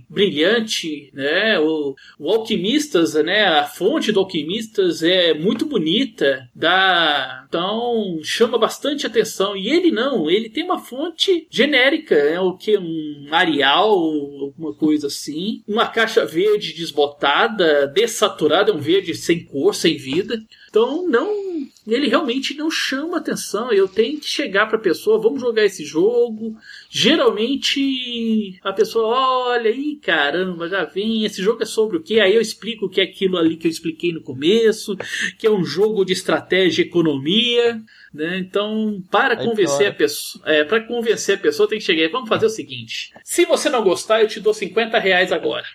brilhante, 0.09 1.11
né? 1.13 1.59
O, 1.59 1.95
o 2.17 2.29
alquimistas, 2.29 3.13
né? 3.15 3.45
A 3.45 3.65
fonte 3.65 4.11
do 4.11 4.19
alquimistas 4.19 5.03
é 5.03 5.33
muito 5.33 5.65
bonita, 5.65 6.47
dá, 6.55 7.45
então 7.47 8.19
chama 8.23 8.57
bastante 8.57 9.05
atenção. 9.05 9.55
E 9.55 9.69
ele 9.69 9.91
não, 9.91 10.29
ele 10.29 10.49
tem 10.49 10.63
uma 10.63 10.79
fonte 10.79 11.47
genérica, 11.49 12.15
é 12.15 12.39
o 12.39 12.55
que 12.55 12.77
um 12.77 13.27
Arial, 13.31 13.89
alguma 13.89 14.73
coisa 14.73 15.07
assim, 15.07 15.61
uma 15.67 15.87
caixa 15.87 16.25
verde 16.25 16.73
desbotada, 16.73 17.87
dessaturada, 17.87 18.73
um 18.73 18.79
verde 18.79 19.15
sem 19.15 19.43
cor, 19.43 19.73
sem 19.73 19.97
vida. 19.97 20.39
Então 20.69 21.07
não, 21.07 21.48
ele 21.87 22.07
realmente 22.07 22.53
não 22.55 22.69
chama 22.69 23.17
atenção. 23.17 23.71
Eu 23.71 23.87
tenho 23.87 24.19
que 24.19 24.27
chegar 24.27 24.67
para 24.67 24.77
a 24.77 24.81
pessoa, 24.81 25.21
vamos 25.21 25.41
jogar 25.41 25.63
esse 25.63 25.85
jogo. 25.85 26.55
Geralmente 26.89 28.59
a 28.63 28.73
pessoa 28.73 29.49
olha 29.49 29.69
aí, 29.69 29.95
caramba, 29.95 30.67
já 30.67 30.83
vem. 30.85 31.25
Esse 31.25 31.41
jogo 31.41 31.63
é 31.63 31.65
sobre 31.65 31.97
o 31.97 32.03
quê? 32.03 32.19
Aí 32.19 32.35
eu 32.35 32.41
explico 32.41 32.85
o 32.85 32.89
que 32.89 33.01
é 33.01 33.03
aquilo 33.03 33.37
ali 33.37 33.55
que 33.55 33.67
eu 33.67 33.71
expliquei 33.71 34.11
no 34.11 34.21
começo, 34.21 34.95
que 35.37 35.47
é 35.47 35.51
um 35.51 35.63
jogo 35.63 36.03
de 36.03 36.13
estratégia 36.13 36.83
e 36.83 36.85
economia. 36.85 37.81
Né? 38.13 38.39
Então, 38.39 39.03
para 39.11 39.39
Aí 39.39 39.45
convencer 39.45 39.87
a 39.87 39.93
pessoa, 39.93 40.43
é, 40.47 40.63
para 40.63 40.81
convencer 40.81 41.35
a 41.35 41.41
pessoa 41.41 41.69
tem 41.69 41.77
que 41.77 41.85
chegar. 41.85 42.09
Vamos 42.09 42.29
fazer 42.29 42.45
o 42.45 42.49
seguinte: 42.49 43.13
se 43.23 43.45
você 43.45 43.69
não 43.69 43.83
gostar, 43.83 44.21
eu 44.21 44.27
te 44.27 44.39
dou 44.39 44.53
50 44.53 44.97
reais 44.97 45.31
agora. 45.31 45.65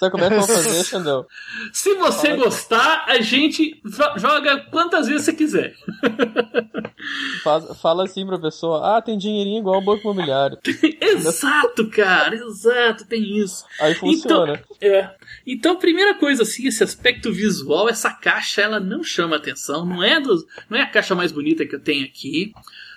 Sabe 0.00 0.12
como 0.12 0.24
é 0.24 0.28
que 0.30 0.34
vão 0.34 0.46
fazer, 0.46 0.82
Xandão? 0.84 1.26
Se 1.74 1.94
você 1.96 2.28
Fala. 2.30 2.44
gostar, 2.44 3.04
a 3.06 3.20
gente 3.20 3.78
jo- 3.84 4.18
joga 4.18 4.58
quantas 4.70 5.06
vezes 5.06 5.26
você 5.26 5.32
quiser. 5.34 5.74
Faz- 7.44 7.78
fala 7.80 8.04
assim 8.04 8.26
pra 8.26 8.38
pessoa, 8.38 8.96
ah, 8.96 9.02
tem 9.02 9.16
dinheirinho 9.18 9.58
igual 9.60 9.78
o 9.80 9.84
banco 9.84 10.02
imobiliário. 10.02 10.58
exato, 11.00 11.88
cara, 11.88 12.34
exato, 12.34 13.06
tem 13.06 13.38
isso. 13.38 13.64
Aí 13.80 13.94
funciona. 13.94 14.62
Então, 14.76 14.88
é. 14.88 15.14
Então, 15.46 15.76
primeira 15.76 16.14
coisa 16.14 16.42
assim, 16.42 16.66
esse 16.66 16.82
aspecto 16.82 17.32
visual, 17.32 17.88
essa 17.88 18.10
caixa, 18.10 18.62
ela 18.62 18.80
não 18.80 19.02
chama 19.04 19.36
atenção, 19.36 19.84
não 19.84 20.02
é 20.02 20.18
dos, 20.20 20.44
não 20.68 20.78
é 20.78 20.82
a 20.82 20.86
caixa 20.90 21.14
mais 21.14 21.30
bonita 21.32 21.66
que 21.66 21.74
eu 21.74 21.80
tenho 21.80 22.04
aqui. 22.06 22.52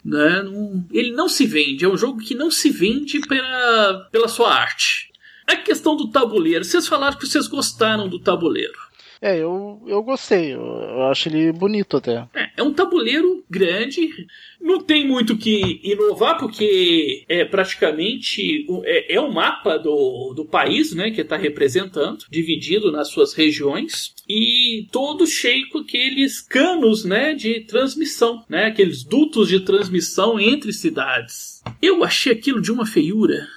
Né? 0.06 0.44
Ele 0.92 1.12
não 1.12 1.30
se 1.30 1.46
vende, 1.46 1.86
é 1.86 1.88
um 1.88 1.96
jogo 1.98 2.20
que 2.20 2.36
não 2.36 2.52
se 2.52 2.70
vende 2.70 3.22
pela, 3.22 4.08
pela 4.12 4.28
sua 4.28 4.54
arte. 4.54 5.13
A 5.48 5.56
questão 5.58 5.96
do 5.96 6.10
tabuleiro, 6.10 6.64
vocês 6.64 6.88
falaram 6.88 7.18
que 7.18 7.26
vocês 7.28 7.48
gostaram 7.48 8.08
do 8.08 8.20
tabuleiro. 8.20 8.74
É, 9.22 9.38
eu, 9.38 9.82
eu 9.88 10.04
gostei. 10.04 10.54
Eu, 10.54 10.60
eu 10.62 11.04
acho 11.04 11.30
ele 11.30 11.54
bonito 11.54 11.96
até. 11.96 12.28
É, 12.36 12.50
é 12.58 12.64
um 12.64 12.74
tabuleiro 12.74 13.42
grande, 13.50 14.10
não 14.60 14.82
tem 14.82 15.08
muito 15.08 15.38
que 15.38 15.80
inovar, 15.82 16.38
porque 16.38 17.24
é 17.30 17.46
praticamente 17.46 18.66
o- 18.68 18.82
é, 18.86 19.14
é 19.14 19.22
o 19.22 19.32
mapa 19.32 19.78
do, 19.78 20.34
do 20.36 20.44
país 20.46 20.94
né, 20.94 21.10
que 21.12 21.22
está 21.22 21.38
representando, 21.38 22.26
dividido 22.30 22.92
nas 22.92 23.10
suas 23.10 23.34
regiões, 23.34 24.14
e 24.28 24.88
todo 24.92 25.26
cheio 25.26 25.70
com 25.70 25.80
aqueles 25.80 26.42
canos 26.42 27.06
né, 27.06 27.34
de 27.34 27.62
transmissão, 27.62 28.44
né, 28.50 28.66
aqueles 28.66 29.04
dutos 29.06 29.48
de 29.48 29.62
transmissão 29.62 30.38
entre 30.38 30.74
cidades. 30.74 31.62
Eu 31.82 32.04
achei 32.04 32.34
aquilo 32.34 32.62
de 32.62 32.72
uma 32.74 32.86
feiura. 32.86 33.48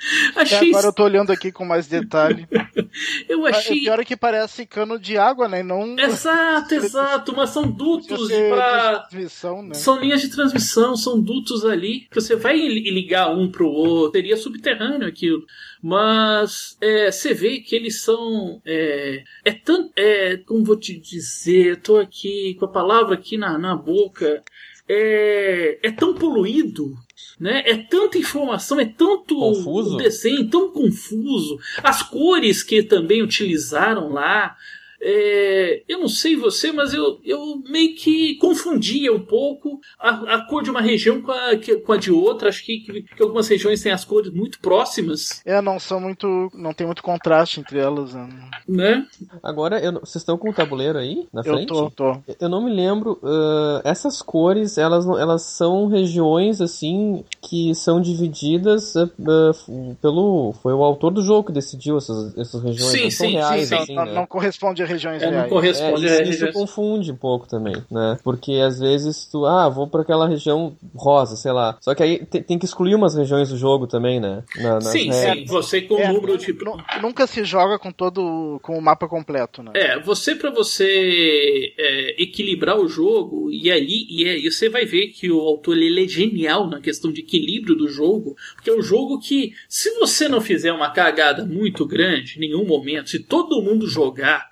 É, 0.36 0.40
Achei, 0.40 0.70
agora 0.70 0.86
eu 0.86 0.92
tô 0.92 1.04
olhando 1.04 1.30
aqui 1.30 1.52
com 1.52 1.64
mais 1.64 1.86
detalhe. 1.86 2.46
eu 3.28 3.42
O 3.42 3.46
achei 3.46 3.80
pior 3.80 4.00
é 4.00 4.04
que 4.04 4.16
parece 4.16 4.64
cano 4.64 4.98
de 4.98 5.18
água, 5.18 5.46
né? 5.48 5.62
Não. 5.62 5.94
Exato, 5.98 6.74
exato, 6.76 7.34
mas 7.36 7.50
são 7.50 7.70
dutos 7.70 8.28
para 8.48 9.00
transmissão, 9.00 9.62
né? 9.62 9.74
São 9.74 10.00
linhas 10.00 10.22
de 10.22 10.30
transmissão, 10.30 10.96
são 10.96 11.20
dutos 11.20 11.64
ali 11.64 12.06
que 12.10 12.14
você 12.14 12.34
vai 12.34 12.56
li- 12.56 12.90
ligar 12.90 13.30
um 13.30 13.50
pro 13.50 13.68
outro. 13.68 14.12
Seria 14.18 14.36
subterrâneo 14.36 15.06
aquilo. 15.06 15.44
Mas 15.82 16.76
é, 16.80 17.10
você 17.10 17.34
vê 17.34 17.58
que 17.60 17.76
eles 17.76 18.00
são. 18.02 18.60
É, 18.64 19.22
é 19.44 19.52
tanto. 19.52 19.92
É, 19.96 20.36
como 20.38 20.64
vou 20.64 20.76
te 20.76 20.98
dizer? 20.98 21.80
Tô 21.82 21.98
aqui 21.98 22.54
com 22.58 22.64
a 22.64 22.68
palavra 22.72 23.14
aqui 23.14 23.36
na, 23.36 23.58
na 23.58 23.76
boca. 23.76 24.42
É, 24.88 25.78
é 25.82 25.90
tão 25.92 26.14
poluído. 26.14 26.94
Né? 27.40 27.62
É 27.64 27.74
tanta 27.74 28.18
informação, 28.18 28.78
é 28.78 28.84
tanto 28.84 29.34
Confuso? 29.34 29.96
desenho, 29.96 30.50
tão 30.50 30.70
confuso. 30.70 31.58
As 31.82 32.02
cores 32.02 32.62
que 32.62 32.82
também 32.82 33.22
utilizaram 33.22 34.12
lá. 34.12 34.56
É, 35.02 35.82
eu 35.88 35.98
não 35.98 36.08
sei 36.08 36.36
você, 36.36 36.70
mas 36.72 36.92
eu, 36.92 37.18
eu 37.24 37.62
meio 37.68 37.94
que 37.96 38.34
confundia 38.36 39.12
um 39.12 39.20
pouco 39.20 39.80
a, 39.98 40.34
a 40.36 40.46
cor 40.46 40.62
de 40.62 40.70
uma 40.70 40.80
região 40.80 41.20
com 41.22 41.32
a, 41.32 41.50
com 41.84 41.92
a 41.92 41.96
de 41.96 42.12
outra. 42.12 42.48
Acho 42.48 42.64
que, 42.64 42.80
que, 42.80 43.02
que 43.02 43.22
algumas 43.22 43.48
regiões 43.48 43.82
têm 43.82 43.92
as 43.92 44.04
cores 44.04 44.30
muito 44.32 44.60
próximas, 44.60 45.40
É, 45.44 45.60
não 45.62 45.78
são 45.78 46.00
muito. 46.00 46.50
Não 46.54 46.72
tem 46.74 46.86
muito 46.86 47.02
contraste 47.02 47.60
entre 47.60 47.78
elas. 47.78 48.14
Né? 48.14 48.28
né? 48.68 49.06
Agora, 49.42 49.78
eu 49.80 49.92
vocês 50.00 50.16
estão 50.16 50.36
com 50.38 50.50
o 50.50 50.54
tabuleiro 50.54 50.98
aí, 50.98 51.26
na 51.32 51.40
Eu 51.40 51.54
frente? 51.54 51.68
tô, 51.68 51.90
tô. 51.90 52.16
Eu 52.38 52.48
não 52.48 52.62
me 52.64 52.72
lembro. 52.72 53.18
ah, 53.22 53.80
essas 53.84 54.20
cores, 54.22 54.76
elas, 54.78 55.06
elas 55.06 55.42
são 55.42 55.86
regiões 55.88 56.60
assim 56.60 57.24
que 57.40 57.74
são 57.74 58.00
divididas 58.00 58.94
f- 58.96 59.96
pelo. 60.00 60.52
Foi 60.62 60.72
o 60.72 60.82
autor 60.84 61.10
do 61.10 61.22
jogo 61.22 61.46
que 61.48 61.52
decidiu 61.52 61.96
essas, 61.98 62.36
essas 62.36 62.62
regiões. 62.62 62.90
Sim, 62.92 63.02
não 63.04 63.10
são 63.10 63.26
sim, 63.26 63.32
reais, 63.34 63.68
sim, 63.68 63.74
assim, 63.74 63.94
não, 63.94 64.04
né? 64.04 64.12
não 64.14 64.26
corresponde 64.26 64.82
a 64.82 64.86
regiões 64.90 65.22
É, 65.22 65.26
não 65.26 65.32
reais. 65.32 65.46
É, 65.46 65.48
corresponde 65.48 66.04
isso, 66.06 66.14
a 66.14 66.22
isso 66.22 66.30
regiões. 66.30 66.54
confunde 66.54 67.12
um 67.12 67.16
pouco 67.16 67.48
também, 67.48 67.76
né? 67.90 68.18
Porque 68.22 68.52
às 68.54 68.78
vezes 68.78 69.26
tu, 69.26 69.46
ah, 69.46 69.68
vou 69.68 69.86
pra 69.86 70.02
aquela 70.02 70.28
região 70.28 70.76
rosa, 70.94 71.36
sei 71.36 71.52
lá. 71.52 71.78
Só 71.80 71.94
que 71.94 72.02
aí 72.02 72.26
te- 72.26 72.42
tem 72.42 72.58
que 72.58 72.64
excluir 72.64 72.94
umas 72.94 73.14
regiões 73.14 73.48
do 73.48 73.56
jogo 73.56 73.86
também, 73.86 74.20
né? 74.20 74.42
Na- 74.56 74.80
Sim, 74.80 75.10
sim. 75.12 75.44
Você 75.46 75.80
com 75.82 75.94
o 75.94 75.98
É, 75.98 76.12
número 76.12 76.36
de. 76.36 76.52
nu- 76.52 76.76
Nunca 77.00 77.26
se 77.26 77.44
joga 77.44 77.78
com 77.78 77.90
todo. 77.92 78.58
com 78.62 78.76
o 78.76 78.82
mapa 78.82 79.08
completo, 79.08 79.62
né? 79.62 79.72
É, 79.74 79.98
você 80.00 80.34
para 80.34 80.50
você 80.50 81.72
é, 81.78 82.22
equilibrar 82.22 82.78
o 82.78 82.88
jogo 82.88 83.50
e 83.50 83.70
aí 83.70 84.06
e 84.10 84.28
aí 84.28 84.50
você 84.50 84.68
vai 84.68 84.84
ver 84.84 85.08
que 85.08 85.30
o 85.30 85.40
autor 85.40 85.76
ele 85.76 86.04
é 86.04 86.08
genial 86.08 86.68
na 86.68 86.80
questão 86.80 87.12
de 87.12 87.20
equilíbrio 87.20 87.74
do 87.76 87.88
jogo, 87.88 88.36
porque 88.54 88.70
é 88.70 88.74
um 88.76 88.82
jogo 88.82 89.18
que 89.20 89.52
se 89.68 89.90
você 89.98 90.28
não 90.28 90.40
fizer 90.40 90.72
uma 90.72 90.90
cagada 90.90 91.44
muito 91.44 91.86
grande 91.86 92.36
em 92.36 92.40
nenhum 92.40 92.64
momento, 92.64 93.10
se 93.10 93.18
todo 93.20 93.62
mundo 93.62 93.86
jogar 93.86 94.48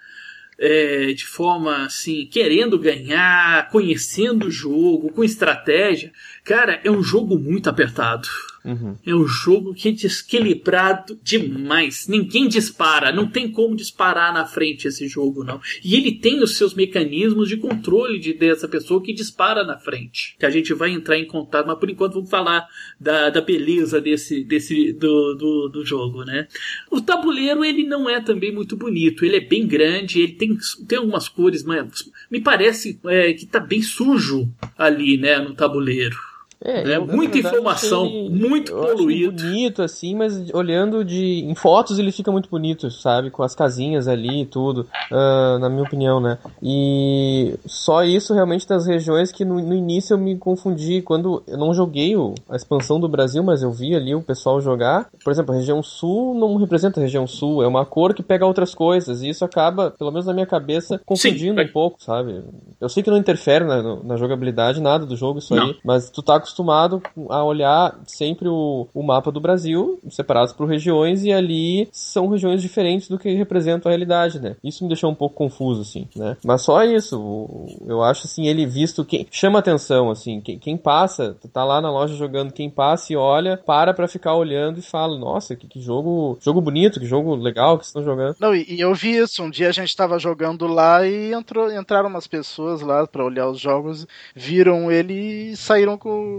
é, 0.58 1.12
de 1.12 1.24
forma 1.24 1.84
assim, 1.84 2.26
querendo 2.26 2.78
ganhar, 2.78 3.70
conhecendo 3.70 4.46
o 4.46 4.50
jogo, 4.50 5.12
com 5.12 5.22
estratégia, 5.22 6.12
cara, 6.44 6.80
é 6.82 6.90
um 6.90 7.02
jogo 7.02 7.38
muito 7.38 7.70
apertado. 7.70 8.28
Uhum. 8.64 8.96
É 9.04 9.14
um 9.14 9.26
jogo 9.26 9.74
que 9.74 9.88
é 9.88 9.92
desequilibrado 9.92 11.18
demais. 11.22 12.06
Ninguém 12.08 12.48
dispara, 12.48 13.12
não 13.12 13.26
tem 13.26 13.50
como 13.50 13.76
disparar 13.76 14.32
na 14.32 14.44
frente 14.44 14.88
esse 14.88 15.06
jogo, 15.08 15.44
não. 15.44 15.60
E 15.84 15.94
ele 15.94 16.12
tem 16.12 16.42
os 16.42 16.56
seus 16.56 16.74
mecanismos 16.74 17.48
de 17.48 17.56
controle 17.56 18.18
de, 18.18 18.34
dessa 18.34 18.68
pessoa 18.68 19.02
que 19.02 19.12
dispara 19.12 19.64
na 19.64 19.78
frente. 19.78 20.36
Que 20.38 20.46
a 20.46 20.50
gente 20.50 20.74
vai 20.74 20.90
entrar 20.90 21.18
em 21.18 21.26
contato, 21.26 21.66
mas 21.66 21.78
por 21.78 21.88
enquanto 21.88 22.14
vamos 22.14 22.30
falar 22.30 22.66
da, 23.00 23.30
da 23.30 23.40
beleza 23.40 24.00
desse, 24.00 24.44
desse 24.44 24.92
do, 24.92 25.34
do, 25.34 25.68
do 25.68 25.84
jogo, 25.84 26.24
né? 26.24 26.48
O 26.90 27.00
tabuleiro 27.00 27.64
ele 27.64 27.84
não 27.84 28.08
é 28.08 28.20
também 28.20 28.52
muito 28.52 28.76
bonito. 28.76 29.24
Ele 29.24 29.36
é 29.36 29.40
bem 29.40 29.66
grande, 29.66 30.20
ele 30.20 30.32
tem, 30.32 30.56
tem 30.86 30.98
algumas 30.98 31.28
cores, 31.28 31.62
mas 31.62 32.10
me 32.30 32.40
parece 32.40 32.98
é, 33.06 33.32
que 33.32 33.46
tá 33.46 33.60
bem 33.60 33.82
sujo 33.82 34.48
ali, 34.76 35.16
né, 35.16 35.38
no 35.38 35.54
tabuleiro. 35.54 36.16
É, 36.60 36.98
na 36.98 37.14
Muita 37.14 37.38
informação, 37.38 38.04
ele- 38.06 38.30
muito 38.48 38.72
poluído. 38.72 39.30
bonito, 39.32 39.80
assim, 39.80 40.16
mas 40.16 40.50
olhando 40.52 41.04
de. 41.04 41.44
Em 41.48 41.54
fotos 41.54 42.00
ele 42.00 42.10
fica 42.10 42.32
muito 42.32 42.48
bonito, 42.50 42.90
sabe? 42.90 43.30
Com 43.30 43.44
as 43.44 43.54
casinhas 43.54 44.08
ali 44.08 44.42
e 44.42 44.46
tudo, 44.46 44.86
ah, 45.12 45.58
na 45.60 45.68
minha 45.68 45.84
opinião, 45.84 46.18
né? 46.18 46.36
E 46.60 47.54
só 47.64 48.02
isso 48.02 48.34
realmente 48.34 48.66
das 48.66 48.86
regiões 48.86 49.30
que 49.30 49.44
no, 49.44 49.60
no 49.60 49.72
início 49.74 50.14
eu 50.14 50.18
me 50.18 50.36
confundi. 50.36 51.00
Quando 51.00 51.42
eu 51.46 51.56
não 51.56 51.72
joguei 51.72 52.16
o- 52.16 52.34
a 52.50 52.56
expansão 52.56 52.98
do 52.98 53.08
Brasil, 53.08 53.42
mas 53.44 53.62
eu 53.62 53.70
vi 53.70 53.94
ali 53.94 54.14
o 54.14 54.20
pessoal 54.22 54.60
jogar. 54.60 55.08
Por 55.22 55.30
exemplo, 55.30 55.54
a 55.54 55.58
região 55.58 55.80
sul 55.80 56.34
não 56.34 56.56
representa 56.56 56.98
a 56.98 57.02
região 57.04 57.26
sul, 57.26 57.62
é 57.62 57.68
uma 57.68 57.86
cor 57.86 58.12
que 58.14 58.22
pega 58.22 58.44
outras 58.44 58.74
coisas. 58.74 59.22
E 59.22 59.28
isso 59.28 59.44
acaba, 59.44 59.92
pelo 59.92 60.10
menos 60.10 60.26
na 60.26 60.32
minha 60.34 60.46
cabeça, 60.46 61.00
confundindo 61.06 61.60
Sim, 61.60 61.68
um 61.68 61.72
pouco, 61.72 62.02
sabe? 62.02 62.42
Eu 62.80 62.88
sei 62.88 63.02
que 63.02 63.10
não 63.10 63.16
interfere 63.16 63.64
na, 63.64 64.02
na 64.02 64.16
jogabilidade 64.16 64.80
nada 64.80 65.06
do 65.06 65.14
jogo, 65.16 65.38
isso 65.38 65.54
Não. 65.54 65.66
aí, 65.66 65.76
mas 65.84 66.10
tu 66.10 66.20
tá 66.22 66.40
acostumado 66.48 67.02
a 67.28 67.44
olhar 67.44 67.98
sempre 68.06 68.48
o, 68.48 68.88
o 68.94 69.02
mapa 69.02 69.30
do 69.30 69.40
Brasil, 69.40 70.00
separados 70.10 70.52
por 70.52 70.68
regiões, 70.68 71.24
e 71.24 71.32
ali 71.32 71.88
são 71.92 72.28
regiões 72.28 72.62
diferentes 72.62 73.08
do 73.08 73.18
que 73.18 73.32
representam 73.34 73.88
a 73.88 73.92
realidade, 73.92 74.40
né? 74.40 74.56
Isso 74.64 74.82
me 74.82 74.88
deixou 74.88 75.10
um 75.10 75.14
pouco 75.14 75.34
confuso, 75.34 75.82
assim, 75.82 76.08
né? 76.16 76.36
Mas 76.44 76.62
só 76.62 76.82
isso, 76.84 77.66
eu 77.86 78.02
acho, 78.02 78.26
assim, 78.26 78.46
ele 78.46 78.66
visto, 78.66 79.04
quem 79.04 79.26
chama 79.30 79.58
atenção, 79.58 80.10
assim, 80.10 80.40
quem, 80.40 80.58
quem 80.58 80.76
passa, 80.76 81.36
tá 81.52 81.64
lá 81.64 81.80
na 81.80 81.90
loja 81.90 82.14
jogando, 82.14 82.52
quem 82.52 82.70
passa 82.70 83.12
e 83.12 83.16
olha, 83.16 83.56
para 83.56 83.92
pra 83.92 84.08
ficar 84.08 84.34
olhando 84.34 84.78
e 84.78 84.82
fala, 84.82 85.18
nossa, 85.18 85.54
que, 85.54 85.66
que 85.66 85.80
jogo, 85.80 86.38
jogo 86.40 86.60
bonito, 86.60 87.00
que 87.00 87.06
jogo 87.06 87.34
legal 87.34 87.78
que 87.78 87.84
estão 87.84 88.02
jogando. 88.02 88.36
Não, 88.40 88.54
e, 88.54 88.64
e, 88.68 88.80
eu 88.80 88.94
vi 88.94 89.16
isso, 89.16 89.42
um 89.42 89.50
dia 89.50 89.68
a 89.68 89.72
gente 89.72 89.94
tava 89.94 90.18
jogando 90.18 90.66
lá 90.66 91.06
e 91.06 91.32
entrou, 91.32 91.70
entraram 91.72 92.08
umas 92.08 92.26
pessoas 92.26 92.80
lá 92.80 93.06
para 93.06 93.24
olhar 93.24 93.48
os 93.48 93.60
jogos, 93.60 94.06
viram 94.34 94.90
ele 94.90 95.52
e 95.52 95.56
saíram 95.56 95.98
com 95.98 96.37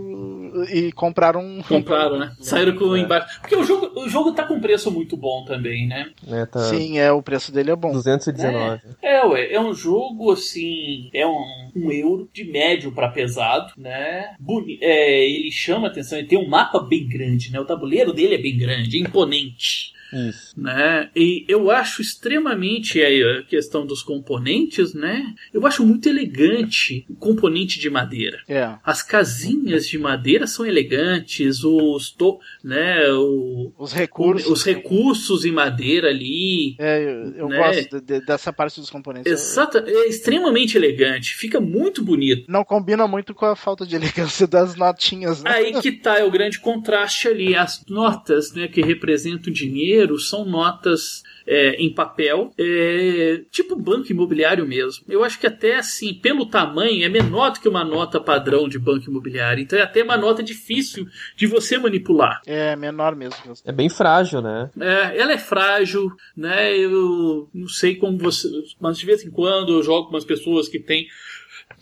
e 0.72 0.92
compraram. 0.92 1.62
Compraram, 1.68 2.20
né? 2.20 2.36
Saíram 2.40 2.76
com 2.76 2.96
é. 2.96 3.00
embaixo. 3.00 3.40
Porque 3.40 3.56
o 3.56 3.64
jogo, 3.64 4.00
o 4.00 4.10
jogo 4.10 4.34
tá 4.34 4.44
com 4.44 4.60
preço 4.60 4.92
muito 4.92 5.16
bom 5.16 5.44
também, 5.46 5.88
né? 5.88 6.12
É, 6.28 6.46
tá... 6.46 6.60
Sim, 6.60 7.00
é, 7.00 7.12
o 7.12 7.22
preço 7.22 7.52
dele 7.52 7.72
é 7.72 7.76
bom. 7.76 7.92
219. 7.92 8.82
É, 9.02 9.16
é 9.16 9.26
ué, 9.26 9.54
é 9.54 9.60
um 9.60 9.74
jogo 9.74 10.32
assim, 10.32 11.10
é 11.14 11.26
um, 11.26 11.72
um 11.76 11.92
euro 11.92 12.30
de 12.34 12.44
médio 12.44 12.92
para 12.92 13.10
pesado, 13.10 13.74
né? 13.78 14.36
Boni 14.40 14.78
é, 14.82 15.28
ele 15.28 15.52
chama 15.52 15.88
atenção, 15.88 16.18
ele 16.18 16.28
tem 16.28 16.40
um 16.40 16.48
mapa 16.48 16.80
bem 16.80 17.08
grande, 17.08 17.52
né? 17.52 17.60
O 17.60 17.66
tabuleiro 17.66 18.14
dele 18.14 18.36
é 18.36 18.42
bem 18.42 18.58
grande, 18.58 18.98
é 18.98 19.02
imponente. 19.02 19.94
Isso. 20.14 20.60
Né? 20.60 21.10
E 21.16 21.46
eu 21.48 21.70
acho 21.72 22.02
extremamente 22.02 23.02
a 23.02 23.44
questão 23.44 23.86
dos 23.86 24.02
componentes, 24.02 24.94
né? 24.94 25.34
Eu 25.54 25.66
acho 25.66 25.86
muito 25.86 26.10
elegante 26.10 27.06
o 27.10 27.16
componente 27.16 27.80
de 27.80 27.90
madeira. 27.90 28.40
É. 28.48 28.76
As 28.84 29.04
casinhas 29.04 29.88
de 29.88 29.98
madeira 29.98 30.48
são 30.48 30.66
elegantes, 30.66 31.64
os, 31.64 32.10
to, 32.12 32.40
né, 32.64 33.08
o, 33.12 33.72
os 33.78 33.94
recursos. 33.94 34.50
O, 34.50 34.54
os 34.54 34.64
recursos 34.64 35.46
em 35.46 35.52
madeira 35.52 36.10
ali. 36.10 36.76
É, 36.80 37.04
eu, 37.04 37.34
eu 37.36 37.50
né? 37.50 37.58
gosto 37.58 38.02
de, 38.02 38.22
dessa 38.22 38.52
parte 38.52 38.80
dos 38.80 38.90
componentes. 38.90 39.32
Exato, 39.32 39.78
é 39.78 40.08
extremamente 40.08 40.78
elegante, 40.78 41.36
fica 41.36 41.60
muito 41.60 42.04
bonito. 42.04 42.46
Não 42.48 42.64
combina 42.64 43.08
muito 43.08 43.34
com 43.34 43.46
a 43.46 43.56
falta 43.56 43.86
de 43.86 43.96
elegância 43.96 44.48
das 44.48 44.76
notinhas, 44.76 45.44
né? 45.44 45.52
Aí 45.52 45.82
que 45.82 45.92
tá 45.92 46.20
é 46.20 46.24
o 46.24 46.32
grande 46.32 46.60
contraste 46.60 47.28
ali, 47.28 47.56
as 47.56 47.86
notas, 47.88 48.54
né, 48.54 48.68
que 48.68 48.82
representam 48.82 49.52
dinheiro 49.52 49.99
dinheiro 50.00 50.18
são 50.18 50.46
notas 50.46 51.24
é, 51.46 51.76
em 51.76 51.92
papel, 51.92 52.52
é, 52.58 53.42
tipo 53.52 53.76
banco 53.76 54.12
imobiliário 54.12 54.66
mesmo. 54.68 55.04
Eu 55.10 55.24
acho 55.24 55.40
que 55.40 55.48
até 55.48 55.78
assim, 55.78 56.14
pelo 56.14 56.46
tamanho, 56.46 57.04
é 57.04 57.10
menor 57.10 57.52
do 57.52 57.60
que 57.60 57.68
uma 57.68 57.84
nota 57.84 58.20
padrão 58.20 58.70
de 58.70 58.78
banco 58.78 59.10
imobiliário. 59.10 59.62
Então 59.62 59.78
é 59.78 59.82
até 59.82 60.04
uma 60.04 60.18
nota 60.18 60.44
difícil 60.44 61.08
de 61.36 61.48
você 61.48 61.78
manipular. 61.78 62.42
É 62.46 62.76
menor 62.76 63.16
mesmo. 63.16 63.36
É 63.66 63.72
bem 63.72 63.90
frágil, 63.90 64.42
né? 64.42 64.70
É, 64.80 65.20
ela 65.20 65.34
é 65.34 65.38
frágil, 65.38 66.12
né? 66.38 66.78
Eu 66.78 67.50
não 67.54 67.68
sei 67.68 67.96
como 67.96 68.18
você. 68.18 68.48
Mas 68.80 68.98
de 68.98 69.06
vez 69.06 69.26
em 69.26 69.32
quando 69.32 69.74
eu 69.74 69.84
jogo 69.84 70.08
com 70.08 70.16
umas 70.16 70.26
pessoas 70.26 70.68
que 70.68 70.80
têm 70.80 71.08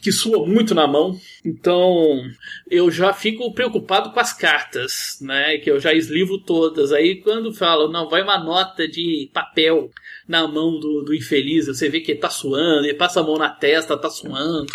que 0.02 0.12
sua 0.12 0.46
muito 0.46 0.76
na 0.76 0.88
mão. 0.88 1.20
Então 1.44 2.22
eu 2.70 2.92
já 2.92 3.14
fico 3.14 3.54
preocupado 3.54 4.12
com 4.12 4.20
as 4.20 4.34
cartas, 4.34 5.18
né? 5.22 5.58
Que 5.58 5.72
eu 5.72 5.80
já 5.80 5.94
eslivo 5.94 6.38
todas. 6.40 6.92
Aí 6.92 7.22
quando 7.22 7.54
falo, 7.54 7.90
não, 7.90 8.10
vai 8.10 8.22
uma 8.22 8.38
nota 8.38 8.88
de 8.88 9.30
papel 9.34 9.90
na 10.28 10.48
mão 10.48 10.80
do, 10.80 11.04
do 11.04 11.16
infeliz, 11.16 11.68
você 11.68 11.88
vê 11.88 12.02
que 12.02 12.12
ele 12.12 12.20
tá 12.20 12.30
suando, 12.30 12.86
ele 12.86 12.94
passa 12.94 13.22
a 13.22 13.24
mão 13.24 13.38
na 13.38 13.50
testa, 13.50 13.98
tá 13.98 14.10
suando. 14.10 14.68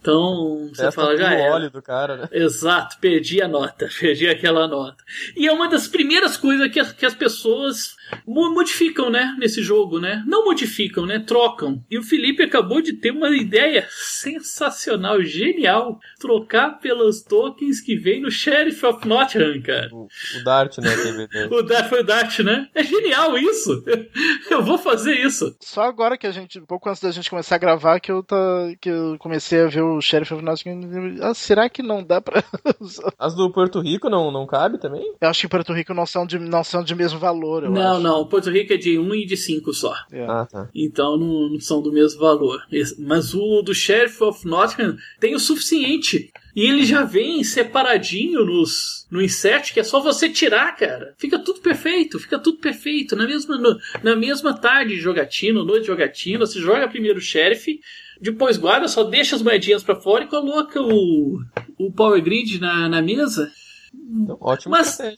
Então, 0.00 0.70
você 0.72 0.92
fala, 0.92 1.16
já 1.16 1.32
é. 1.32 1.50
óleo 1.50 1.70
do 1.70 1.82
cara, 1.82 2.16
né? 2.16 2.28
Exato, 2.30 2.98
perdi 3.00 3.40
a 3.42 3.48
nota, 3.48 3.88
perdi 3.98 4.28
aquela 4.28 4.68
nota. 4.68 5.02
E 5.34 5.46
é 5.46 5.52
uma 5.52 5.68
das 5.68 5.88
primeiras 5.88 6.36
coisas 6.36 6.70
que 6.70 6.78
as, 6.78 6.92
que 6.92 7.06
as 7.06 7.14
pessoas 7.14 7.96
modificam, 8.26 9.10
né, 9.10 9.34
nesse 9.38 9.62
jogo, 9.62 9.98
né? 9.98 10.22
Não 10.26 10.44
modificam, 10.44 11.06
né? 11.06 11.18
Trocam. 11.18 11.82
E 11.90 11.98
o 11.98 12.02
Felipe 12.02 12.42
acabou 12.42 12.80
de 12.80 12.94
ter 12.94 13.10
uma 13.10 13.30
ideia 13.36 13.86
sensacional, 13.90 15.22
genial, 15.22 15.98
trocar 16.18 16.78
pelos 16.80 17.22
tokens 17.22 17.80
que 17.80 17.96
vem 17.96 18.20
no 18.20 18.30
Sheriff 18.30 18.84
of 18.84 19.06
Nottingham, 19.06 19.60
cara. 19.62 19.88
O, 19.92 20.08
o 20.40 20.44
Dart, 20.44 20.78
né? 20.78 20.90
o 21.50 21.62
Dart 21.62 21.88
foi 21.88 22.00
o 22.00 22.04
Dart, 22.04 22.38
né? 22.40 22.68
É 22.74 22.82
genial 22.82 23.36
isso. 23.38 23.84
Eu 24.50 24.62
vou 24.62 24.78
fazer 24.78 25.14
isso. 25.14 25.56
Só 25.60 25.82
agora 25.82 26.16
que 26.16 26.26
a 26.26 26.32
gente, 26.32 26.58
um 26.58 26.66
pouco 26.66 26.88
antes 26.88 27.02
da 27.02 27.10
gente 27.10 27.30
começar 27.30 27.56
a 27.56 27.58
gravar, 27.58 28.00
que 28.00 28.10
eu 28.10 28.22
tá, 28.22 28.36
que 28.80 28.88
eu 28.88 29.16
comecei 29.18 29.60
a 29.60 29.66
ver 29.66 29.82
o 29.82 30.00
Sheriff 30.00 30.34
of 30.34 30.42
Nottingham. 30.42 31.16
Ah, 31.22 31.34
será 31.34 31.68
que 31.68 31.82
não 31.82 32.02
dá 32.02 32.20
pra. 32.20 32.42
As 33.18 33.34
do 33.34 33.50
Porto 33.52 33.80
Rico 33.80 34.08
não, 34.08 34.30
não 34.30 34.46
cabe 34.46 34.78
também? 34.78 35.14
Eu 35.20 35.28
acho 35.28 35.40
que 35.42 35.48
Porto 35.48 35.72
Rico 35.72 35.94
não 35.94 36.06
são 36.06 36.26
de, 36.26 36.38
não 36.38 36.64
são 36.64 36.82
de 36.82 36.94
mesmo 36.94 37.18
valor. 37.18 37.68
não, 37.68 37.92
acho. 37.92 37.97
Não. 37.98 38.26
Porto 38.26 38.50
Rico 38.50 38.72
é 38.72 38.76
de 38.76 38.98
1 38.98 39.14
e 39.14 39.26
de 39.26 39.36
5 39.36 39.72
só. 39.72 39.94
É. 40.12 40.24
Ah, 40.24 40.46
tá. 40.50 40.68
Então 40.74 41.16
não, 41.16 41.50
não 41.50 41.60
são 41.60 41.82
do 41.82 41.92
mesmo 41.92 42.20
valor. 42.20 42.62
Mas 42.98 43.34
o 43.34 43.62
do 43.62 43.74
Sheriff 43.74 44.22
of 44.22 44.46
Nottingham 44.46 44.96
tem 45.20 45.34
o 45.34 45.40
suficiente. 45.40 46.30
E 46.54 46.62
ele 46.62 46.84
já 46.84 47.04
vem 47.04 47.44
separadinho 47.44 48.44
nos, 48.44 49.06
no 49.10 49.22
insert, 49.22 49.72
que 49.72 49.78
é 49.78 49.84
só 49.84 50.00
você 50.00 50.28
tirar, 50.28 50.74
cara. 50.76 51.14
Fica 51.16 51.38
tudo 51.38 51.60
perfeito, 51.60 52.18
fica 52.18 52.38
tudo 52.38 52.58
perfeito. 52.58 53.14
Na 53.14 53.26
mesma, 53.26 53.56
no, 53.56 53.78
na 54.02 54.16
mesma 54.16 54.52
tarde 54.52 54.96
de 54.96 55.00
jogatina, 55.00 55.62
noite 55.62 55.82
de 55.82 55.86
jogatina, 55.86 56.44
você 56.44 56.60
joga 56.60 56.88
primeiro 56.88 57.18
o 57.18 57.22
sheriff, 57.22 57.78
depois 58.20 58.56
guarda, 58.56 58.88
só 58.88 59.04
deixa 59.04 59.36
as 59.36 59.42
moedinhas 59.42 59.84
para 59.84 59.94
fora 59.94 60.24
e 60.24 60.28
coloca 60.28 60.82
o, 60.82 61.40
o 61.78 61.92
Power 61.92 62.20
Grid 62.20 62.58
na, 62.60 62.88
na 62.88 63.00
mesa. 63.00 63.52
Então, 63.94 64.36
ótimo 64.40 64.72
mas, 64.72 64.98
é, 65.00 65.16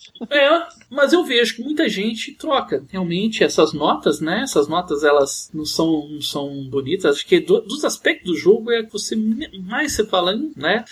mas 0.89 1.12
eu 1.12 1.25
vejo 1.25 1.57
que 1.57 1.62
muita 1.62 1.89
gente 1.89 2.35
troca 2.35 2.85
realmente 2.89 3.43
essas 3.43 3.73
notas, 3.73 4.21
né? 4.21 4.43
Essas 4.43 4.68
notas 4.68 5.05
elas 5.05 5.51
não 5.53 5.64
são, 5.64 6.09
não 6.09 6.21
são 6.21 6.64
bonitas. 6.68 7.16
Acho 7.16 7.27
que 7.27 7.41
do, 7.41 7.61
dos 7.61 7.85
aspectos 7.85 8.33
do 8.33 8.39
jogo 8.39 8.71
é 8.71 8.83
que 8.83 8.93
você 8.93 9.16
mais 9.16 9.93
você 9.93 10.05
fala, 10.05 10.35
né? 10.57 10.85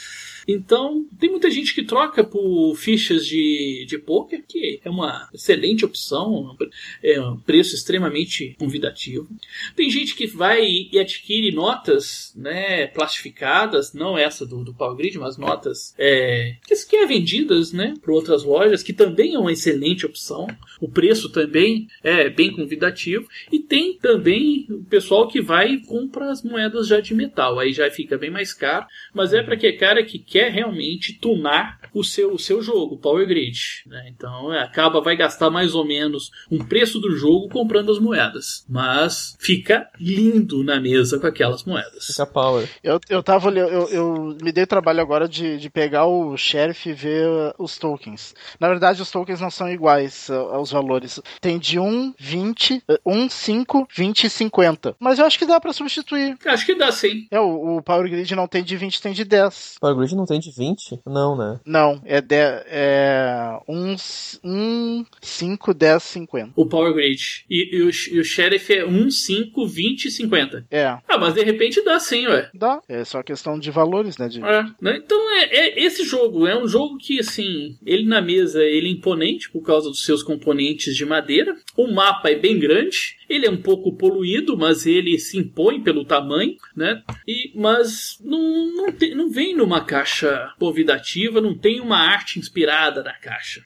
Então, 0.48 1.06
tem 1.20 1.30
muita 1.30 1.50
gente 1.50 1.74
que 1.74 1.84
troca 1.84 2.24
por 2.24 2.74
fichas 2.74 3.26
de, 3.26 3.84
de 3.86 3.98
poker, 3.98 4.42
que 4.48 4.80
é 4.82 4.88
uma 4.88 5.28
excelente 5.34 5.84
opção, 5.84 6.56
é 7.02 7.20
um 7.20 7.36
preço 7.36 7.74
extremamente 7.74 8.56
convidativo. 8.58 9.28
Tem 9.76 9.90
gente 9.90 10.14
que 10.14 10.26
vai 10.26 10.88
e 10.90 10.98
adquire 10.98 11.52
notas 11.52 12.32
né, 12.34 12.86
plastificadas, 12.86 13.92
não 13.92 14.16
essa 14.16 14.46
do, 14.46 14.64
do 14.64 14.72
Power 14.72 14.96
Grid, 14.96 15.18
mas 15.18 15.36
notas 15.36 15.94
é, 15.98 16.56
que 16.88 16.96
é 16.96 17.04
vendidas 17.04 17.70
né, 17.72 17.92
por 18.02 18.12
outras 18.12 18.42
lojas, 18.42 18.82
que 18.82 18.94
também 18.94 19.34
é 19.34 19.38
uma 19.38 19.52
excelente 19.52 20.06
opção. 20.06 20.46
O 20.80 20.88
preço 20.88 21.28
também 21.28 21.88
é 22.02 22.30
bem 22.30 22.52
convidativo. 22.52 23.28
E 23.52 23.58
tem 23.58 23.98
também 23.98 24.66
o 24.70 24.82
pessoal 24.84 25.28
que 25.28 25.42
vai 25.42 25.72
e 25.72 25.84
compra 25.84 26.30
as 26.30 26.42
moedas 26.42 26.86
já 26.86 27.00
de 27.00 27.14
metal, 27.14 27.58
aí 27.58 27.72
já 27.72 27.90
fica 27.90 28.16
bem 28.16 28.30
mais 28.30 28.54
caro, 28.54 28.86
mas 29.12 29.34
é 29.34 29.42
para 29.42 29.56
que 29.56 29.72
cara 29.72 30.02
que 30.02 30.18
quer 30.18 30.37
quer 30.38 30.52
realmente 30.52 31.14
tunar 31.14 31.80
o 31.92 32.04
seu, 32.04 32.32
o 32.32 32.38
seu 32.38 32.62
jogo, 32.62 32.96
Power 32.96 33.26
Grid. 33.26 33.82
Né? 33.86 34.08
Então 34.14 34.52
é, 34.52 34.62
acaba, 34.62 35.00
vai 35.00 35.16
gastar 35.16 35.50
mais 35.50 35.74
ou 35.74 35.84
menos 35.84 36.30
um 36.48 36.64
preço 36.64 37.00
do 37.00 37.16
jogo 37.16 37.48
comprando 37.48 37.90
as 37.90 37.98
moedas. 37.98 38.64
Mas 38.68 39.36
fica 39.40 39.88
lindo 39.98 40.62
na 40.62 40.80
mesa 40.80 41.18
com 41.18 41.26
aquelas 41.26 41.64
moedas. 41.64 42.06
Fica 42.06 42.24
power. 42.24 42.68
Eu, 42.84 43.00
eu 43.08 43.20
tava 43.20 43.50
eu, 43.50 43.88
eu 43.88 44.36
me 44.40 44.52
dei 44.52 44.64
trabalho 44.64 45.00
agora 45.00 45.28
de, 45.28 45.58
de 45.58 45.68
pegar 45.68 46.06
o 46.06 46.36
Sheriff 46.36 46.88
e 46.88 46.92
ver 46.92 47.26
os 47.58 47.76
tokens. 47.76 48.32
Na 48.60 48.68
verdade, 48.68 49.02
os 49.02 49.10
tokens 49.10 49.40
não 49.40 49.50
são 49.50 49.68
iguais 49.68 50.30
aos 50.30 50.70
valores. 50.70 51.20
Tem 51.40 51.58
de 51.58 51.80
1, 51.80 52.14
20, 52.16 52.84
1, 53.04 53.28
5, 53.28 53.88
20 53.92 54.24
e 54.24 54.30
50. 54.30 54.96
Mas 55.00 55.18
eu 55.18 55.26
acho 55.26 55.38
que 55.38 55.46
dá 55.46 55.58
para 55.58 55.72
substituir. 55.72 56.36
Acho 56.46 56.64
que 56.64 56.76
dá 56.76 56.92
sim. 56.92 57.26
É, 57.28 57.40
o, 57.40 57.78
o 57.78 57.82
Power 57.82 58.08
Grid 58.08 58.32
não 58.36 58.46
tem 58.46 58.62
de 58.62 58.76
20, 58.76 59.02
tem 59.02 59.12
de 59.12 59.24
10. 59.24 59.78
Power 59.80 59.96
Grid 59.96 60.14
não 60.14 60.27
tem 60.28 60.38
de 60.40 60.50
20? 60.50 61.00
Não, 61.06 61.36
né? 61.36 61.60
Não, 61.64 62.00
é, 62.04 62.20
de, 62.20 62.36
é 62.36 63.58
1, 63.66 63.96
1, 64.44 65.04
5, 65.20 65.74
10, 65.74 66.02
50. 66.02 66.52
O 66.54 66.66
Power 66.66 66.92
Grid. 66.94 67.44
E, 67.48 67.76
e, 67.76 67.82
o, 67.82 67.90
e 67.90 68.20
o 68.20 68.24
Sheriff 68.24 68.72
é 68.72 68.84
1, 68.84 69.10
5, 69.10 69.66
20 69.66 70.10
50. 70.10 70.66
É. 70.70 70.84
Ah, 71.08 71.18
mas 71.18 71.34
de 71.34 71.42
repente 71.42 71.82
dá 71.82 71.98
sim, 71.98 72.26
ué. 72.26 72.50
Dá. 72.54 72.80
É 72.88 73.04
só 73.04 73.22
questão 73.22 73.58
de 73.58 73.70
valores, 73.70 74.18
né? 74.18 74.28
De... 74.28 74.42
É, 74.42 74.64
né? 74.80 75.00
Então, 75.04 75.18
é, 75.36 75.44
é, 75.44 75.84
esse 75.84 76.04
jogo 76.04 76.46
é 76.46 76.60
um 76.60 76.66
jogo 76.66 76.98
que, 76.98 77.20
assim, 77.20 77.76
ele 77.84 78.06
na 78.06 78.20
mesa 78.20 78.62
ele 78.62 78.88
é 78.88 78.92
imponente 78.92 79.50
por 79.50 79.62
causa 79.62 79.88
dos 79.88 80.04
seus 80.04 80.22
componentes 80.22 80.94
de 80.94 81.04
madeira. 81.04 81.56
O 81.76 81.92
mapa 81.92 82.30
é 82.30 82.34
bem 82.34 82.58
grande. 82.58 83.16
Ele 83.28 83.46
é 83.46 83.50
um 83.50 83.60
pouco 83.60 83.92
poluído, 83.92 84.56
mas 84.56 84.86
ele 84.86 85.18
se 85.18 85.36
impõe 85.38 85.82
pelo 85.82 86.04
tamanho, 86.04 86.56
né? 86.74 87.02
E, 87.26 87.47
mas 87.58 88.16
não, 88.20 88.72
não, 88.72 88.92
tem, 88.92 89.16
não 89.16 89.28
vem 89.28 89.52
numa 89.52 89.84
caixa 89.84 90.52
convidativa, 90.60 91.40
não 91.40 91.58
tem 91.58 91.80
uma 91.80 91.98
arte 91.98 92.38
inspirada 92.38 93.02
na 93.02 93.12
caixa. 93.14 93.64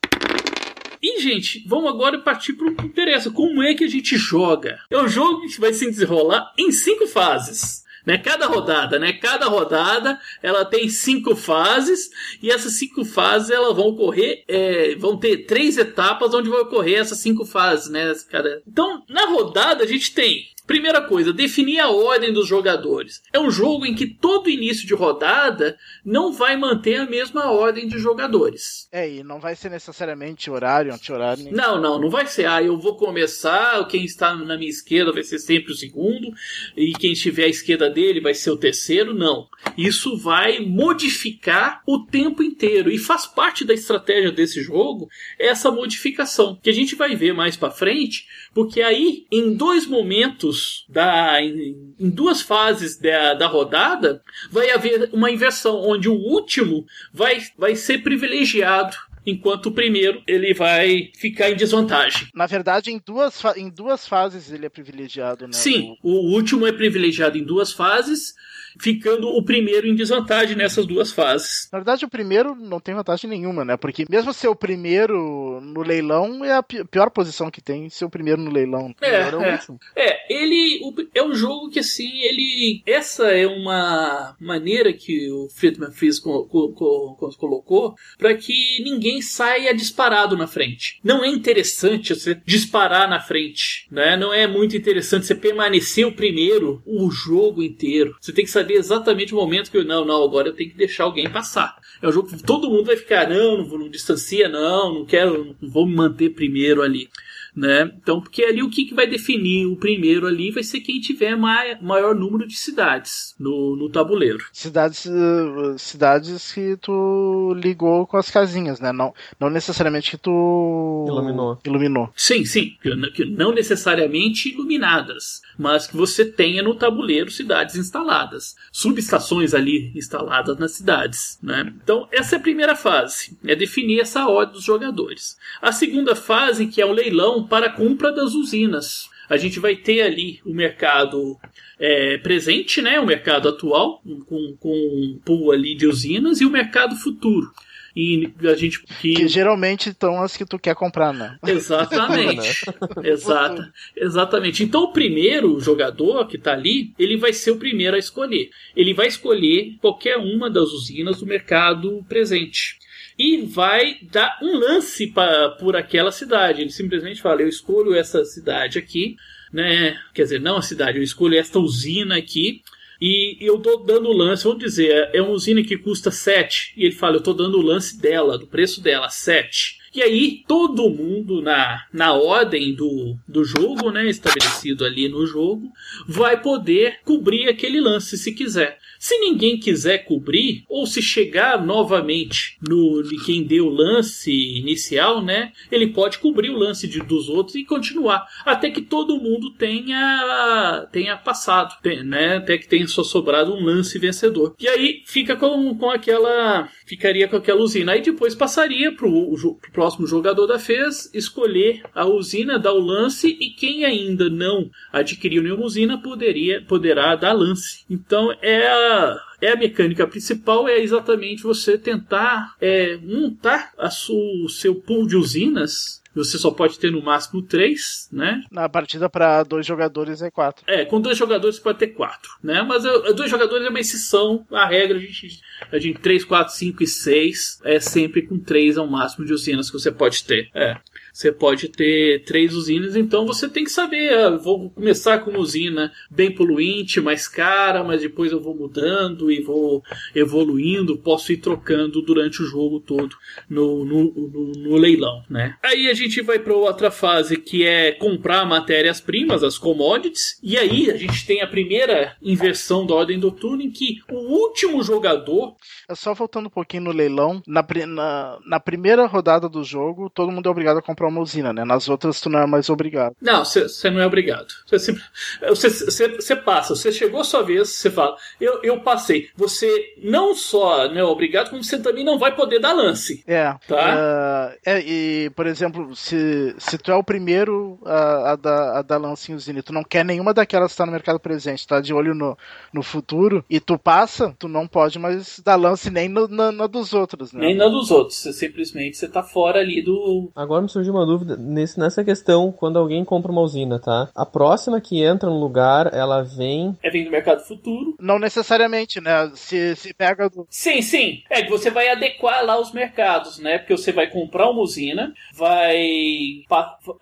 E, 1.02 1.20
gente, 1.20 1.62
vamos 1.66 1.90
agora 1.90 2.18
partir 2.18 2.54
para 2.54 2.68
o 2.68 2.74
que 2.74 2.86
interessa. 2.86 3.30
Como 3.30 3.62
é 3.62 3.74
que 3.74 3.84
a 3.84 3.88
gente 3.88 4.16
joga? 4.16 4.78
É 4.88 4.96
um 4.96 5.08
jogo 5.08 5.46
que 5.46 5.60
vai 5.60 5.74
se 5.74 5.84
desenrolar 5.90 6.54
em 6.56 6.72
cinco 6.72 7.06
fases. 7.06 7.82
Né? 8.06 8.16
Cada 8.16 8.46
rodada, 8.46 8.98
né? 8.98 9.12
Cada 9.12 9.46
rodada 9.46 10.18
ela 10.42 10.64
tem 10.64 10.88
cinco 10.88 11.36
fases 11.36 12.10
e 12.42 12.50
essas 12.50 12.72
cinco 12.78 13.04
fases 13.04 13.50
elas 13.50 13.76
vão 13.76 13.88
ocorrer, 13.88 14.42
é, 14.48 14.94
vão 14.96 15.16
ter 15.16 15.44
três 15.44 15.76
etapas 15.76 16.34
onde 16.34 16.48
vai 16.48 16.60
ocorrer 16.60 16.98
essas 16.98 17.18
cinco 17.18 17.44
fases, 17.44 17.90
né? 17.90 18.12
Cada... 18.30 18.62
Então, 18.66 19.04
na 19.08 19.26
rodada 19.26 19.84
a 19.84 19.86
gente 19.86 20.12
tem 20.14 20.46
Primeira 20.72 21.02
coisa, 21.02 21.34
definir 21.34 21.80
a 21.80 21.90
ordem 21.90 22.32
dos 22.32 22.48
jogadores. 22.48 23.20
É 23.30 23.38
um 23.38 23.50
jogo 23.50 23.84
em 23.84 23.94
que 23.94 24.06
todo 24.06 24.48
início 24.48 24.86
de 24.86 24.94
rodada 24.94 25.76
não 26.02 26.32
vai 26.32 26.56
manter 26.56 26.96
a 26.96 27.04
mesma 27.04 27.50
ordem 27.50 27.86
de 27.86 27.98
jogadores. 27.98 28.88
É, 28.90 29.06
e 29.06 29.22
não 29.22 29.38
vai 29.38 29.54
ser 29.54 29.68
necessariamente 29.68 30.50
horário, 30.50 30.94
anti-horário. 30.94 31.44
Nem... 31.44 31.52
Não, 31.52 31.78
não, 31.78 32.00
não 32.00 32.08
vai 32.08 32.26
ser. 32.26 32.46
Ah, 32.46 32.62
eu 32.62 32.78
vou 32.78 32.96
começar, 32.96 33.86
quem 33.86 34.02
está 34.02 34.34
na 34.34 34.56
minha 34.56 34.70
esquerda 34.70 35.12
vai 35.12 35.22
ser 35.22 35.38
sempre 35.40 35.72
o 35.72 35.76
segundo, 35.76 36.32
e 36.74 36.94
quem 36.94 37.12
estiver 37.12 37.44
à 37.44 37.48
esquerda 37.48 37.90
dele 37.90 38.22
vai 38.22 38.32
ser 38.32 38.50
o 38.50 38.56
terceiro. 38.56 39.12
Não. 39.12 39.48
Isso 39.76 40.16
vai 40.16 40.58
modificar 40.60 41.82
o 41.86 42.06
tempo 42.06 42.42
inteiro. 42.42 42.90
E 42.90 42.96
faz 42.96 43.26
parte 43.26 43.62
da 43.62 43.74
estratégia 43.74 44.32
desse 44.32 44.62
jogo 44.62 45.06
essa 45.38 45.70
modificação. 45.70 46.58
Que 46.62 46.70
a 46.70 46.74
gente 46.74 46.94
vai 46.94 47.14
ver 47.14 47.34
mais 47.34 47.58
para 47.58 47.70
frente 47.70 48.26
porque 48.54 48.82
aí, 48.82 49.26
em 49.32 49.54
dois 49.54 49.86
momentos, 49.86 50.61
da, 50.88 51.42
em, 51.42 51.94
em 51.98 52.10
duas 52.10 52.40
fases 52.40 52.98
da, 52.98 53.34
da 53.34 53.46
rodada, 53.46 54.22
vai 54.50 54.70
haver 54.70 55.10
uma 55.12 55.30
inversão, 55.30 55.80
onde 55.80 56.08
o 56.08 56.14
último 56.14 56.84
vai, 57.12 57.42
vai 57.56 57.76
ser 57.76 57.98
privilegiado 57.98 58.96
enquanto 59.24 59.66
o 59.66 59.72
primeiro 59.72 60.22
ele 60.26 60.52
vai 60.52 61.10
ficar 61.16 61.50
em 61.50 61.56
desvantagem. 61.56 62.28
Na 62.34 62.46
verdade, 62.46 62.90
em 62.90 63.00
duas, 63.04 63.40
em 63.56 63.70
duas 63.70 64.06
fases 64.06 64.50
ele 64.50 64.66
é 64.66 64.68
privilegiado, 64.68 65.46
né? 65.46 65.52
Sim, 65.52 65.96
o 66.02 66.34
último 66.34 66.66
é 66.66 66.72
privilegiado 66.72 67.38
em 67.38 67.44
duas 67.44 67.72
fases 67.72 68.34
ficando 68.80 69.28
o 69.28 69.44
primeiro 69.44 69.86
em 69.86 69.94
desvantagem 69.94 70.56
nessas 70.56 70.86
duas 70.86 71.12
fases. 71.12 71.68
Na 71.72 71.78
verdade, 71.78 72.04
o 72.04 72.08
primeiro 72.08 72.54
não 72.54 72.80
tem 72.80 72.94
vantagem 72.94 73.28
nenhuma, 73.28 73.64
né? 73.64 73.76
Porque 73.76 74.04
mesmo 74.08 74.32
ser 74.32 74.48
o 74.48 74.56
primeiro 74.56 75.60
no 75.60 75.82
leilão 75.82 76.44
é 76.44 76.52
a 76.52 76.62
pior 76.62 77.10
posição 77.10 77.50
que 77.50 77.60
tem, 77.60 77.88
ser 77.88 78.04
o 78.04 78.10
primeiro 78.10 78.40
no 78.40 78.50
leilão. 78.50 78.94
É, 79.00 79.22
é, 79.22 79.36
o 79.36 79.42
é. 79.42 79.52
último. 79.52 79.78
é 79.96 80.32
ele 80.32 80.80
é 81.14 81.22
um 81.22 81.34
jogo 81.34 81.70
que 81.70 81.78
assim, 81.78 82.10
ele 82.22 82.82
essa 82.86 83.24
é 83.30 83.46
uma 83.46 84.36
maneira 84.40 84.92
que 84.92 85.30
o 85.30 85.48
Friedman 85.54 85.92
Fries 85.92 86.18
colocou 86.18 87.94
para 88.18 88.34
que 88.34 88.82
ninguém 88.82 89.20
saia 89.20 89.74
disparado 89.74 90.36
na 90.36 90.46
frente. 90.46 91.00
Não 91.02 91.24
é 91.24 91.28
interessante 91.28 92.14
você 92.14 92.40
disparar 92.44 93.08
na 93.08 93.20
frente, 93.20 93.86
né? 93.90 94.16
Não 94.16 94.32
é 94.32 94.46
muito 94.46 94.76
interessante 94.76 95.26
você 95.26 95.34
permanecer 95.34 96.06
o 96.06 96.14
primeiro 96.14 96.82
o 96.86 97.10
jogo 97.10 97.62
inteiro. 97.62 98.16
Você 98.20 98.32
tem 98.32 98.44
que 98.44 98.50
saber 98.50 98.61
saber 98.62 98.74
exatamente 98.74 99.34
o 99.34 99.36
momento 99.36 99.70
que 99.70 99.76
eu, 99.76 99.84
não, 99.84 100.04
não, 100.04 100.22
agora 100.22 100.48
eu 100.48 100.52
tenho 100.54 100.70
que 100.70 100.76
deixar 100.76 101.04
alguém 101.04 101.28
passar. 101.28 101.76
É 102.00 102.08
um 102.08 102.12
jogo 102.12 102.28
que 102.28 102.42
todo 102.42 102.70
mundo 102.70 102.86
vai 102.86 102.96
ficar, 102.96 103.28
não, 103.28 103.58
não, 103.58 103.78
não 103.78 103.88
distancia, 103.88 104.48
não, 104.48 104.94
não 104.94 105.04
quero, 105.04 105.56
não 105.60 105.68
vou 105.68 105.86
me 105.86 105.94
manter 105.94 106.30
primeiro 106.30 106.82
ali 106.82 107.10
né? 107.54 107.92
Então, 108.02 108.20
porque 108.20 108.42
ali 108.44 108.62
o 108.62 108.70
que, 108.70 108.86
que 108.86 108.94
vai 108.94 109.06
definir 109.06 109.66
o 109.66 109.76
primeiro 109.76 110.26
ali 110.26 110.50
vai 110.50 110.62
ser 110.62 110.80
quem 110.80 111.00
tiver 111.00 111.36
mai, 111.36 111.78
maior 111.80 112.14
número 112.14 112.46
de 112.46 112.56
cidades 112.56 113.34
no, 113.38 113.76
no 113.76 113.90
tabuleiro. 113.90 114.44
Cidades, 114.52 115.04
uh, 115.04 115.78
cidades 115.78 116.52
que 116.52 116.76
tu 116.78 117.54
ligou 117.56 118.06
com 118.06 118.16
as 118.16 118.30
casinhas, 118.30 118.80
né? 118.80 118.92
Não, 118.92 119.14
não 119.38 119.50
necessariamente 119.50 120.12
que 120.12 120.18
tu 120.18 121.04
iluminou. 121.08 121.58
iluminou. 121.64 122.12
Sim, 122.16 122.44
sim. 122.44 122.76
Que 123.14 123.24
não 123.24 123.52
necessariamente 123.52 124.48
iluminadas, 124.48 125.42
mas 125.58 125.86
que 125.86 125.96
você 125.96 126.24
tenha 126.24 126.62
no 126.62 126.74
tabuleiro 126.74 127.30
cidades 127.30 127.76
instaladas, 127.76 128.56
subestações 128.70 129.54
ali 129.54 129.92
instaladas 129.94 130.58
nas 130.58 130.72
cidades, 130.72 131.38
né? 131.42 131.72
Então, 131.82 132.08
essa 132.10 132.36
é 132.36 132.38
a 132.38 132.42
primeira 132.42 132.74
fase, 132.74 133.36
é 133.44 133.54
definir 133.54 134.00
essa 134.00 134.26
ordem 134.26 134.54
dos 134.54 134.64
jogadores. 134.64 135.36
A 135.60 135.72
segunda 135.72 136.14
fase, 136.14 136.66
que 136.66 136.80
é 136.80 136.86
o 136.86 136.92
leilão, 136.92 137.41
para 137.46 137.66
a 137.66 137.72
compra 137.72 138.12
das 138.12 138.34
usinas. 138.34 139.10
A 139.28 139.36
gente 139.36 139.58
vai 139.58 139.76
ter 139.76 140.02
ali 140.02 140.40
o 140.44 140.52
mercado 140.52 141.38
é, 141.78 142.18
presente, 142.18 142.82
né, 142.82 143.00
o 143.00 143.06
mercado 143.06 143.48
atual, 143.48 144.02
com, 144.26 144.56
com 144.58 144.72
um 144.72 145.18
pool 145.24 145.52
ali 145.52 145.74
de 145.74 145.86
usinas, 145.86 146.40
e 146.40 146.44
o 146.44 146.50
mercado 146.50 146.96
futuro. 146.96 147.50
E 147.94 148.32
a 148.44 148.54
gente 148.54 148.82
que... 148.82 149.14
que 149.14 149.28
geralmente 149.28 149.90
estão 149.90 150.22
as 150.22 150.34
que 150.34 150.46
tu 150.46 150.58
quer 150.58 150.74
comprar, 150.74 151.12
né? 151.12 151.38
Exatamente. 151.46 152.64
Exata, 153.04 153.72
exatamente. 153.94 154.64
Então 154.64 154.84
o 154.84 154.92
primeiro 154.92 155.60
jogador 155.60 156.26
que 156.26 156.36
está 156.36 156.52
ali, 156.52 156.94
ele 156.98 157.18
vai 157.18 157.34
ser 157.34 157.50
o 157.50 157.58
primeiro 157.58 157.94
a 157.94 157.98
escolher. 157.98 158.48
Ele 158.74 158.94
vai 158.94 159.08
escolher 159.08 159.76
qualquer 159.80 160.16
uma 160.16 160.48
das 160.48 160.70
usinas 160.70 161.20
do 161.20 161.26
mercado 161.26 162.02
presente 162.08 162.81
e 163.18 163.42
vai 163.42 163.96
dar 164.10 164.38
um 164.42 164.58
lance 164.58 165.06
pra, 165.08 165.50
por 165.50 165.76
aquela 165.76 166.10
cidade. 166.10 166.60
Ele 166.60 166.70
simplesmente 166.70 167.20
fala: 167.22 167.42
Eu 167.42 167.48
escolho 167.48 167.94
essa 167.94 168.24
cidade 168.24 168.78
aqui, 168.78 169.16
né? 169.52 169.98
Quer 170.14 170.24
dizer, 170.24 170.40
não 170.40 170.56
a 170.56 170.62
cidade, 170.62 170.98
eu 170.98 171.04
escolho 171.04 171.38
esta 171.38 171.58
usina 171.58 172.16
aqui. 172.16 172.62
E 173.00 173.36
eu 173.40 173.58
tô 173.58 173.78
dando 173.78 174.08
o 174.08 174.16
lance, 174.16 174.44
vamos 174.44 174.60
dizer, 174.60 175.10
é 175.12 175.20
uma 175.20 175.32
usina 175.32 175.60
que 175.64 175.76
custa 175.76 176.10
7. 176.10 176.74
E 176.76 176.84
ele 176.84 176.94
fala: 176.94 177.16
Eu 177.16 177.22
tô 177.22 177.32
dando 177.32 177.58
o 177.58 177.62
lance 177.62 178.00
dela, 178.00 178.38
do 178.38 178.46
preço 178.46 178.80
dela, 178.80 179.08
7. 179.08 179.82
E 179.94 180.00
aí, 180.00 180.42
todo 180.48 180.88
mundo 180.88 181.42
na, 181.42 181.84
na 181.92 182.14
ordem 182.14 182.74
do, 182.74 183.14
do 183.28 183.44
jogo, 183.44 183.90
né, 183.90 184.08
estabelecido 184.08 184.86
ali 184.86 185.06
no 185.06 185.26
jogo, 185.26 185.70
vai 186.08 186.40
poder 186.40 187.00
cobrir 187.04 187.48
aquele 187.48 187.78
lance 187.78 188.16
se 188.16 188.32
quiser. 188.32 188.78
Se 189.02 189.18
ninguém 189.18 189.58
quiser 189.58 190.04
cobrir, 190.04 190.62
ou 190.68 190.86
se 190.86 191.02
chegar 191.02 191.60
novamente 191.66 192.56
no 192.62 193.02
quem 193.26 193.42
deu 193.42 193.66
o 193.66 193.68
lance 193.68 194.30
inicial, 194.30 195.20
né? 195.20 195.50
Ele 195.72 195.88
pode 195.88 196.18
cobrir 196.18 196.50
o 196.50 196.56
lance 196.56 196.86
de, 196.86 197.00
dos 197.00 197.28
outros 197.28 197.56
e 197.56 197.64
continuar. 197.64 198.24
Até 198.46 198.70
que 198.70 198.80
todo 198.80 199.20
mundo 199.20 199.50
tenha, 199.54 200.88
tenha 200.92 201.16
passado, 201.16 201.74
né? 202.04 202.36
Até 202.36 202.56
que 202.56 202.68
tenha 202.68 202.86
só 202.86 203.02
sobrado 203.02 203.52
um 203.52 203.64
lance 203.64 203.98
vencedor. 203.98 204.54
E 204.56 204.68
aí 204.68 205.02
fica 205.04 205.34
com, 205.34 205.76
com 205.76 205.90
aquela. 205.90 206.68
Ficaria 206.92 207.26
com 207.26 207.36
aquela 207.36 207.62
usina. 207.62 207.92
Aí 207.92 208.02
depois 208.02 208.34
passaria 208.34 208.94
pro, 208.94 209.34
pro 209.34 209.72
próximo 209.72 210.06
jogador 210.06 210.46
da 210.46 210.58
FES 210.58 211.10
escolher 211.14 211.82
a 211.94 212.04
usina, 212.04 212.58
dar 212.58 212.74
o 212.74 212.80
lance, 212.80 213.28
e 213.28 213.48
quem 213.48 213.86
ainda 213.86 214.28
não 214.28 214.70
adquiriu 214.92 215.42
nenhuma 215.42 215.64
usina 215.64 215.96
poderia, 215.96 216.60
poderá 216.60 217.16
dar 217.16 217.32
lance. 217.32 217.86
Então 217.88 218.30
é 218.42 218.68
a 218.68 219.18
é 219.40 219.52
a 219.52 219.56
mecânica 219.56 220.06
principal 220.06 220.68
é 220.68 220.80
exatamente 220.80 221.42
você 221.42 221.78
tentar 221.78 222.54
é, 222.60 222.98
montar 222.98 223.72
a 223.78 223.88
sua, 223.88 224.44
o 224.44 224.48
seu 224.50 224.74
pool 224.74 225.06
de 225.06 225.16
usinas 225.16 226.01
você 226.14 226.38
só 226.38 226.50
pode 226.50 226.78
ter 226.78 226.90
no 226.90 227.02
máximo 227.02 227.42
três, 227.42 228.08
né? 228.12 228.42
Na 228.50 228.68
partida 228.68 229.08
para 229.08 229.42
dois 229.42 229.66
jogadores 229.66 230.22
é 230.22 230.30
quatro. 230.30 230.64
É, 230.66 230.84
com 230.84 231.00
dois 231.00 231.16
jogadores 231.16 231.56
você 231.56 231.62
pode 231.62 231.78
ter 231.78 231.88
quatro, 231.88 232.30
né? 232.42 232.62
Mas 232.62 232.84
é, 232.84 233.12
dois 233.12 233.30
jogadores 233.30 233.66
é 233.66 233.70
uma 233.70 233.80
exceção. 233.80 234.46
A 234.50 234.66
regra, 234.66 234.98
a 234.98 235.00
gente, 235.00 235.40
a 235.70 235.78
gente 235.78 235.98
3, 236.00 236.24
4, 236.24 236.54
5 236.54 236.82
e 236.82 236.86
6 236.86 237.60
é 237.64 237.80
sempre 237.80 238.22
com 238.22 238.38
três 238.38 238.76
ao 238.76 238.86
máximo 238.86 239.24
de 239.24 239.32
usinas 239.32 239.70
que 239.70 239.78
você 239.78 239.90
pode 239.90 240.24
ter. 240.24 240.50
É. 240.54 240.76
Você 241.12 241.30
pode 241.30 241.68
ter 241.68 242.24
três 242.24 242.54
usinas, 242.54 242.96
então 242.96 243.26
você 243.26 243.46
tem 243.48 243.64
que 243.64 243.70
saber. 243.70 244.14
Ah, 244.14 244.30
vou 244.30 244.70
começar 244.70 245.18
com 245.18 245.30
uma 245.30 245.40
usina 245.40 245.92
bem 246.10 246.34
poluinte, 246.34 247.02
mais 247.02 247.28
cara, 247.28 247.84
mas 247.84 248.00
depois 248.00 248.32
eu 248.32 248.40
vou 248.40 248.54
mudando 248.54 249.30
e 249.30 249.42
vou 249.42 249.82
evoluindo. 250.14 250.96
Posso 250.96 251.30
ir 251.32 251.36
trocando 251.36 252.00
durante 252.00 252.42
o 252.42 252.46
jogo 252.46 252.80
todo 252.80 253.14
no, 253.48 253.84
no, 253.84 254.04
no, 254.04 254.52
no 254.52 254.76
leilão, 254.76 255.22
né? 255.28 255.56
Aí 255.62 255.90
a 255.90 255.94
gente 255.94 256.22
vai 256.22 256.38
para 256.38 256.54
outra 256.54 256.90
fase 256.90 257.36
que 257.36 257.62
é 257.62 257.92
comprar 257.92 258.46
matérias-primas, 258.46 259.42
as 259.42 259.58
commodities, 259.58 260.38
e 260.42 260.56
aí 260.56 260.90
a 260.90 260.96
gente 260.96 261.26
tem 261.26 261.42
a 261.42 261.46
primeira 261.46 262.16
inversão 262.22 262.86
da 262.86 262.94
ordem 262.94 263.18
do 263.18 263.30
turno 263.30 263.62
em 263.62 263.70
que 263.70 264.00
o 264.10 264.16
último 264.16 264.82
jogador. 264.82 265.56
Só 265.94 266.14
voltando 266.14 266.46
um 266.46 266.50
pouquinho 266.50 266.84
no 266.84 266.92
leilão, 266.92 267.42
na, 267.46 267.64
na, 267.86 268.38
na 268.46 268.60
primeira 268.60 269.06
rodada 269.06 269.48
do 269.48 269.62
jogo, 269.62 270.08
todo 270.08 270.32
mundo 270.32 270.48
é 270.48 270.50
obrigado 270.50 270.78
a 270.78 270.82
comprar 270.82 271.01
comprar 271.02 271.08
uma 271.08 271.20
usina, 271.20 271.52
né? 271.52 271.64
Nas 271.64 271.88
outras 271.88 272.20
tu 272.20 272.30
não 272.30 272.38
é 272.38 272.46
mais 272.46 272.70
obrigado. 272.70 273.16
Não, 273.20 273.44
você 273.44 273.90
não 273.90 274.00
é 274.00 274.06
obrigado. 274.06 274.46
Você 274.70 276.36
passa, 276.36 276.74
você 276.74 276.92
chegou 276.92 277.20
a 277.20 277.24
sua 277.24 277.42
vez, 277.42 277.70
você 277.70 277.90
fala, 277.90 278.16
eu, 278.40 278.60
eu 278.62 278.80
passei. 278.80 279.28
Você 279.36 279.94
não 280.02 280.34
só 280.34 280.88
não 280.88 280.98
é 280.98 281.04
obrigado, 281.04 281.50
como 281.50 281.64
você 281.64 281.78
também 281.78 282.04
não 282.04 282.18
vai 282.18 282.34
poder 282.34 282.60
dar 282.60 282.72
lance. 282.72 283.24
É. 283.26 283.54
Tá? 283.66 284.54
Uh, 284.54 284.58
é, 284.64 284.80
e, 284.80 285.30
por 285.30 285.46
exemplo, 285.46 285.94
se, 285.96 286.54
se 286.58 286.78
tu 286.78 286.90
é 286.90 286.94
o 286.94 287.04
primeiro 287.04 287.78
a, 287.84 288.32
a, 288.32 288.36
dar, 288.36 288.78
a 288.78 288.82
dar 288.82 288.98
lance 288.98 289.32
em 289.32 289.34
usina 289.34 289.58
e 289.58 289.62
tu 289.62 289.72
não 289.72 289.82
quer 289.82 290.04
nenhuma 290.04 290.32
daquelas 290.32 290.68
que 290.68 290.74
está 290.74 290.86
no 290.86 290.92
mercado 290.92 291.18
presente, 291.18 291.66
tá 291.66 291.80
de 291.80 291.92
olho 291.92 292.14
no, 292.14 292.36
no 292.72 292.82
futuro, 292.82 293.44
e 293.48 293.58
tu 293.58 293.78
passa, 293.78 294.34
tu 294.38 294.48
não 294.48 294.66
pode 294.66 294.98
mais 294.98 295.40
dar 295.44 295.56
lance 295.56 295.90
nem 295.90 296.08
no, 296.08 296.28
na, 296.28 296.52
na 296.52 296.66
dos 296.66 296.92
outros, 296.92 297.32
né? 297.32 297.40
Nem 297.40 297.56
na 297.56 297.68
dos 297.68 297.90
outros. 297.90 298.18
Você 298.18 298.32
simplesmente 298.32 298.96
você 298.96 299.08
tá 299.08 299.22
fora 299.22 299.60
ali 299.60 299.82
do. 299.82 300.30
Agora 300.34 300.62
me 300.62 300.68
surgiu 300.68 300.91
uma 300.92 301.06
dúvida 301.06 301.36
nesse, 301.36 301.78
nessa 301.78 302.04
questão, 302.04 302.52
quando 302.52 302.78
alguém 302.78 303.04
compra 303.04 303.32
uma 303.32 303.40
usina, 303.40 303.78
tá? 303.78 304.10
A 304.14 304.26
próxima 304.26 304.80
que 304.80 305.02
entra 305.02 305.28
no 305.28 305.40
lugar, 305.40 305.92
ela 305.92 306.22
vem. 306.22 306.76
É 306.82 306.90
vem 306.90 307.04
do 307.04 307.10
mercado 307.10 307.40
futuro. 307.40 307.96
Não 308.00 308.18
necessariamente, 308.18 309.00
né? 309.00 309.30
Se, 309.34 309.76
se 309.76 309.94
pega 309.94 310.28
do. 310.28 310.46
Sim, 310.48 310.82
sim. 310.82 311.22
É 311.30 311.42
que 311.42 311.50
você 311.50 311.70
vai 311.70 311.88
adequar 311.88 312.44
lá 312.44 312.60
os 312.60 312.72
mercados, 312.72 313.38
né? 313.38 313.58
Porque 313.58 313.76
você 313.76 313.92
vai 313.92 314.08
comprar 314.08 314.50
uma 314.50 314.62
usina, 314.62 315.12
vai, 315.34 316.44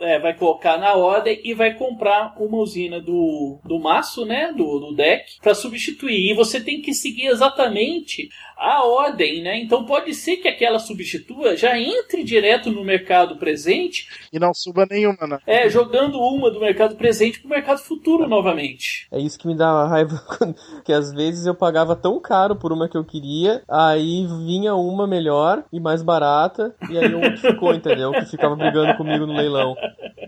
é, 0.01 0.19
vai 0.19 0.35
colocar 0.35 0.79
na 0.79 0.95
ordem 0.95 1.41
e 1.45 1.55
vai 1.55 1.75
comprar 1.75 2.35
uma 2.39 2.59
usina 2.59 3.01
do, 3.01 3.59
do 3.65 3.79
maço, 3.79 4.25
né? 4.25 4.53
Do, 4.53 4.79
do 4.79 4.95
deck, 4.95 5.39
para 5.41 5.55
substituir. 5.55 6.31
E 6.31 6.35
você 6.35 6.61
tem 6.61 6.81
que 6.81 6.95
seguir 6.95 7.27
exatamente 7.27 8.29
a 8.61 8.85
ordem, 8.85 9.43
né? 9.43 9.59
Então 9.59 9.87
pode 9.87 10.13
ser 10.13 10.37
que 10.37 10.47
aquela 10.47 10.79
substitua 10.79 11.57
já 11.57 11.79
entre 11.79 12.23
direto 12.23 12.71
no 12.71 12.85
mercado 12.85 13.37
presente 13.37 14.07
e 14.31 14.39
não 14.39 14.53
suba 14.53 14.87
nenhuma, 14.89 15.27
né? 15.27 15.39
É, 15.47 15.67
jogando 15.71 16.21
uma 16.21 16.51
do 16.51 16.61
mercado 16.61 16.95
presente 16.95 17.41
pro 17.41 17.49
mercado 17.49 17.79
futuro 17.79 18.29
novamente. 18.29 19.09
É 19.11 19.19
isso 19.19 19.39
que 19.39 19.47
me 19.47 19.57
dá 19.57 19.87
raiva, 19.87 20.23
que 20.85 20.93
às 20.93 21.11
vezes 21.11 21.47
eu 21.47 21.55
pagava 21.55 21.97
tão 21.97 22.21
caro 22.21 22.55
por 22.55 22.71
uma 22.71 22.87
que 22.87 22.99
eu 22.99 23.05
queria, 23.05 23.63
aí 23.67 24.27
vinha 24.45 24.75
uma 24.75 25.07
melhor 25.07 25.65
e 25.73 25.81
mais 25.81 26.03
barata, 26.03 26.75
e 26.91 26.99
aí 26.99 27.15
um 27.15 27.21
que 27.23 27.39
ficou, 27.49 27.73
entendeu? 27.73 28.13
Que 28.13 28.27
ficava 28.27 28.55
brigando 28.55 28.95
comigo 28.99 29.25
no 29.25 29.33
leilão. 29.33 29.75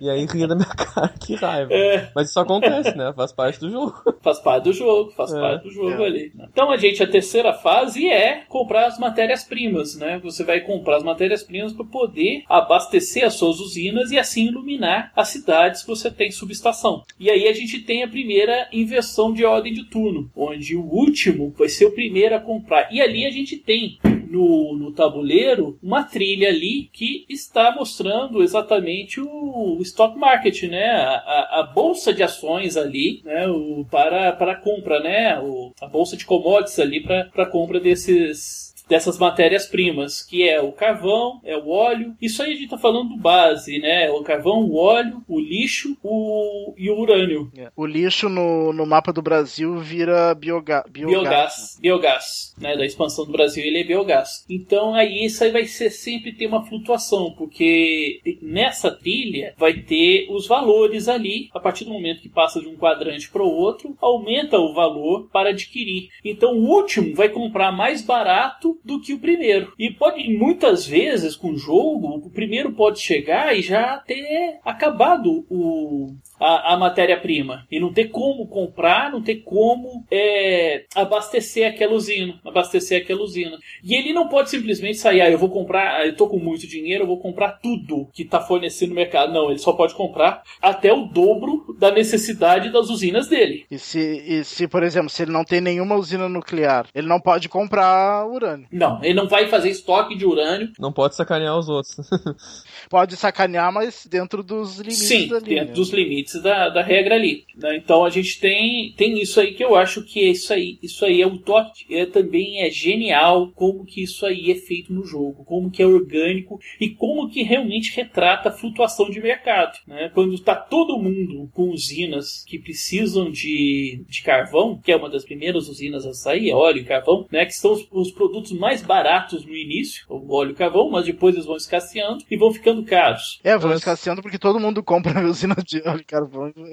E 0.01 0.09
aí 0.09 0.25
ria 0.25 0.49
da 0.49 0.55
minha 0.55 0.67
cara, 0.75 1.13
que 1.21 1.35
raiva. 1.35 1.73
É. 1.73 2.11
Mas 2.15 2.31
isso 2.31 2.41
acontece, 2.41 2.97
né? 2.97 3.13
Faz 3.15 3.31
parte 3.31 3.61
do 3.61 3.71
jogo. 3.71 3.95
Faz 4.23 4.41
parte 4.41 4.65
do 4.65 4.73
jogo, 4.73 5.11
faz 5.11 5.33
é. 5.35 5.41
parte 5.41 5.65
do 5.65 5.71
jogo 5.71 6.03
é. 6.03 6.07
ali. 6.07 6.33
Então 6.51 6.71
a 6.71 6.77
gente, 6.79 7.03
a 7.03 7.07
terceira 7.07 7.53
fase 7.53 8.09
é 8.09 8.22
comprar 8.49 8.87
as 8.87 8.99
matérias-primas, 8.99 9.97
né? 9.97 10.19
Você 10.23 10.45
vai 10.45 10.61
comprar 10.61 10.97
as 10.97 11.03
matérias-primas 11.03 11.73
para 11.73 11.85
poder 11.85 12.43
abastecer 12.49 13.25
as 13.25 13.35
suas 13.35 13.61
usinas 13.61 14.11
e 14.11 14.19
assim 14.19 14.47
iluminar 14.47 15.13
as 15.15 15.29
cidades 15.29 15.83
que 15.83 15.89
você 15.89 16.11
tem 16.11 16.31
subestação. 16.31 17.05
E 17.19 17.31
aí 17.31 17.47
a 17.47 17.53
gente 17.53 17.81
tem 17.81 18.03
a 18.03 18.09
primeira 18.09 18.69
inversão 18.73 19.33
de 19.33 19.45
ordem 19.45 19.73
de 19.73 19.85
turno, 19.85 20.31
onde 20.35 20.77
o 20.77 20.85
último 20.85 21.55
vai 21.57 21.69
ser 21.69 21.87
o 21.87 21.93
primeiro 21.93 22.35
a 22.35 22.41
comprar. 22.41 22.93
E 22.93 23.01
ali 23.01 23.25
a 23.25 23.31
gente 23.31 23.57
tem 23.57 23.99
no, 24.33 24.75
no 24.75 24.93
tabuleiro 24.93 25.79
uma 25.83 26.03
trilha 26.03 26.49
ali 26.49 26.89
que 26.91 27.27
está 27.29 27.75
mostrando 27.75 28.43
exatamente 28.43 29.21
o, 29.21 29.77
o 29.79 29.83
stock 29.83 30.19
market, 30.19 30.63
né? 30.65 30.91
A, 30.91 31.11
a, 31.11 31.61
a, 31.61 31.63
bolsa 31.65 32.15
de 32.15 32.23
ações 32.23 32.77
ali, 32.77 33.21
né? 33.25 33.47
O, 33.47 33.85
para, 33.91 34.33
para 34.33 34.57
compra, 34.57 35.01
né? 35.01 35.39
O, 35.39 35.73
a 35.81 35.87
bolsa 35.87 36.17
de 36.17 36.25
commodities 36.25 36.79
ali 36.79 37.01
para 37.03 37.47
compra 37.47 37.79
desses 37.79 38.72
dessas 38.93 39.17
matérias-primas, 39.17 40.21
que 40.21 40.47
é 40.47 40.61
o 40.61 40.71
carvão, 40.71 41.41
é 41.43 41.57
o 41.57 41.71
óleo. 41.71 42.15
Isso 42.21 42.43
aí 42.43 42.51
a 42.51 42.55
gente 42.55 42.65
está 42.65 42.77
falando 42.77 43.09
do 43.09 43.17
base, 43.17 43.79
né? 43.79 44.11
O 44.11 44.23
carvão, 44.23 44.65
o 44.65 44.77
óleo, 44.77 45.25
o 45.27 45.41
lixo 45.41 45.97
o... 46.03 46.75
e 46.77 46.91
o 46.91 46.99
urânio. 46.99 47.51
É. 47.57 47.71
O 47.75 47.87
lixo 47.87 48.29
no, 48.29 48.71
no 48.71 48.85
mapa 48.85 49.11
do 49.11 49.23
Brasil 49.23 49.79
vira 49.79 50.35
bioga... 50.35 50.85
biogás. 50.91 51.23
Biogás, 51.23 51.79
biogás, 51.81 52.55
né? 52.59 52.77
Da 52.77 52.85
expansão 52.85 53.25
do 53.25 53.33
Brasil 53.33 53.65
ele 53.65 53.79
é 53.79 53.85
biogás. 53.85 54.45
Então 54.47 54.95
aí 54.95 55.25
isso 55.25 55.43
aí 55.43 55.51
vai 55.51 55.65
ser 55.65 55.89
sempre 55.89 56.35
ter 56.35 56.47
uma 56.47 56.63
flutuação, 56.63 57.31
porque 57.31 58.21
nessa 58.43 58.91
trilha 58.91 59.55
vai 59.57 59.73
ter 59.73 60.27
os 60.29 60.47
valores 60.47 61.09
ali, 61.09 61.49
a 61.55 61.61
partir 61.61 61.87
do 61.87 61.93
momento 61.93 62.21
que 62.21 62.29
passa 62.29 62.61
de 62.61 62.69
um 62.69 62.77
quadrante 62.77 63.31
para 63.31 63.43
o 63.43 63.51
outro, 63.51 63.97
aumenta 64.03 64.59
o 64.59 64.75
valor 64.75 65.31
para 65.33 65.49
adquirir. 65.49 66.11
Então 66.23 66.53
o 66.53 66.69
último 66.69 67.15
vai 67.15 67.31
comprar 67.31 67.73
mais 67.73 68.03
barato 68.03 68.79
do 68.85 69.01
que 69.01 69.15
o 69.15 69.19
primeiro. 69.19 69.73
E 69.79 69.91
pode, 69.91 70.29
muitas 70.37 70.87
vezes, 70.87 71.37
com 71.37 71.51
o 71.51 71.59
jogo, 71.59 72.17
o 72.17 72.31
primeiro 72.31 72.73
pode 72.73 73.01
chegar 73.01 73.57
e 73.57 73.63
já 73.63 73.99
ter 73.99 74.59
acabado 74.65 75.47
o, 75.49 76.15
a, 76.43 76.75
a 76.75 76.77
matéria-prima 76.77 77.67
e 77.71 77.79
não 77.79 77.93
ter 77.93 78.07
como 78.07 78.47
comprar, 78.49 79.11
não 79.11 79.23
ter 79.23 79.37
como 79.37 80.05
é, 80.11 80.85
abastecer 80.95 81.69
aquela 81.69 81.95
usina, 81.95 82.41
abastecer 82.45 83.03
aquela 83.03 83.23
usina. 83.23 83.59
E 83.83 83.95
ele 83.95 84.13
não 84.13 84.29
pode 84.29 84.51
simplesmente 84.51 84.99
sair, 84.99 85.21
ah, 85.21 85.31
eu 85.31 85.39
vou 85.39 85.49
comprar, 85.49 86.07
eu 86.07 86.17
tô 86.17 86.29
com 86.29 86.39
muito 86.39 86.67
dinheiro, 86.67 87.05
eu 87.05 87.07
vou 87.07 87.19
comprar 87.19 87.53
tudo 87.63 88.09
que 88.13 88.23
está 88.23 88.41
fornecendo 88.41 88.91
no 88.91 88.97
mercado. 88.97 89.33
Não, 89.33 89.51
ele 89.51 89.59
só 89.59 89.73
pode 89.73 89.95
comprar 89.95 90.43
até 90.61 90.93
o 90.93 91.05
dobro 91.07 91.77
da 91.79 91.91
necessidade 91.91 92.71
das 92.71 92.91
usinas 92.91 93.29
dele. 93.29 93.65
E 93.71 93.79
se, 93.79 94.01
e 94.01 94.45
se 94.45 94.67
por 94.67 94.83
exemplo, 94.83 95.11
se 95.11 95.23
ele 95.23 95.33
não 95.33 95.45
tem 95.45 95.61
nenhuma 95.61 95.95
usina 95.95 96.29
nuclear, 96.29 96.87
ele 96.95 97.07
não 97.07 97.21
pode 97.21 97.49
comprar 97.49 98.27
urânio. 98.27 98.67
Não, 98.73 99.03
ele 99.03 99.15
não 99.15 99.29
vai 99.29 99.47
fazer 99.49 99.71
estoque 99.71 100.17
de 100.17 100.27
urânio. 100.27 100.73
Não 100.79 100.93
pode 100.93 101.15
sacanear 101.15 101.57
os 101.57 101.69
outros. 101.69 101.97
pode 102.91 103.17
sacanear, 103.17 103.73
mas 103.73 104.07
dentro 104.07 104.43
dos 104.43 104.79
limites 104.79 105.09
Sim, 105.09 105.29
dentro 105.29 105.55
né? 105.55 105.65
dos 105.67 105.91
limites 105.91 106.32
da, 106.41 106.69
da 106.69 106.83
regra 106.83 107.15
ali. 107.15 107.45
Né? 107.57 107.77
Então 107.77 108.05
a 108.05 108.11
gente 108.11 108.41
tem, 108.41 108.93
tem 108.97 109.21
isso 109.21 109.41
aí 109.41 109.55
que 109.55 109.65
eu 109.65 109.75
acho 109.75 110.03
que 110.03 110.21
é 110.21 110.31
isso 110.31 110.53
aí, 110.53 110.79
isso 110.83 111.05
aí 111.05 111.21
é 111.21 111.27
o 111.27 111.39
toque, 111.39 111.85
é, 111.95 112.07
também 112.07 112.63
é 112.63 112.71
genial 112.71 113.51
como 113.55 113.85
que 113.85 114.03
isso 114.03 114.25
aí 114.25 114.51
é 114.51 114.55
feito 114.55 114.93
no 114.93 115.05
jogo, 115.05 115.45
como 115.45 115.71
que 115.71 115.83
é 115.83 115.87
orgânico 115.87 116.59
e 116.81 116.91
como 116.91 117.29
que 117.29 117.43
realmente 117.43 117.95
retrata 117.95 118.49
a 118.49 118.53
flutuação 118.53 119.11
de 119.11 119.21
mercado. 119.21 119.79
Né? 119.87 120.11
Quando 120.15 120.35
está 120.35 120.55
todo 120.55 120.99
mundo 120.99 121.51
com 121.53 121.71
usinas 121.71 122.45
que 122.45 122.59
precisam 122.59 123.31
de, 123.31 124.05
de 124.09 124.23
carvão, 124.23 124.81
que 124.83 124.93
é 124.93 124.97
uma 124.97 125.11
das 125.11 125.25
primeiras 125.25 125.69
usinas 125.69 126.07
a 126.07 126.13
sair, 126.13 126.53
óleo 126.53 126.79
e 126.79 126.85
carvão, 126.85 127.27
né? 127.31 127.45
que 127.45 127.55
são 127.55 127.73
os, 127.73 127.87
os 127.91 128.11
produtos 128.11 128.53
mais 128.53 128.83
baratos 128.83 129.45
no 129.45 129.55
início, 129.55 130.05
o 130.09 130.35
óleo 130.35 130.53
e 130.53 130.55
carvão, 130.55 130.91
mas 130.91 131.07
depois 131.07 131.35
eles 131.35 131.47
vão 131.47 131.57
escasseando 131.57 132.25
e 132.31 132.37
vão 132.37 132.53
ficando 132.53 132.85
caros. 132.85 133.41
É, 133.43 133.57
vão 133.57 133.73
escasseando 133.73 134.23
porque 134.23 134.39
todo 134.39 134.61
mundo 134.61 134.83
compra 134.83 135.21
usina 135.27 135.57
de 135.65 135.83
óleo 135.87 136.01
e 136.01 136.05
carvão 136.05 136.22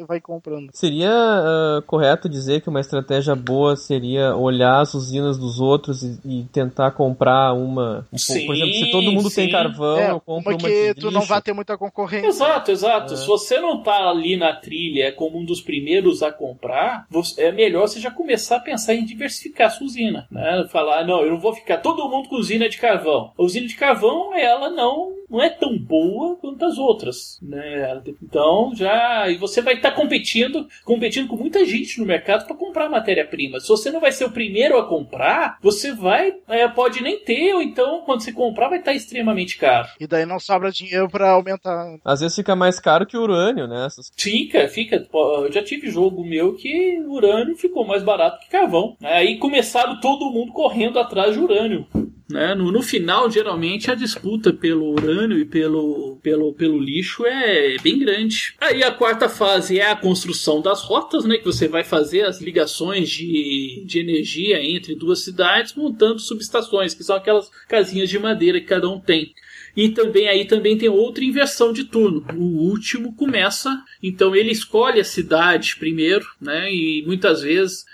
vai 0.08 0.20
comprando. 0.20 0.70
Seria 0.74 1.10
uh, 1.10 1.82
correto 1.84 2.30
dizer 2.30 2.62
que 2.62 2.70
uma 2.70 2.80
estratégia 2.80 3.36
boa 3.36 3.76
seria 3.76 4.36
olhar 4.36 4.82
as 4.82 4.94
usinas 4.94 5.38
dos 5.38 5.60
outros 5.60 6.04
e, 6.04 6.20
e 6.26 6.44
tentar 6.46 6.92
comprar 6.92 7.54
uma. 7.54 8.08
Um 8.12 8.18
sim, 8.18 8.46
por 8.46 8.56
exemplo, 8.56 8.74
se 8.74 8.92
todo 8.92 9.12
mundo 9.12 9.30
sim. 9.30 9.42
tem 9.44 9.52
carvão, 9.52 9.98
é, 9.98 10.12
eu 10.12 10.20
compro 10.20 10.52
uma. 10.52 10.60
Porque 10.60 10.94
tu 10.96 11.12
não 11.12 11.22
vai 11.22 11.42
ter 11.42 11.54
muita 11.54 11.78
concorrência. 11.78 12.28
Exato, 12.28 12.72
exato. 12.72 13.14
É. 13.14 13.18
Se 13.18 13.28
você 13.28 13.60
não 13.60 13.82
tá 13.82 14.10
ali 14.10 14.38
na 14.38 14.54
trilha 14.54 15.12
como 15.12 15.40
um 15.40 15.46
dos 15.46 15.62
primeiros 15.62 16.24
a 16.24 16.32
comprar, 16.32 17.06
você, 17.10 17.44
é 17.44 17.52
melhor 17.52 17.88
você 17.88 18.00
já 18.00 18.12
começar 18.12 18.58
a 18.58 18.62
pensar 18.62 18.94
em 18.94 19.06
diversificar 19.06 19.68
a 19.68 19.70
sua 19.70 19.88
usina. 19.88 20.28
Né? 20.32 20.68
Falar, 20.72 21.06
não, 21.06 21.22
eu 21.22 21.32
não 21.32 21.40
vou 21.40 21.54
ficar 21.54 21.78
todo 21.78 22.10
mundo 22.10 22.30
com 22.30 22.36
usina 22.36 22.70
de 22.70 22.78
carvão. 22.78 23.32
A 23.38 23.44
usina 23.44 23.68
de 23.68 23.76
carvão, 23.76 24.34
ela 24.36 24.70
não, 24.70 25.14
não 25.30 25.42
é 25.42 25.50
tão 25.50 25.78
boa 25.78 26.36
quanto 26.38 26.66
as 26.66 26.78
outras. 26.78 27.40
Né? 27.42 28.02
Então 28.22 28.72
já. 28.76 29.29
E 29.32 29.38
você 29.38 29.62
vai 29.62 29.76
estar 29.76 29.92
tá 29.92 29.96
competindo, 29.96 30.68
competindo 30.84 31.28
com 31.28 31.36
muita 31.36 31.66
gente 31.66 32.00
no 32.00 32.06
mercado 32.06 32.46
para 32.46 32.56
comprar 32.56 32.90
matéria-prima. 32.90 33.60
Se 33.60 33.68
você 33.68 33.92
não 33.92 34.00
vai 34.00 34.12
ser 34.12 34.26
o 34.26 34.32
primeiro 34.32 34.78
a 34.78 34.88
comprar, 34.88 35.58
você 35.62 35.94
vai, 35.94 36.34
é, 36.48 36.68
pode 36.68 37.02
nem 37.02 37.20
ter, 37.20 37.54
ou 37.54 37.62
então 37.62 38.02
quando 38.06 38.22
você 38.22 38.32
comprar 38.32 38.70
vai 38.70 38.80
estar 38.80 38.92
tá 38.92 38.98
extremamente 38.98 39.58
caro. 39.58 39.88
E 40.00 40.08
daí 40.08 40.26
não 40.26 40.40
sobra 40.40 40.72
dinheiro 40.72 41.10
para 41.10 41.32
aumentar. 41.32 41.98
Às 42.04 42.22
vezes 42.22 42.36
fica 42.36 42.56
mais 42.56 42.80
caro 42.80 43.06
que 43.06 43.18
o 43.18 43.22
urânio, 43.22 43.68
né? 43.68 43.88
Fica, 44.18 44.68
fica. 44.68 45.08
Eu 45.14 45.52
já 45.52 45.64
tive 45.64 45.90
jogo 45.90 46.24
meu 46.24 46.56
que 46.56 47.00
urânio 47.08 47.56
ficou 47.56 47.86
mais 47.86 48.04
barato 48.04 48.40
que 48.40 48.50
carvão. 48.50 48.96
Aí 49.02 49.38
começaram 49.38 50.00
todo 50.00 50.32
mundo 50.32 50.52
correndo 50.52 51.00
atrás 51.00 51.34
de 51.34 51.40
urânio. 51.40 51.88
Né? 52.30 52.54
No, 52.54 52.72
no, 52.72 52.84
final, 52.84 53.30
geralmente, 53.30 53.90
a 53.90 53.96
disputa 53.96 54.54
pelo 54.54 54.92
urânio 54.92 55.40
e 55.40 55.46
pelo, 55.46 56.18
pelo, 56.22 56.54
pelo 56.54 56.80
lixo 56.80 57.26
é 57.26 57.76
bem 57.82 57.98
grande. 57.98 58.54
Aí 58.62 58.84
a 58.84 58.92
quarta 58.92 59.28
fase 59.28 59.80
é 59.80 59.90
a 59.90 59.96
construção 59.96 60.62
das 60.62 60.84
rotas, 60.84 61.26
né? 61.26 61.38
Que 61.38 61.46
você 61.46 61.68
vai 61.68 61.84
fazer 61.84 62.22
as 62.22 62.40
ligações 62.40 63.10
de, 63.10 63.84
de 63.86 64.00
energia 64.00 64.64
entre 64.64 64.94
duas 64.94 65.24
cidades, 65.24 65.74
montando 65.74 66.20
subestações, 66.20 66.94
que 66.94 67.04
são 67.04 67.16
aquelas 67.16 67.50
casinhas 67.68 68.10
de 68.10 68.20
madeira 68.20 68.60
que 68.60 68.68
cada 68.68 68.88
um 68.88 69.00
tem. 69.00 69.34
E 69.76 69.90
também 69.90 70.28
aí 70.28 70.46
também 70.46 70.78
tem 70.78 70.90
outra 70.90 71.24
inversão 71.24 71.74
de 71.74 71.86
turno. 71.86 72.26
O 72.36 72.70
último 72.70 73.14
começa, 73.16 73.82
então 74.04 74.36
ele 74.36 74.52
escolhe 74.52 75.00
a 75.00 75.06
cidade 75.06 75.78
primeiro, 75.78 76.26
né? 76.40 76.72
E 76.74 77.04
muitas 77.06 77.42
vezes 77.42 77.86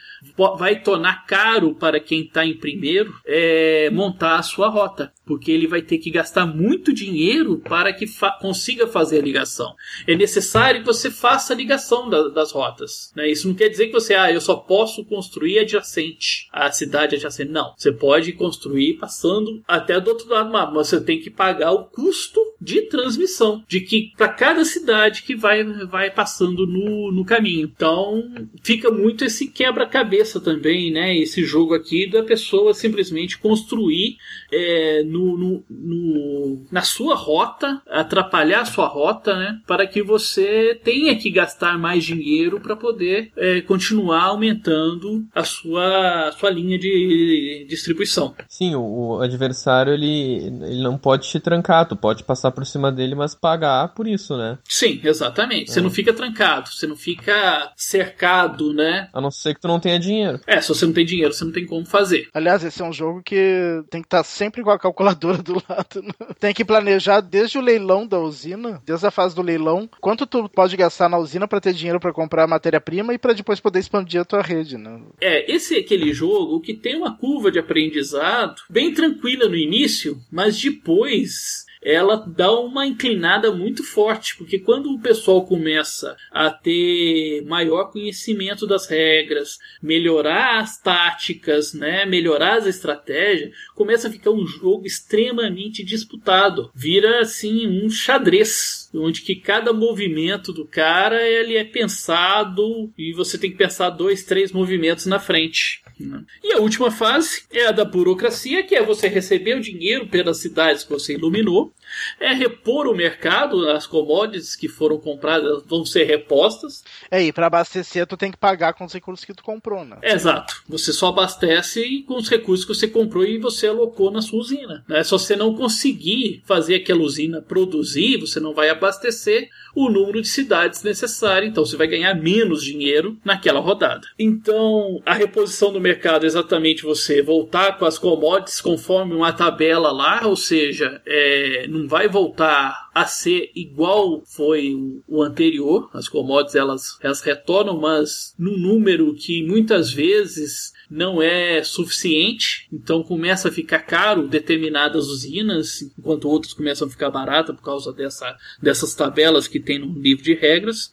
vai 0.57 0.79
tornar 0.79 1.25
caro 1.25 1.75
para 1.75 1.99
quem 1.99 2.21
está 2.21 2.45
em 2.45 2.57
primeiro 2.57 3.13
é, 3.25 3.89
montar 3.91 4.37
a 4.37 4.43
sua 4.43 4.67
rota, 4.69 5.11
porque 5.25 5.51
ele 5.51 5.67
vai 5.67 5.81
ter 5.81 5.97
que 5.97 6.11
gastar 6.11 6.45
muito 6.45 6.93
dinheiro 6.93 7.57
para 7.59 7.91
que 7.93 8.07
fa 8.07 8.31
consiga 8.31 8.87
fazer 8.87 9.19
a 9.19 9.23
ligação. 9.23 9.73
É 10.07 10.15
necessário 10.15 10.81
que 10.81 10.85
você 10.85 11.09
faça 11.09 11.53
a 11.53 11.55
ligação 11.55 12.09
da, 12.09 12.27
das 12.29 12.51
rotas. 12.51 13.11
Né? 13.15 13.29
Isso 13.29 13.47
não 13.47 13.55
quer 13.55 13.69
dizer 13.69 13.87
que 13.87 13.93
você, 13.93 14.13
ah, 14.13 14.31
eu 14.31 14.41
só 14.41 14.55
posso 14.55 15.03
construir 15.05 15.59
adjacente 15.59 16.47
à 16.51 16.71
cidade 16.71 17.15
adjacente. 17.15 17.51
Não, 17.51 17.73
você 17.75 17.91
pode 17.91 18.31
construir 18.33 18.97
passando 18.97 19.61
até 19.67 19.99
do 19.99 20.09
outro 20.09 20.29
lado 20.29 20.47
do 20.47 20.53
mapa, 20.53 20.71
mas 20.73 20.87
você 20.87 21.01
tem 21.01 21.19
que 21.19 21.29
pagar 21.29 21.71
o 21.71 21.85
custo 21.85 22.39
de 22.59 22.83
transmissão, 22.83 23.63
de 23.67 23.81
que 23.81 24.11
para 24.17 24.29
cada 24.29 24.63
cidade 24.65 25.23
que 25.23 25.35
vai, 25.35 25.63
vai 25.85 26.09
passando 26.09 26.65
no, 26.65 27.11
no 27.11 27.25
caminho. 27.25 27.71
Então 27.75 28.23
fica 28.63 28.89
muito 28.91 29.25
esse 29.25 29.47
quebra-cabeça 29.47 30.39
também, 30.39 30.91
né? 30.91 31.15
Esse 31.17 31.43
jogo 31.43 31.73
aqui 31.73 32.09
da 32.09 32.23
pessoa 32.23 32.73
simplesmente 32.73 33.37
construir 33.37 34.17
é, 34.51 35.03
no, 35.15 35.37
no, 35.37 35.63
no, 35.69 36.65
na 36.69 36.81
sua 36.81 37.15
rota, 37.15 37.81
atrapalhar 37.89 38.61
a 38.61 38.65
sua 38.65 38.87
rota, 38.87 39.35
né? 39.35 39.59
Para 39.65 39.87
que 39.87 40.03
você 40.03 40.79
tenha 40.83 41.15
que 41.15 41.31
gastar 41.31 41.77
mais 41.77 42.03
dinheiro 42.03 42.59
para 42.59 42.75
poder 42.75 43.31
é, 43.37 43.61
continuar 43.61 44.23
aumentando 44.23 45.25
a 45.33 45.43
sua, 45.43 46.27
a 46.27 46.31
sua 46.33 46.49
linha 46.49 46.77
de 46.77 47.65
distribuição. 47.69 48.35
Sim, 48.49 48.75
o, 48.75 48.81
o 48.81 49.21
adversário 49.21 49.93
ele, 49.93 50.47
ele 50.63 50.83
não 50.83 50.97
pode 50.97 51.29
te 51.29 51.39
trancar, 51.39 51.87
tu 51.87 51.95
pode 51.95 52.23
passar 52.23 52.51
por 52.51 52.65
cima 52.65 52.91
dele, 52.91 53.15
mas 53.15 53.33
pagar 53.33 53.93
por 53.93 54.07
isso, 54.07 54.37
né? 54.37 54.57
Sim, 54.67 54.99
exatamente. 55.03 55.71
Você 55.71 55.79
é. 55.79 55.81
não 55.81 55.89
fica 55.89 56.13
trancado, 56.13 56.69
você 56.69 56.85
não 56.85 56.95
fica 56.95 57.71
cercado, 57.75 58.73
né? 58.73 59.09
A 59.13 59.21
não 59.21 59.31
ser 59.31 59.53
que 59.55 59.61
tu 59.61 59.67
não 59.67 59.79
tenha 59.79 59.99
dinheiro. 59.99 60.39
É, 60.45 60.59
se 60.59 60.69
você 60.69 60.85
não 60.85 60.93
tem 60.93 61.05
dinheiro, 61.05 61.33
você 61.33 61.45
não 61.45 61.51
tem 61.51 61.65
como 61.65 61.85
fazer. 61.85 62.27
Aliás, 62.33 62.63
esse 62.63 62.81
é 62.81 62.85
um 62.85 62.93
jogo 62.93 63.21
que 63.23 63.83
tem 63.89 64.01
que 64.01 64.07
estar 64.07 64.23
sempre 64.23 64.63
com 64.63 64.71
a 64.71 64.79
calculadora 65.05 65.41
do 65.41 65.53
lado. 65.53 66.01
Né? 66.01 66.35
Tem 66.39 66.53
que 66.53 66.65
planejar 66.65 67.21
desde 67.21 67.57
o 67.57 67.61
leilão 67.61 68.07
da 68.07 68.19
usina, 68.19 68.81
desde 68.85 69.05
a 69.05 69.11
fase 69.11 69.35
do 69.35 69.41
leilão, 69.41 69.89
quanto 70.01 70.25
tu 70.25 70.49
pode 70.49 70.75
gastar 70.75 71.09
na 71.09 71.17
usina 71.17 71.47
para 71.47 71.61
ter 71.61 71.73
dinheiro 71.73 71.99
para 71.99 72.13
comprar 72.13 72.47
matéria-prima 72.47 73.13
e 73.13 73.17
para 73.17 73.33
depois 73.33 73.59
poder 73.59 73.79
expandir 73.79 74.21
a 74.21 74.25
tua 74.25 74.41
rede, 74.41 74.77
né? 74.77 75.01
É, 75.21 75.51
esse 75.51 75.75
é 75.75 75.79
aquele 75.79 76.13
jogo 76.13 76.59
que 76.59 76.73
tem 76.73 76.95
uma 76.95 77.15
curva 77.17 77.51
de 77.51 77.59
aprendizado 77.59 78.55
bem 78.69 78.93
tranquila 78.93 79.47
no 79.47 79.55
início, 79.55 80.17
mas 80.31 80.59
depois 80.59 81.64
ela 81.85 82.17
dá 82.27 82.51
uma 82.51 82.87
inclinada 82.87 83.51
muito 83.51 83.83
forte, 83.83 84.35
porque 84.35 84.57
quando 84.57 84.91
o 84.91 84.99
pessoal 84.99 85.45
começa 85.45 86.17
a 86.31 86.49
ter 86.49 87.45
maior 87.45 87.91
conhecimento 87.91 88.65
das 88.65 88.87
regras, 88.87 89.59
melhorar 89.81 90.59
as 90.59 90.81
táticas, 90.81 91.75
né, 91.75 92.03
melhorar 92.03 92.57
as 92.57 92.65
estratégias, 92.65 93.51
começa 93.75 94.07
a 94.07 94.11
ficar 94.11 94.31
um 94.31 94.47
jogo 94.47 94.87
extremamente 94.87 95.83
disputado. 95.83 96.71
Vira 96.73 97.21
assim 97.21 97.67
um 97.67 97.87
xadrez, 97.87 98.84
onde 98.95 99.21
que 99.21 99.35
cada 99.35 99.73
movimento 99.73 100.53
do 100.53 100.65
cara 100.65 101.27
ele 101.27 101.55
é 101.55 101.63
pensado 101.63 102.91
e 102.97 103.13
você 103.13 103.37
tem 103.37 103.51
que 103.51 103.57
pensar 103.57 103.89
dois, 103.89 104.23
três 104.23 104.51
movimentos 104.51 105.05
na 105.05 105.19
frente. 105.19 105.83
Né? 105.99 106.23
E 106.43 106.53
a 106.53 106.59
última 106.59 106.91
fase 106.91 107.43
é 107.51 107.67
a 107.67 107.71
da 107.71 107.85
burocracia, 107.85 108.63
que 108.63 108.75
é 108.75 108.83
você 108.83 109.07
receber 109.07 109.57
o 109.57 109.61
dinheiro 109.61 110.07
pelas 110.07 110.37
cidades 110.37 110.83
que 110.83 110.91
você 110.91 111.13
iluminou, 111.13 111.73
é 112.19 112.33
repor 112.33 112.87
o 112.87 112.95
mercado, 112.95 113.69
as 113.69 113.87
commodities 113.87 114.55
que 114.55 114.67
foram 114.67 114.97
compradas 114.97 115.63
vão 115.65 115.85
ser 115.85 116.05
repostas. 116.05 116.83
É, 117.09 117.21
e 117.21 117.31
para 117.31 117.47
abastecer 117.47 118.05
tu 118.07 118.17
tem 118.17 118.31
que 118.31 118.37
pagar 118.37 118.73
com 118.73 118.85
os 118.85 118.93
recursos 118.93 119.25
que 119.25 119.33
tu 119.33 119.43
comprou, 119.43 119.83
né? 119.83 119.97
Exato. 120.01 120.63
Você 120.67 120.91
só 120.93 121.07
abastece 121.07 122.03
com 122.07 122.15
os 122.15 122.29
recursos 122.29 122.65
que 122.65 122.73
você 122.73 122.87
comprou 122.87 123.25
e 123.25 123.37
você 123.37 123.67
alocou 123.67 124.11
na 124.11 124.21
sua 124.21 124.39
usina. 124.39 124.83
Né? 124.87 125.03
Se 125.03 125.11
você 125.11 125.35
não 125.35 125.55
conseguir 125.55 126.43
fazer 126.45 126.75
aquela 126.75 127.01
usina 127.01 127.41
produzir, 127.41 128.17
você 128.17 128.39
não 128.39 128.53
vai 128.53 128.69
abastecer 128.69 129.49
o 129.75 129.89
número 129.89 130.21
de 130.21 130.27
cidades 130.27 130.81
necessário, 130.83 131.47
então 131.47 131.65
você 131.65 131.75
vai 131.75 131.87
ganhar 131.87 132.13
menos 132.15 132.63
dinheiro 132.63 133.17
naquela 133.25 133.59
rodada. 133.59 134.07
Então, 134.17 135.01
a 135.05 135.13
reposição 135.13 135.71
do 135.71 135.81
mercado 135.81 136.23
é 136.23 136.27
exatamente 136.27 136.83
você 136.83 137.21
voltar 137.21 137.77
com 137.77 137.85
as 137.85 137.99
commodities 137.99 138.61
conforme 138.61 139.13
uma 139.13 139.33
tabela 139.33 139.91
lá, 139.91 140.25
ou 140.25 140.37
seja, 140.37 141.01
é, 141.05 141.65
vai 141.87 142.07
voltar 142.07 142.89
a 142.93 143.05
ser 143.05 143.51
igual 143.55 144.23
foi 144.25 144.73
o 145.07 145.21
anterior. 145.21 145.89
As 145.93 146.07
commodities 146.07 146.55
elas, 146.55 146.97
elas 147.01 147.21
retornam, 147.21 147.79
mas 147.79 148.33
num 148.37 148.57
número 148.57 149.13
que 149.15 149.45
muitas 149.45 149.91
vezes 149.91 150.73
não 150.89 151.21
é 151.21 151.63
suficiente, 151.63 152.67
então 152.71 153.03
começa 153.03 153.49
a 153.49 153.51
ficar 153.51 153.79
caro 153.79 154.27
determinadas 154.27 155.07
usinas, 155.07 155.81
enquanto 155.97 156.29
outras 156.29 156.53
começam 156.53 156.87
a 156.87 156.91
ficar 156.91 157.09
barata 157.09 157.53
por 157.53 157.63
causa 157.63 157.91
dessa, 157.91 158.37
dessas 158.61 158.93
tabelas 158.93 159.47
que 159.47 159.59
tem 159.59 159.79
no 159.79 159.99
livro 159.99 160.23
de 160.23 160.33
regras. 160.33 160.91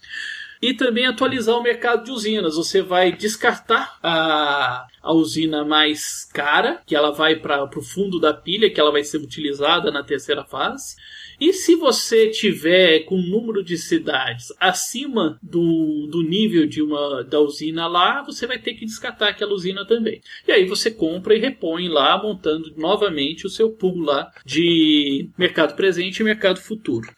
E 0.62 0.72
também 0.72 1.06
atualizar 1.06 1.58
o 1.58 1.62
mercado 1.62 2.04
de 2.04 2.12
usinas. 2.12 2.54
Você 2.54 2.80
vai 2.80 3.10
descartar 3.10 3.98
a, 4.00 4.86
a 5.02 5.12
usina 5.12 5.64
mais 5.64 6.24
cara, 6.32 6.80
que 6.86 6.94
ela 6.94 7.10
vai 7.10 7.34
para 7.34 7.64
o 7.64 7.82
fundo 7.82 8.20
da 8.20 8.32
pilha, 8.32 8.70
que 8.70 8.80
ela 8.80 8.92
vai 8.92 9.02
ser 9.02 9.18
utilizada 9.18 9.90
na 9.90 10.04
terceira 10.04 10.44
fase. 10.44 10.94
E 11.40 11.52
se 11.52 11.74
você 11.74 12.28
tiver 12.30 13.00
com 13.00 13.16
um 13.16 13.26
número 13.26 13.64
de 13.64 13.76
cidades 13.76 14.52
acima 14.60 15.40
do, 15.42 16.06
do 16.08 16.22
nível 16.22 16.68
de 16.68 16.80
uma 16.80 17.24
da 17.24 17.40
usina 17.40 17.88
lá, 17.88 18.22
você 18.22 18.46
vai 18.46 18.60
ter 18.60 18.74
que 18.74 18.86
descartar 18.86 19.30
aquela 19.30 19.52
usina 19.52 19.84
também. 19.84 20.22
E 20.46 20.52
aí 20.52 20.64
você 20.64 20.88
compra 20.88 21.34
e 21.34 21.40
repõe 21.40 21.88
lá, 21.88 22.22
montando 22.22 22.72
novamente 22.76 23.44
o 23.44 23.50
seu 23.50 23.70
pool 23.70 23.98
lá 23.98 24.30
de 24.46 25.28
mercado 25.36 25.74
presente 25.74 26.20
e 26.20 26.24
mercado 26.24 26.60
futuro. 26.60 27.08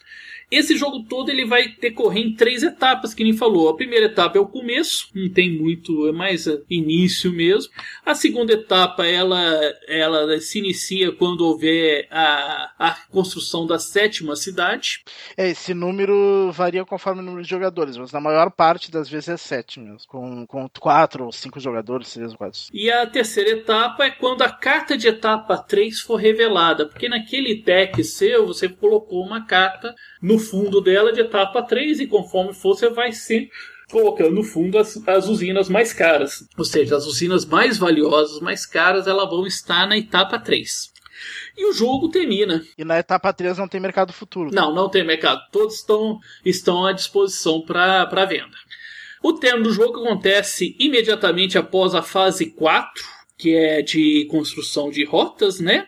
Esse 0.51 0.77
jogo 0.77 1.05
todo 1.09 1.31
ele 1.31 1.45
vai 1.45 1.69
decorrer 1.81 2.25
em 2.25 2.35
três 2.35 2.63
etapas, 2.63 3.15
que 3.15 3.25
nem 3.25 3.33
falou. 3.33 3.69
A 3.69 3.77
primeira 3.77 4.07
etapa 4.07 4.39
é 4.39 4.41
o 4.41 4.47
começo, 4.47 5.09
não 5.15 5.29
tem 5.29 5.59
muito, 5.59 6.09
é 6.09 6.13
mais 6.13 6.47
início 6.71 7.33
mesmo. 7.33 7.73
A 8.05 8.15
segunda 8.15 8.53
etapa 8.53 9.07
ela, 9.07 9.43
ela 9.89 10.41
se 10.41 10.59
inicia 10.59 11.13
quando 11.13 11.43
houver 11.43 12.07
a, 12.11 12.73
a 12.79 12.97
construção 13.11 13.67
da 13.67 13.79
sétima 13.79 14.37
cidade. 14.37 15.03
É, 15.37 15.49
esse 15.49 15.75
número 15.75 16.51
varia 16.53 16.85
conforme 16.85 17.21
o 17.21 17.25
número 17.25 17.43
de 17.43 17.51
jogadores, 17.51 17.97
mas 17.97 18.13
na 18.13 18.21
maior 18.21 18.51
parte 18.51 18.91
das 18.91 19.09
vezes 19.09 19.29
é 19.29 19.37
sete 19.37 19.81
mesmo, 19.81 20.01
com, 20.09 20.47
com 20.47 20.69
quatro 20.79 21.25
ou 21.25 21.33
cinco 21.33 21.59
jogadores, 21.59 22.09
seis 22.09 22.33
ou 22.33 22.39
quatro. 22.39 22.61
E 22.73 22.91
a 22.91 23.07
terceira 23.07 23.51
etapa 23.51 24.05
é 24.05 24.11
quando 24.11 24.43
a 24.43 24.51
carta 24.51 24.97
de 24.97 25.09
etapa 25.09 25.57
3 25.57 26.01
for 26.01 26.17
revelada, 26.17 26.87
porque 26.87 27.09
naquele 27.09 27.63
deck 27.63 28.03
seu 28.05 28.47
você 28.47 28.69
colocou 28.69 29.25
uma 29.25 29.47
carta 29.47 29.95
no 30.21 30.34
fundo 30.39 30.81
dela 30.81 31.13
de 31.13 31.21
etapa 31.21 31.63
3 31.63 32.01
e 32.01 32.07
conforme 32.07 32.53
for 32.53 32.75
você 32.75 32.89
vai 32.89 33.13
ser 33.13 33.51
colocando 33.91 34.33
no 34.33 34.43
fundo 34.43 34.79
as, 34.79 34.97
as 35.07 35.29
usinas 35.29 35.69
mais 35.69 35.93
caras. 35.93 36.45
Ou 36.57 36.65
seja, 36.65 36.97
as 36.97 37.07
usinas 37.07 37.45
mais 37.45 37.79
valiosas, 37.79 38.41
mais 38.41 38.67
caras, 38.67 39.07
elas 39.07 39.29
vão 39.29 39.47
estar 39.47 39.87
na 39.87 39.97
etapa 39.97 40.39
3. 40.39 40.93
E 41.57 41.71
o 41.71 41.73
jogo 41.73 42.09
termina. 42.09 42.65
E 42.77 42.85
na 42.85 42.99
etapa 42.99 43.33
3 43.33 43.59
não 43.59 43.69
tem 43.69 43.81
mercado 43.81 44.13
futuro. 44.13 44.51
Não, 44.53 44.75
não 44.75 44.89
tem 44.89 45.05
mercado. 45.05 45.41
Todos 45.53 45.77
estão, 45.77 46.19
estão 46.45 46.87
à 46.87 46.93
disposição 46.93 47.61
para 47.61 48.25
venda. 48.25 48.57
O 49.23 49.33
termo 49.33 49.63
do 49.63 49.73
jogo 49.73 50.01
acontece 50.01 50.77
imediatamente 50.79 51.57
após 51.57 51.95
a 51.95 52.03
fase 52.03 52.51
4, 52.51 53.03
que 53.39 53.55
é 53.55 53.81
de 53.81 54.27
construção 54.31 54.91
de 54.91 55.05
rotas, 55.05 55.61
né? 55.61 55.87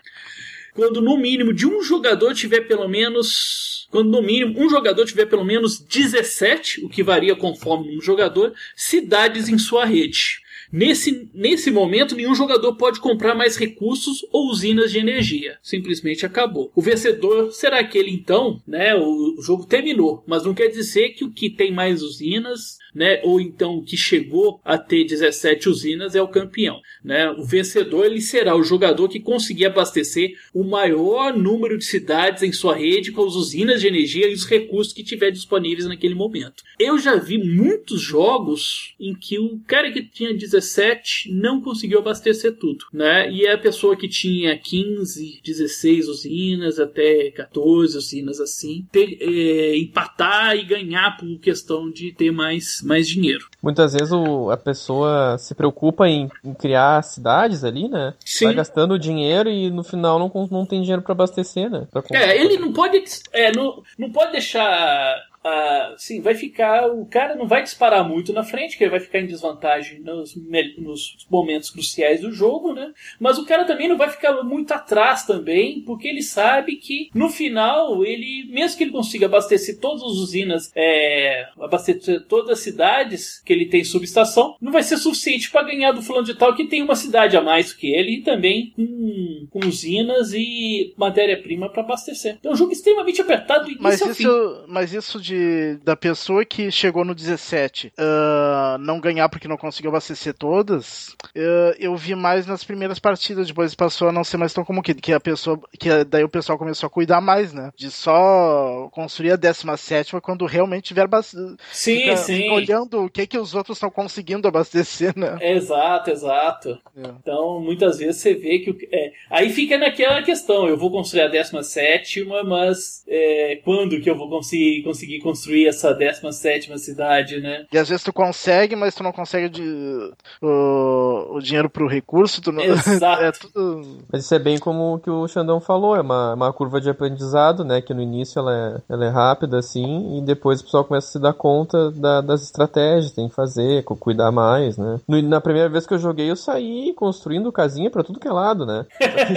Quando 0.76 1.00
no 1.00 1.16
mínimo 1.16 1.54
de 1.54 1.66
um 1.66 1.82
jogador 1.82 2.34
tiver 2.34 2.60
pelo 2.68 2.86
menos 2.86 3.88
quando 3.90 4.10
no 4.10 4.22
mínimo 4.22 4.60
um 4.60 4.68
jogador 4.68 5.06
tiver 5.06 5.24
pelo 5.24 5.44
menos 5.44 5.80
17, 5.80 6.84
o 6.84 6.88
que 6.88 7.02
varia 7.02 7.34
conforme 7.34 7.96
um 7.96 8.00
jogador, 8.02 8.52
cidades 8.76 9.48
em 9.48 9.56
sua 9.56 9.86
rede. 9.86 10.40
Nesse, 10.70 11.30
nesse 11.32 11.70
momento, 11.70 12.16
nenhum 12.16 12.34
jogador 12.34 12.74
pode 12.74 13.00
comprar 13.00 13.34
mais 13.34 13.56
recursos 13.56 14.26
ou 14.32 14.50
usinas 14.50 14.90
de 14.90 14.98
energia. 14.98 15.58
Simplesmente 15.62 16.26
acabou. 16.26 16.70
O 16.74 16.82
vencedor 16.82 17.52
será 17.52 17.78
aquele 17.78 18.10
então, 18.10 18.60
né? 18.66 18.94
O, 18.94 19.38
o 19.38 19.42
jogo 19.42 19.64
terminou, 19.64 20.24
mas 20.26 20.44
não 20.44 20.52
quer 20.52 20.68
dizer 20.68 21.10
que 21.10 21.24
o 21.24 21.30
que 21.30 21.48
tem 21.48 21.72
mais 21.72 22.02
usinas 22.02 22.78
né, 22.96 23.20
ou 23.22 23.38
então 23.38 23.84
que 23.84 23.94
chegou 23.94 24.58
a 24.64 24.78
ter 24.78 25.04
17 25.04 25.68
usinas 25.68 26.14
é 26.14 26.22
o 26.22 26.28
campeão. 26.28 26.80
Né? 27.04 27.30
O 27.32 27.44
vencedor 27.44 28.06
ele 28.06 28.22
será 28.22 28.56
o 28.56 28.62
jogador 28.62 29.06
que 29.10 29.20
conseguir 29.20 29.66
abastecer 29.66 30.32
o 30.54 30.64
maior 30.64 31.36
número 31.36 31.76
de 31.76 31.84
cidades 31.84 32.42
em 32.42 32.52
sua 32.52 32.74
rede 32.74 33.12
com 33.12 33.26
as 33.26 33.34
usinas 33.34 33.82
de 33.82 33.86
energia 33.86 34.26
e 34.26 34.32
os 34.32 34.46
recursos 34.46 34.94
que 34.94 35.04
tiver 35.04 35.30
disponíveis 35.30 35.86
naquele 35.86 36.14
momento. 36.14 36.62
Eu 36.80 36.98
já 36.98 37.16
vi 37.16 37.36
muitos 37.36 38.00
jogos 38.00 38.94
em 38.98 39.14
que 39.14 39.38
o 39.38 39.60
cara 39.66 39.92
que 39.92 40.02
tinha 40.02 40.32
17 40.32 41.30
não 41.32 41.60
conseguiu 41.60 41.98
abastecer 41.98 42.56
tudo, 42.56 42.86
né? 42.94 43.30
E 43.30 43.46
a 43.46 43.58
pessoa 43.58 43.94
que 43.94 44.08
tinha 44.08 44.56
15, 44.56 45.40
16 45.44 46.08
usinas, 46.08 46.78
até 46.78 47.30
14 47.30 47.98
usinas 47.98 48.40
assim, 48.40 48.86
ter, 48.90 49.18
é, 49.20 49.76
empatar 49.76 50.56
e 50.56 50.64
ganhar 50.64 51.18
por 51.18 51.38
questão 51.40 51.90
de 51.90 52.12
ter 52.12 52.30
mais 52.30 52.85
mais 52.86 53.08
dinheiro. 53.08 53.46
Muitas 53.62 53.92
vezes 53.92 54.12
o, 54.12 54.50
a 54.50 54.56
pessoa 54.56 55.36
se 55.38 55.54
preocupa 55.54 56.08
em, 56.08 56.30
em, 56.44 56.54
criar 56.54 57.02
cidades 57.02 57.64
ali, 57.64 57.88
né? 57.88 58.14
Sim. 58.24 58.46
Vai 58.46 58.54
gastando 58.54 58.98
dinheiro 58.98 59.50
e 59.50 59.70
no 59.70 59.82
final 59.82 60.18
não, 60.18 60.48
não 60.50 60.66
tem 60.66 60.80
dinheiro 60.80 61.02
para 61.02 61.12
abastecer, 61.12 61.70
né? 61.70 61.86
é, 62.12 62.40
ele 62.40 62.58
não 62.58 62.72
pode, 62.72 63.02
é, 63.32 63.52
não, 63.52 63.82
não 63.98 64.10
pode 64.10 64.32
deixar 64.32 65.16
ah, 65.46 65.94
sim, 65.96 66.20
vai 66.20 66.34
ficar. 66.34 66.88
O 66.88 67.06
cara 67.06 67.36
não 67.36 67.46
vai 67.46 67.62
disparar 67.62 68.06
muito 68.06 68.32
na 68.32 68.42
frente, 68.42 68.76
que 68.76 68.82
ele 68.82 68.90
vai 68.90 68.98
ficar 68.98 69.20
em 69.20 69.26
desvantagem 69.26 70.00
nos, 70.00 70.34
nos 70.76 71.26
momentos 71.30 71.70
cruciais 71.70 72.20
do 72.20 72.32
jogo, 72.32 72.74
né? 72.74 72.92
Mas 73.20 73.38
o 73.38 73.46
cara 73.46 73.64
também 73.64 73.88
não 73.88 73.96
vai 73.96 74.10
ficar 74.10 74.42
muito 74.42 74.72
atrás 74.72 75.24
também, 75.24 75.82
porque 75.82 76.08
ele 76.08 76.22
sabe 76.22 76.76
que 76.76 77.10
no 77.14 77.28
final, 77.28 78.04
ele, 78.04 78.48
mesmo 78.50 78.76
que 78.76 78.82
ele 78.84 78.90
consiga 78.90 79.26
abastecer 79.26 79.78
todas 79.78 80.02
as 80.02 80.18
usinas, 80.18 80.72
é, 80.74 81.46
abastecer 81.60 82.26
todas 82.26 82.50
as 82.50 82.58
cidades 82.58 83.40
que 83.44 83.52
ele 83.52 83.66
tem 83.66 83.84
subestação, 83.84 84.56
não 84.60 84.72
vai 84.72 84.82
ser 84.82 84.96
suficiente 84.96 85.50
para 85.50 85.62
ganhar 85.62 85.92
do 85.92 86.02
fulano 86.02 86.26
de 86.26 86.34
tal 86.34 86.56
que 86.56 86.66
tem 86.66 86.82
uma 86.82 86.96
cidade 86.96 87.36
a 87.36 87.40
mais 87.40 87.72
que 87.72 87.94
ele 87.94 88.16
e 88.16 88.22
também 88.22 88.72
com, 88.74 89.46
com 89.50 89.66
usinas 89.68 90.32
e 90.32 90.92
matéria-prima 90.96 91.68
para 91.68 91.82
abastecer. 91.82 92.36
Então 92.40 92.50
é 92.50 92.54
um 92.54 92.58
jogo 92.58 92.72
extremamente 92.72 93.20
apertado 93.20 93.70
e 93.70 93.76
mas 93.78 94.00
isso, 94.00 94.64
mas 94.66 94.92
isso 94.92 95.20
de 95.20 95.35
da 95.84 95.96
pessoa 95.96 96.44
que 96.44 96.70
chegou 96.70 97.04
no 97.04 97.14
17 97.14 97.88
uh, 97.88 97.92
ah, 97.98 98.76
não 98.80 99.00
ganhar 99.00 99.28
porque 99.28 99.48
não 99.48 99.56
conseguiu 99.56 99.90
abastecer 99.90 100.34
todas, 100.34 101.16
uh, 101.36 101.74
eu 101.78 101.96
vi 101.96 102.14
mais 102.14 102.46
nas 102.46 102.64
primeiras 102.64 102.98
partidas, 102.98 103.46
depois 103.46 103.74
passou 103.74 104.08
a 104.08 104.12
não 104.12 104.24
ser 104.24 104.36
mais 104.36 104.52
tão 104.52 104.64
como 104.64 104.82
que, 104.82 104.94
que 104.94 105.12
a 105.12 105.20
pessoa, 105.20 105.60
que 105.78 106.04
daí 106.04 106.24
o 106.24 106.28
pessoal 106.28 106.58
começou 106.58 106.86
a 106.86 106.90
cuidar 106.90 107.20
mais, 107.20 107.52
né? 107.52 107.70
De 107.76 107.90
só 107.90 108.88
construir 108.92 109.32
a 109.32 109.36
17 109.36 110.20
quando 110.20 110.46
realmente 110.46 110.84
tiver 110.84 111.06
bastante. 111.06 111.62
Sim, 111.72 112.00
fica, 112.00 112.16
sim. 112.16 112.36
Fica 112.36 112.54
olhando 112.54 113.04
o 113.04 113.10
que 113.10 113.26
que 113.26 113.38
os 113.38 113.54
outros 113.54 113.76
estão 113.76 113.90
conseguindo 113.90 114.48
abastecer, 114.48 115.16
né? 115.16 115.36
Exato, 115.40 116.10
exato. 116.10 116.78
É. 116.96 117.08
Então, 117.20 117.60
muitas 117.60 117.98
vezes 117.98 118.16
você 118.20 118.34
vê 118.34 118.58
que. 118.60 118.88
É, 118.92 119.12
aí 119.30 119.50
fica 119.50 119.78
naquela 119.78 120.22
questão: 120.22 120.68
eu 120.68 120.76
vou 120.76 120.90
construir 120.90 121.22
a 121.22 121.28
17, 121.28 122.24
mas 122.44 123.04
é, 123.08 123.60
quando 123.64 124.00
que 124.00 124.08
eu 124.08 124.16
vou 124.16 124.28
conseguir, 124.28 124.82
conseguir 124.82 125.20
construir 125.26 125.66
essa 125.66 125.92
17 125.92 126.78
cidade, 126.78 127.40
né? 127.40 127.66
E 127.72 127.78
às 127.78 127.88
vezes 127.88 128.04
tu 128.04 128.12
consegue, 128.12 128.76
mas 128.76 128.94
tu 128.94 129.02
não 129.02 129.10
consegue 129.10 129.48
de, 129.48 130.12
o, 130.40 131.36
o 131.36 131.40
dinheiro 131.40 131.68
pro 131.68 131.88
recurso. 131.88 132.40
Tu 132.40 132.52
não... 132.52 132.62
Exato. 132.62 133.22
é 133.22 133.32
tudo... 133.32 133.98
Mas 134.10 134.24
isso 134.24 134.34
é 134.34 134.38
bem 134.38 134.56
como 134.58 134.94
o 134.94 134.98
que 135.00 135.10
o 135.10 135.26
Xandão 135.26 135.60
falou: 135.60 135.96
é 135.96 136.00
uma, 136.00 136.34
uma 136.34 136.52
curva 136.52 136.80
de 136.80 136.88
aprendizado, 136.88 137.64
né? 137.64 137.80
Que 137.80 137.92
no 137.92 138.00
início 138.00 138.38
ela 138.38 138.54
é, 138.54 138.94
ela 138.94 139.04
é 139.04 139.08
rápida, 139.08 139.58
assim, 139.58 140.18
e 140.18 140.20
depois 140.22 140.60
o 140.60 140.64
pessoal 140.64 140.84
começa 140.84 141.08
a 141.08 141.12
se 141.12 141.18
dar 141.18 141.32
conta 141.32 141.90
da, 141.90 142.20
das 142.20 142.42
estratégias, 142.42 143.12
tem 143.12 143.28
que 143.28 143.34
fazer, 143.34 143.82
cuidar 143.82 144.30
mais, 144.30 144.78
né? 144.78 145.00
No, 145.08 145.20
na 145.22 145.40
primeira 145.40 145.68
vez 145.68 145.86
que 145.86 145.94
eu 145.94 145.98
joguei, 145.98 146.30
eu 146.30 146.36
saí 146.36 146.92
construindo 146.94 147.50
casinha 147.50 147.90
para 147.90 148.04
tudo 148.04 148.20
que 148.20 148.28
é 148.28 148.32
lado, 148.32 148.64
né? 148.64 148.86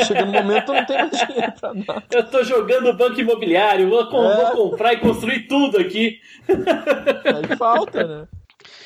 chega 0.05 0.25
no 0.25 0.31
momento 0.31 0.71
não 0.71 0.85
tem 0.85 0.97
mais 0.97 1.11
dinheiro 1.27 1.53
pra 1.59 1.73
nada. 1.73 2.03
Eu 2.11 2.23
tô 2.29 2.43
jogando 2.43 2.93
banco 2.93 3.19
imobiliário, 3.19 3.89
vou, 3.89 4.05
com, 4.07 4.23
é. 4.23 4.35
vou 4.35 4.69
comprar 4.69 4.93
e 4.93 4.97
construir 4.97 5.47
tudo 5.47 5.78
aqui. 5.79 6.19
Aí 6.47 7.57
falta, 7.57 8.05
né? 8.05 8.27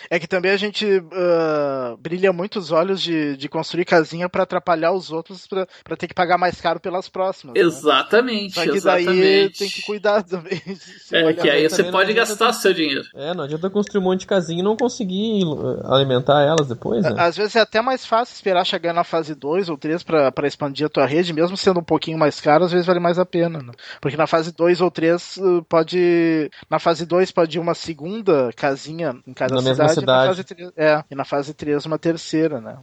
É 0.09 0.19
que 0.19 0.27
também 0.27 0.51
a 0.51 0.57
gente 0.57 0.85
uh, 0.85 1.97
brilha 1.97 2.31
muito 2.33 2.59
os 2.59 2.71
olhos 2.71 3.01
de, 3.01 3.35
de 3.37 3.49
construir 3.49 3.85
casinha 3.85 4.29
para 4.29 4.43
atrapalhar 4.43 4.91
os 4.91 5.11
outros 5.11 5.47
para 5.47 5.97
ter 5.97 6.07
que 6.07 6.13
pagar 6.13 6.37
mais 6.37 6.59
caro 6.59 6.79
pelas 6.79 7.09
próximas. 7.09 7.55
Exatamente. 7.55 8.57
Né? 8.57 8.65
Só 8.65 8.71
que 8.71 8.77
exatamente. 8.77 9.07
daí 9.07 9.49
tem 9.49 9.69
que 9.69 9.81
cuidar 9.85 10.23
também. 10.23 10.61
É, 11.11 11.33
que 11.33 11.49
aí 11.49 11.69
você 11.69 11.83
pode 11.83 12.11
gastar 12.13 12.51
seu 12.53 12.73
dinheiro. 12.73 13.03
É, 13.13 13.33
não 13.33 13.43
adianta 13.43 13.69
construir 13.69 14.01
um 14.01 14.05
monte 14.05 14.21
de 14.21 14.27
casinha 14.27 14.61
e 14.61 14.63
não 14.63 14.75
conseguir 14.75 15.43
alimentar 15.85 16.41
elas 16.41 16.67
depois. 16.67 17.03
Né? 17.03 17.13
Às 17.17 17.37
vezes 17.37 17.55
é 17.55 17.59
até 17.59 17.81
mais 17.81 18.05
fácil 18.05 18.33
esperar 18.33 18.65
chegar 18.65 18.93
na 18.93 19.03
fase 19.03 19.35
2 19.35 19.69
ou 19.69 19.77
3 19.77 20.01
para 20.01 20.47
expandir 20.47 20.87
a 20.87 20.89
tua 20.89 21.05
rede, 21.05 21.33
mesmo 21.33 21.55
sendo 21.55 21.81
um 21.81 21.83
pouquinho 21.83 22.17
mais 22.17 22.39
caro, 22.41 22.65
às 22.65 22.71
vezes 22.71 22.87
vale 22.87 22.99
mais 22.99 23.19
a 23.19 23.25
pena. 23.25 23.59
Né? 23.59 23.73
Porque 24.01 24.17
na 24.17 24.25
fase 24.25 24.51
2 24.51 24.81
ou 24.81 24.89
3 24.89 25.39
pode. 25.69 26.49
Na 26.69 26.79
fase 26.79 27.05
2 27.05 27.31
pode 27.31 27.57
ir 27.57 27.61
uma 27.61 27.75
segunda 27.75 28.49
casinha 28.55 29.15
em 29.27 29.33
cada 29.33 29.55
na 29.55 29.61
cidade. 29.61 29.92
Cidade. 29.93 30.27
Na 30.27 30.35
fase 30.35 30.43
3, 30.43 30.71
é, 30.75 31.03
e 31.09 31.15
na 31.15 31.25
fase 31.25 31.53
3 31.53 31.85
uma 31.85 31.97
terceira, 31.97 32.61
né? 32.61 32.77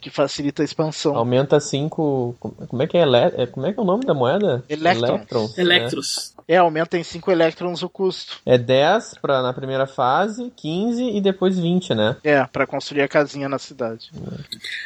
Que 0.00 0.10
facilita 0.10 0.62
a 0.62 0.64
expansão. 0.64 1.16
Aumenta 1.16 1.58
5. 1.58 2.36
Como 2.68 2.82
é 2.82 2.86
que 2.86 2.96
é? 2.96 3.02
é? 3.02 3.46
Como 3.46 3.66
é 3.66 3.72
que 3.72 3.78
é 3.78 3.82
o 3.82 3.86
nome 3.86 4.04
da 4.04 4.14
moeda? 4.14 4.64
Electrons. 4.68 5.56
Electros. 5.58 6.34
É, 6.46 6.58
aumenta 6.58 6.98
em 6.98 7.02
5 7.02 7.30
elétrons 7.30 7.82
o 7.82 7.88
custo. 7.88 8.40
É 8.44 8.58
10 8.58 9.14
pra, 9.20 9.42
na 9.42 9.52
primeira 9.52 9.86
fase, 9.86 10.52
15 10.54 11.02
e 11.02 11.20
depois 11.20 11.58
20, 11.58 11.94
né? 11.94 12.16
É, 12.22 12.44
pra 12.44 12.66
construir 12.66 13.02
a 13.02 13.08
casinha 13.08 13.48
na 13.48 13.58
cidade. 13.58 14.10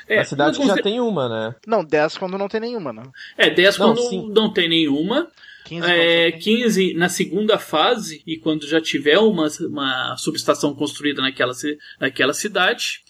É, 0.08 0.20
a 0.20 0.24
cidade 0.24 0.58
que 0.58 0.66
já 0.66 0.76
tem 0.76 1.00
uma, 1.00 1.28
né? 1.28 1.54
Não, 1.66 1.84
10 1.84 2.16
quando 2.18 2.38
não 2.38 2.48
tem 2.48 2.60
nenhuma, 2.60 2.92
né? 2.92 3.02
É, 3.36 3.50
10 3.50 3.76
quando 3.76 3.96
não, 3.96 4.28
não 4.28 4.52
tem 4.52 4.68
nenhuma. 4.68 5.28
15, 5.68 5.86
é, 5.86 6.32
15 6.32 6.94
na 6.94 7.08
segunda 7.08 7.58
fase, 7.58 8.22
e 8.26 8.38
quando 8.38 8.66
já 8.66 8.80
tiver 8.80 9.18
uma, 9.18 9.48
uma 9.60 10.16
subestação 10.16 10.74
construída 10.74 11.20
naquela, 11.20 11.52
naquela 12.00 12.32
cidade. 12.32 13.02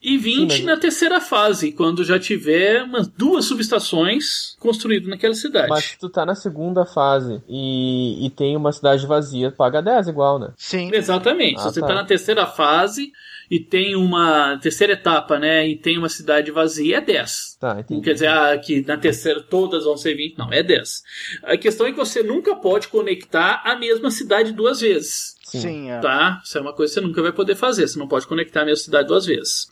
E 0.00 0.18
20 0.18 0.52
Sim, 0.52 0.64
mas... 0.64 0.64
na 0.64 0.76
terceira 0.76 1.18
fase, 1.18 1.72
quando 1.72 2.04
já 2.04 2.18
tiver 2.18 2.82
umas 2.82 3.08
duas 3.08 3.46
subestações 3.46 4.54
construídas 4.60 5.08
naquela 5.08 5.32
cidade. 5.32 5.70
Mas 5.70 5.84
se 5.84 5.98
tu 5.98 6.10
tá 6.10 6.26
na 6.26 6.34
segunda 6.34 6.84
fase 6.84 7.42
e, 7.48 8.26
e 8.26 8.28
tem 8.28 8.54
uma 8.54 8.70
cidade 8.70 9.06
vazia, 9.06 9.50
paga 9.50 9.80
10 9.80 10.08
igual, 10.08 10.38
né? 10.38 10.52
Sim. 10.58 10.90
Exatamente. 10.92 11.56
Ah, 11.56 11.60
se 11.60 11.74
você 11.74 11.80
tá. 11.80 11.86
tá 11.86 11.94
na 11.94 12.04
terceira 12.04 12.46
fase 12.46 13.12
e 13.50 13.60
tem 13.60 13.94
uma 13.94 14.58
terceira 14.58 14.94
etapa, 14.94 15.38
né? 15.38 15.66
E 15.68 15.76
tem 15.76 15.98
uma 15.98 16.08
cidade 16.08 16.50
vazia, 16.50 16.98
é 16.98 17.00
10. 17.00 17.56
Tá, 17.60 17.80
entendi. 17.80 18.02
Quer 18.02 18.14
dizer, 18.14 18.28
ah, 18.28 18.56
que 18.58 18.84
na 18.86 18.96
terceira 18.96 19.42
todas 19.42 19.84
vão 19.84 19.96
ser 19.96 20.14
20. 20.14 20.38
Não, 20.38 20.52
é 20.52 20.62
10. 20.62 21.02
A 21.42 21.56
questão 21.56 21.86
é 21.86 21.90
que 21.90 21.98
você 21.98 22.22
nunca 22.22 22.56
pode 22.56 22.88
conectar 22.88 23.62
a 23.64 23.76
mesma 23.76 24.10
cidade 24.10 24.52
duas 24.52 24.80
vezes. 24.80 25.33
Sim, 25.58 25.90
é. 25.90 26.00
Tá? 26.00 26.40
Isso 26.44 26.58
é 26.58 26.60
uma 26.60 26.72
coisa 26.72 26.92
que 26.92 27.00
você 27.00 27.06
nunca 27.06 27.22
vai 27.22 27.32
poder 27.32 27.54
fazer. 27.54 27.86
Você 27.86 27.98
não 27.98 28.08
pode 28.08 28.26
conectar 28.26 28.62
a 28.62 28.64
mesma 28.64 28.84
cidade 28.84 29.08
duas 29.08 29.26
vezes. 29.26 29.68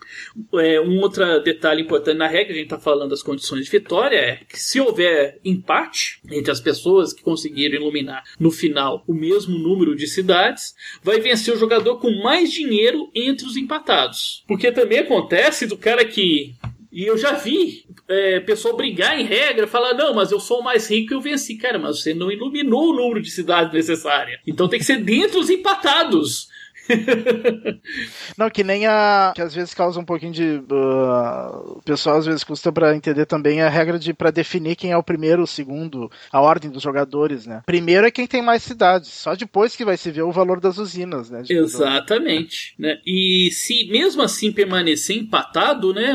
É, 0.54 0.80
um 0.80 1.00
outro 1.00 1.24
detalhe 1.42 1.82
importante 1.82 2.16
na 2.16 2.26
regra, 2.26 2.52
a 2.52 2.56
gente 2.56 2.64
está 2.64 2.78
falando 2.78 3.10
das 3.10 3.22
condições 3.22 3.64
de 3.64 3.70
vitória, 3.70 4.16
é 4.16 4.36
que 4.48 4.58
se 4.58 4.80
houver 4.80 5.38
empate 5.44 6.20
entre 6.30 6.50
as 6.50 6.60
pessoas 6.60 7.12
que 7.12 7.22
conseguiram 7.22 7.76
iluminar 7.76 8.22
no 8.38 8.50
final 8.50 9.02
o 9.06 9.14
mesmo 9.14 9.58
número 9.58 9.94
de 9.94 10.06
cidades, 10.06 10.74
vai 11.02 11.20
vencer 11.20 11.54
o 11.54 11.58
jogador 11.58 11.98
com 11.98 12.10
mais 12.22 12.52
dinheiro 12.52 13.10
entre 13.14 13.46
os 13.46 13.56
empatados. 13.56 14.44
Porque 14.46 14.70
também 14.72 15.00
acontece 15.00 15.66
do 15.66 15.76
cara 15.76 16.04
que 16.04 16.54
e 16.92 17.06
eu 17.06 17.16
já 17.16 17.32
vi 17.32 17.86
é, 18.06 18.40
pessoa 18.40 18.76
brigar 18.76 19.18
em 19.18 19.24
regra, 19.24 19.66
falar, 19.66 19.94
não, 19.94 20.12
mas 20.12 20.30
eu 20.30 20.38
sou 20.38 20.60
o 20.60 20.62
mais 20.62 20.90
rico 20.90 21.14
e 21.14 21.16
eu 21.16 21.22
venci. 21.22 21.56
Cara, 21.56 21.78
mas 21.78 22.02
você 22.02 22.12
não 22.12 22.30
iluminou 22.30 22.90
o 22.90 22.94
número 22.94 23.22
de 23.22 23.30
cidades 23.30 23.72
necessária. 23.72 24.38
Então 24.46 24.68
tem 24.68 24.78
que 24.78 24.84
ser 24.84 24.98
dentro 24.98 25.40
os 25.40 25.48
empatados. 25.48 26.48
Não, 28.36 28.50
que 28.50 28.64
nem 28.64 28.86
a. 28.86 29.32
que 29.34 29.42
às 29.42 29.54
vezes 29.54 29.74
causa 29.74 29.98
um 30.00 30.04
pouquinho 30.04 30.32
de. 30.32 30.62
Uh, 30.70 31.78
o 31.78 31.82
pessoal 31.84 32.18
às 32.18 32.26
vezes 32.26 32.44
custa 32.44 32.72
para 32.72 32.96
entender 32.96 33.26
também 33.26 33.60
a 33.60 33.68
regra 33.68 33.98
de 33.98 34.12
para 34.12 34.30
definir 34.30 34.76
quem 34.76 34.90
é 34.90 34.96
o 34.96 35.02
primeiro, 35.02 35.42
o 35.42 35.46
segundo, 35.46 36.10
a 36.30 36.40
ordem 36.40 36.70
dos 36.70 36.82
jogadores, 36.82 37.46
né? 37.46 37.62
Primeiro 37.64 38.06
é 38.06 38.10
quem 38.10 38.26
tem 38.26 38.42
mais 38.42 38.62
cidades, 38.62 39.08
só 39.08 39.34
depois 39.34 39.76
que 39.76 39.84
vai 39.84 39.96
se 39.96 40.10
ver 40.10 40.22
o 40.22 40.32
valor 40.32 40.60
das 40.60 40.78
usinas, 40.78 41.30
né? 41.30 41.42
Exatamente. 41.48 42.74
Né? 42.78 42.98
E 43.06 43.50
se 43.52 43.86
mesmo 43.86 44.22
assim 44.22 44.52
permanecer 44.52 45.16
empatado, 45.16 45.94
né? 45.94 46.14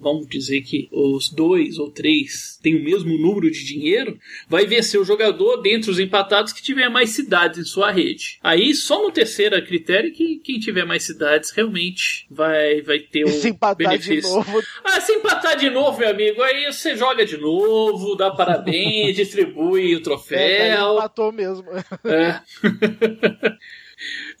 Vamos 0.00 0.26
dizer 0.28 0.62
que 0.62 0.88
os 0.90 1.30
dois 1.30 1.78
ou 1.78 1.90
três 1.90 2.58
têm 2.62 2.76
o 2.76 2.84
mesmo 2.84 3.16
número 3.18 3.50
de 3.50 3.64
dinheiro, 3.64 4.18
vai 4.48 4.66
vencer 4.66 5.00
o 5.00 5.04
jogador 5.04 5.58
dentre 5.58 5.90
os 5.90 5.98
empatados 5.98 6.52
que 6.52 6.62
tiver 6.62 6.88
mais 6.88 7.10
cidades 7.10 7.58
em 7.58 7.64
sua 7.64 7.90
rede. 7.90 8.38
Aí 8.42 8.74
só 8.74 9.02
no 9.02 9.10
terceiro 9.10 9.60
critério 9.62 9.81
critério 9.82 10.12
que 10.12 10.38
quem 10.38 10.58
tiver 10.60 10.84
mais 10.84 11.02
cidades 11.02 11.50
realmente 11.50 12.26
vai, 12.30 12.80
vai 12.82 13.00
ter 13.00 13.24
o 13.24 13.28
se 13.28 13.48
empatar 13.48 13.76
benefício. 13.76 14.22
De 14.22 14.22
novo. 14.22 14.62
Ah, 14.84 15.00
se 15.00 15.12
empatar 15.12 15.56
de 15.56 15.68
novo, 15.68 15.98
meu 15.98 16.10
amigo, 16.10 16.40
aí 16.42 16.72
você 16.72 16.96
joga 16.96 17.26
de 17.26 17.36
novo, 17.36 18.14
dá 18.14 18.30
parabéns, 18.30 19.16
distribui 19.16 19.96
o 19.96 20.02
troféu. 20.02 20.38
É, 20.38 20.74
empatou 20.74 21.32
mesmo. 21.32 21.66
É. 21.72 22.40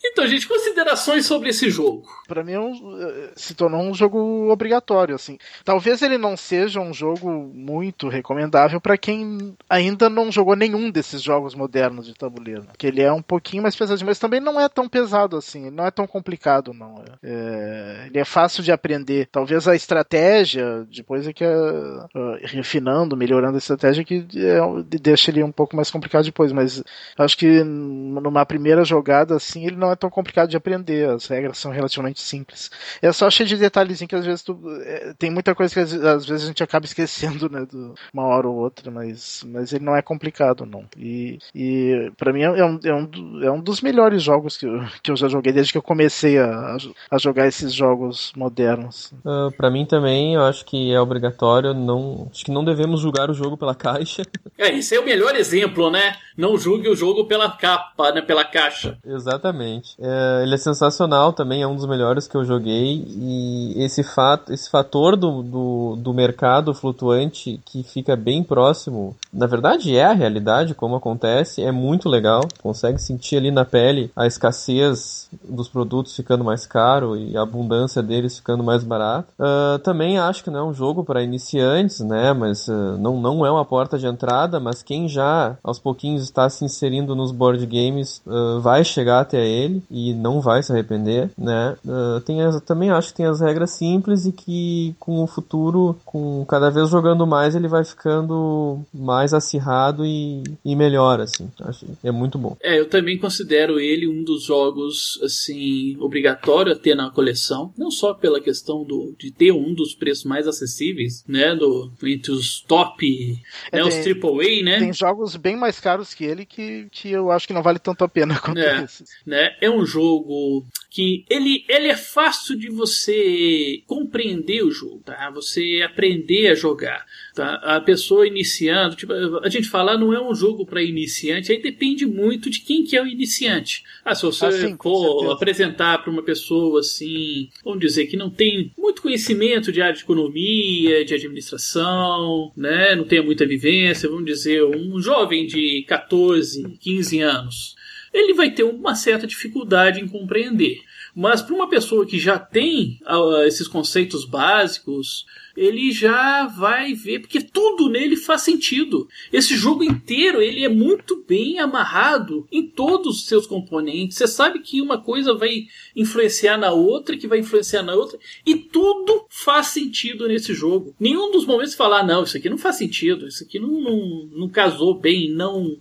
Então, 0.04 0.26
gente, 0.26 0.48
considerações 0.48 1.26
sobre 1.26 1.50
esse 1.50 1.70
jogo. 1.70 2.02
Para 2.26 2.42
mim, 2.42 2.52
é 2.52 2.60
um, 2.60 3.30
se 3.36 3.54
tornou 3.54 3.80
um 3.80 3.94
jogo 3.94 4.50
obrigatório, 4.50 5.14
assim. 5.14 5.38
Talvez 5.64 6.02
ele 6.02 6.18
não 6.18 6.36
seja 6.36 6.80
um 6.80 6.92
jogo 6.92 7.30
muito 7.54 8.08
recomendável 8.08 8.80
para 8.80 8.98
quem 8.98 9.54
ainda 9.70 10.10
não 10.10 10.32
jogou 10.32 10.56
nenhum 10.56 10.90
desses 10.90 11.22
jogos 11.22 11.54
modernos 11.54 12.06
de 12.06 12.14
tabuleiro. 12.14 12.66
Que 12.76 12.88
ele 12.88 13.00
é 13.00 13.12
um 13.12 13.22
pouquinho 13.22 13.62
mais 13.62 13.76
pesadinho, 13.76 14.06
mas 14.06 14.18
também 14.18 14.40
não 14.40 14.60
é 14.60 14.68
tão 14.68 14.88
pesado 14.88 15.36
assim. 15.36 15.70
Não 15.70 15.86
é 15.86 15.90
tão 15.90 16.06
complicado, 16.06 16.74
não. 16.74 17.04
É, 17.22 18.06
ele 18.08 18.18
é 18.18 18.24
fácil 18.24 18.62
de 18.62 18.72
aprender. 18.72 19.28
Talvez 19.30 19.68
a 19.68 19.76
estratégia, 19.76 20.84
depois 20.90 21.28
é 21.28 21.32
que 21.32 21.44
é, 21.44 21.56
uh, 21.56 22.38
refinando, 22.42 23.16
melhorando 23.16 23.54
a 23.54 23.58
estratégia, 23.58 24.04
que 24.04 24.26
é, 24.34 24.58
deixa 25.00 25.30
ele 25.30 25.44
um 25.44 25.52
pouco 25.52 25.76
mais 25.76 25.90
complicado 25.90 26.24
depois. 26.24 26.50
Mas 26.50 26.82
acho 27.16 27.38
que 27.38 27.62
numa 27.62 28.44
primeira 28.44 28.84
jogada, 28.84 29.36
assim, 29.36 29.66
ele 29.66 29.76
não 29.76 29.91
é 29.92 29.96
tão 29.96 30.10
complicado 30.10 30.48
de 30.48 30.56
aprender, 30.56 31.08
as 31.08 31.26
regras 31.26 31.58
são 31.58 31.70
relativamente 31.70 32.20
simples. 32.20 32.70
É 33.00 33.12
só 33.12 33.30
cheio 33.30 33.48
de 33.48 33.56
detalhezinho 33.56 34.08
que 34.08 34.16
às 34.16 34.24
vezes 34.24 34.42
tu, 34.42 34.58
é, 34.84 35.14
tem 35.18 35.30
muita 35.30 35.54
coisa 35.54 35.72
que 35.72 35.80
às, 35.80 35.92
às, 35.92 36.26
vezes 36.26 36.44
a 36.44 36.48
gente 36.48 36.62
acaba 36.62 36.84
esquecendo, 36.84 37.48
né, 37.48 37.66
de 37.70 37.92
uma 38.12 38.24
hora 38.24 38.48
ou 38.48 38.56
outra, 38.56 38.90
mas, 38.90 39.44
mas 39.46 39.72
ele 39.72 39.84
não 39.84 39.96
é 39.96 40.02
complicado, 40.02 40.66
não. 40.66 40.84
E, 40.96 41.38
e 41.54 42.12
para 42.16 42.32
mim 42.32 42.42
é, 42.42 42.46
é 42.46 42.64
um, 42.64 42.80
é, 42.84 42.94
um, 42.94 43.42
é 43.44 43.50
um 43.50 43.60
dos 43.60 43.80
melhores 43.80 44.22
jogos 44.22 44.56
que 44.56 44.66
eu, 44.66 44.80
que 45.02 45.10
eu 45.10 45.16
já 45.16 45.28
joguei 45.28 45.52
desde 45.52 45.72
que 45.72 45.78
eu 45.78 45.82
comecei 45.82 46.38
a, 46.38 46.76
a 47.10 47.18
jogar 47.18 47.46
esses 47.46 47.72
jogos 47.72 48.32
modernos. 48.36 49.12
Uh, 49.24 49.50
para 49.56 49.70
mim 49.70 49.84
também, 49.86 50.34
eu 50.34 50.42
acho 50.42 50.64
que 50.64 50.92
é 50.92 51.00
obrigatório, 51.00 51.74
não, 51.74 52.28
acho 52.30 52.44
que 52.44 52.50
não 52.50 52.64
devemos 52.64 53.00
julgar 53.00 53.30
o 53.30 53.34
jogo 53.34 53.56
pela 53.56 53.74
caixa. 53.76 54.22
É, 54.58 54.74
esse 54.74 54.94
é 54.94 55.00
o 55.00 55.04
melhor 55.04 55.34
exemplo, 55.36 55.90
né? 55.90 56.16
Não 56.36 56.56
julgue 56.56 56.88
o 56.88 56.96
jogo 56.96 57.26
pela 57.26 57.50
capa, 57.50 58.12
né, 58.12 58.22
pela 58.22 58.44
caixa. 58.44 58.98
Exatamente. 59.04 59.81
É, 59.98 60.42
ele 60.42 60.54
é 60.54 60.58
sensacional 60.58 61.32
também, 61.32 61.62
é 61.62 61.66
um 61.66 61.76
dos 61.76 61.86
melhores 61.86 62.26
que 62.26 62.36
eu 62.36 62.44
joguei 62.44 63.04
e 63.06 63.74
esse 63.76 64.02
fato, 64.02 64.52
esse 64.52 64.70
fator 64.70 65.16
do, 65.16 65.42
do, 65.42 65.96
do 65.96 66.14
mercado 66.14 66.74
flutuante 66.74 67.60
que 67.64 67.82
fica 67.82 68.16
bem 68.16 68.42
próximo, 68.42 69.16
na 69.32 69.46
verdade 69.46 69.96
é 69.96 70.04
a 70.04 70.12
realidade 70.12 70.74
como 70.74 70.96
acontece, 70.96 71.62
é 71.62 71.72
muito 71.72 72.08
legal. 72.08 72.42
Consegue 72.62 73.00
sentir 73.00 73.36
ali 73.36 73.50
na 73.50 73.64
pele 73.64 74.10
a 74.14 74.26
escassez 74.26 75.28
dos 75.48 75.68
produtos 75.68 76.14
ficando 76.14 76.44
mais 76.44 76.66
caro 76.66 77.16
e 77.16 77.36
a 77.36 77.42
abundância 77.42 78.02
deles 78.02 78.36
ficando 78.36 78.62
mais 78.62 78.84
barato. 78.84 79.28
Uh, 79.38 79.78
também 79.78 80.18
acho 80.18 80.44
que 80.44 80.50
não 80.50 80.60
é 80.60 80.64
um 80.64 80.74
jogo 80.74 81.04
para 81.04 81.22
iniciantes, 81.22 82.00
né? 82.00 82.32
Mas 82.32 82.68
uh, 82.68 82.98
não, 82.98 83.20
não 83.20 83.46
é 83.46 83.50
uma 83.50 83.64
porta 83.64 83.98
de 83.98 84.06
entrada, 84.06 84.60
mas 84.60 84.82
quem 84.82 85.08
já 85.08 85.56
aos 85.62 85.78
pouquinhos 85.78 86.22
está 86.22 86.48
se 86.48 86.64
inserindo 86.64 87.14
nos 87.14 87.32
board 87.32 87.64
games 87.66 88.22
uh, 88.26 88.60
vai 88.60 88.84
chegar 88.84 89.20
até 89.20 89.46
ele 89.46 89.71
e 89.90 90.12
não 90.14 90.40
vai 90.40 90.62
se 90.62 90.72
arrepender, 90.72 91.30
né? 91.36 91.76
tem 92.24 92.42
as, 92.42 92.60
também 92.62 92.90
acho 92.90 93.08
que 93.08 93.16
tem 93.16 93.26
as 93.26 93.40
regras 93.40 93.70
simples 93.70 94.26
e 94.26 94.32
que 94.32 94.94
com 94.98 95.22
o 95.22 95.26
futuro, 95.26 95.98
com 96.04 96.44
cada 96.46 96.70
vez 96.70 96.88
jogando 96.88 97.26
mais, 97.26 97.54
ele 97.54 97.68
vai 97.68 97.84
ficando 97.84 98.80
mais 98.92 99.32
acirrado 99.32 100.04
e, 100.04 100.42
e 100.64 100.76
melhor, 100.76 101.20
assim. 101.20 101.50
Acho, 101.60 101.86
é 102.02 102.10
muito 102.10 102.38
bom. 102.38 102.56
É, 102.62 102.78
eu 102.78 102.88
também 102.88 103.18
considero 103.18 103.80
ele 103.80 104.06
um 104.06 104.22
dos 104.22 104.44
jogos, 104.44 105.20
assim, 105.22 105.96
obrigatório 106.00 106.72
a 106.72 106.76
ter 106.76 106.94
na 106.94 107.10
coleção. 107.10 107.72
Não 107.76 107.90
só 107.90 108.14
pela 108.14 108.40
questão 108.40 108.84
do, 108.84 109.14
de 109.18 109.30
ter 109.30 109.52
um 109.52 109.74
dos 109.74 109.94
preços 109.94 110.24
mais 110.24 110.46
acessíveis, 110.46 111.24
né? 111.26 111.54
Do, 111.54 111.92
entre 112.04 112.32
os 112.32 112.60
top, 112.60 113.40
é, 113.70 113.82
né, 113.82 113.88
tem, 113.88 114.12
os 114.12 114.24
AAA, 114.24 114.62
né? 114.62 114.78
Tem 114.78 114.92
jogos 114.92 115.36
bem 115.36 115.56
mais 115.56 115.80
caros 115.80 116.14
que 116.14 116.24
ele 116.24 116.44
que, 116.44 116.88
que 116.90 117.10
eu 117.10 117.30
acho 117.30 117.46
que 117.46 117.54
não 117.54 117.62
vale 117.62 117.78
tanto 117.78 118.04
a 118.04 118.08
pena 118.08 118.38
quanto 118.38 118.58
é, 118.58 118.84
esses. 118.84 119.08
Né? 119.26 119.56
É 119.62 119.70
um 119.70 119.86
jogo 119.86 120.66
que 120.92 121.24
ele, 121.30 121.64
ele 121.68 121.88
é 121.88 121.96
fácil 121.96 122.54
de 122.54 122.68
você 122.68 123.82
compreender 123.86 124.62
o 124.62 124.70
jogo, 124.70 125.00
tá? 125.02 125.30
Você 125.30 125.80
aprender 125.82 126.48
a 126.48 126.54
jogar. 126.54 127.06
Tá? 127.34 127.54
A 127.54 127.80
pessoa 127.80 128.26
iniciando, 128.26 128.94
tipo, 128.94 129.12
a 129.42 129.48
gente 129.48 129.68
fala, 129.70 129.96
não 129.96 130.12
é 130.12 130.20
um 130.20 130.34
jogo 130.34 130.66
para 130.66 130.82
iniciante, 130.82 131.50
aí 131.50 131.62
depende 131.62 132.04
muito 132.04 132.50
de 132.50 132.60
quem 132.60 132.84
que 132.84 132.94
é 132.94 133.02
o 133.02 133.06
iniciante. 133.06 133.84
Ah, 134.04 134.14
se 134.14 134.22
você 134.22 134.44
assim, 134.44 134.76
for 134.76 135.30
apresentar 135.30 136.02
para 136.02 136.10
uma 136.12 136.22
pessoa 136.22 136.80
assim, 136.80 137.48
vamos 137.64 137.80
dizer 137.80 138.06
que 138.06 138.16
não 138.16 138.28
tem 138.28 138.70
muito 138.76 139.00
conhecimento 139.00 139.72
de 139.72 139.80
área 139.80 139.94
de 139.94 140.02
economia, 140.02 141.06
de 141.06 141.14
administração, 141.14 142.52
né, 142.54 142.94
não 142.94 143.04
tem 143.04 143.24
muita 143.24 143.46
vivência, 143.46 144.10
vamos 144.10 144.26
dizer, 144.26 144.62
um 144.64 145.00
jovem 145.00 145.46
de 145.46 145.84
14, 145.88 146.76
15 146.80 147.20
anos, 147.20 147.76
ele 148.12 148.34
vai 148.34 148.50
ter 148.50 148.64
uma 148.64 148.94
certa 148.94 149.26
dificuldade 149.26 150.00
em 150.00 150.08
compreender. 150.08 150.80
Mas 151.14 151.42
para 151.42 151.54
uma 151.54 151.68
pessoa 151.68 152.06
que 152.06 152.18
já 152.18 152.38
tem 152.38 152.98
uh, 153.06 153.42
esses 153.42 153.68
conceitos 153.68 154.24
básicos, 154.24 155.26
ele 155.54 155.92
já 155.92 156.46
vai 156.46 156.94
ver, 156.94 157.20
porque 157.20 157.42
tudo 157.42 157.90
nele 157.90 158.16
faz 158.16 158.40
sentido. 158.40 159.06
Esse 159.30 159.54
jogo 159.54 159.84
inteiro, 159.84 160.40
ele 160.40 160.64
é 160.64 160.68
muito 160.70 161.22
bem 161.28 161.58
amarrado 161.58 162.46
em 162.50 162.66
todos 162.66 163.18
os 163.18 163.26
seus 163.26 163.46
componentes. 163.46 164.16
Você 164.16 164.26
sabe 164.26 164.60
que 164.60 164.80
uma 164.80 165.02
coisa 165.02 165.34
vai 165.34 165.66
influenciar 165.94 166.56
na 166.56 166.72
outra, 166.72 167.16
que 167.16 167.28
vai 167.28 167.40
influenciar 167.40 167.82
na 167.82 167.94
outra, 167.94 168.18
e 168.46 168.56
tudo 168.56 169.26
faz 169.28 169.66
sentido 169.66 170.26
nesse 170.26 170.54
jogo. 170.54 170.94
Nenhum 170.98 171.30
dos 171.30 171.44
momentos 171.44 171.74
falar, 171.74 172.00
ah, 172.00 172.06
não, 172.06 172.22
isso 172.22 172.38
aqui 172.38 172.48
não 172.48 172.58
faz 172.58 172.76
sentido, 172.76 173.28
isso 173.28 173.44
aqui 173.44 173.58
não, 173.58 173.68
não, 173.68 174.28
não 174.32 174.48
casou 174.48 174.98
bem, 174.98 175.30
não 175.30 175.76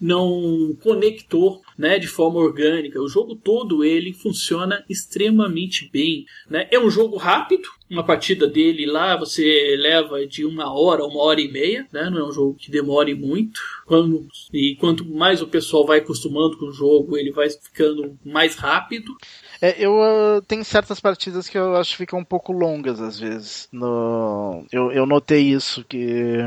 não 0.00 0.76
conectou 0.82 1.62
né, 1.76 1.98
de 1.98 2.06
forma 2.06 2.38
orgânica. 2.38 3.00
O 3.00 3.08
jogo 3.08 3.34
todo 3.34 3.84
ele 3.84 4.12
funciona 4.12 4.84
extremamente 4.88 5.88
bem. 5.92 6.24
Né? 6.48 6.68
É 6.70 6.78
um 6.78 6.90
jogo 6.90 7.16
rápido, 7.16 7.68
uma 7.90 8.04
partida 8.04 8.46
dele 8.46 8.86
lá 8.86 9.16
você 9.16 9.76
leva 9.78 10.26
de 10.26 10.44
uma 10.44 10.72
hora 10.72 11.02
a 11.02 11.06
uma 11.06 11.22
hora 11.22 11.40
e 11.40 11.50
meia, 11.50 11.86
né? 11.92 12.10
Não 12.10 12.18
é 12.18 12.28
um 12.28 12.32
jogo 12.32 12.54
que 12.54 12.70
demore 12.70 13.14
muito. 13.14 13.60
Quando, 13.86 14.26
e 14.52 14.76
quanto 14.80 15.04
mais 15.04 15.40
o 15.40 15.46
pessoal 15.46 15.86
vai 15.86 15.98
acostumando 15.98 16.58
com 16.58 16.66
o 16.66 16.72
jogo, 16.72 17.16
ele 17.16 17.30
vai 17.30 17.48
ficando 17.48 18.18
mais 18.24 18.56
rápido. 18.56 19.16
É, 19.60 19.74
eu 19.78 19.94
uh, 19.94 20.42
tenho 20.42 20.64
certas 20.64 21.00
partidas 21.00 21.48
que 21.48 21.56
eu 21.56 21.76
acho 21.76 21.92
que 21.92 21.96
ficam 21.98 22.18
um 22.18 22.24
pouco 22.24 22.52
longas 22.52 23.00
às 23.00 23.18
vezes. 23.18 23.68
No, 23.72 24.66
eu, 24.70 24.90
eu 24.92 25.06
notei 25.06 25.42
isso, 25.42 25.84
que 25.84 26.40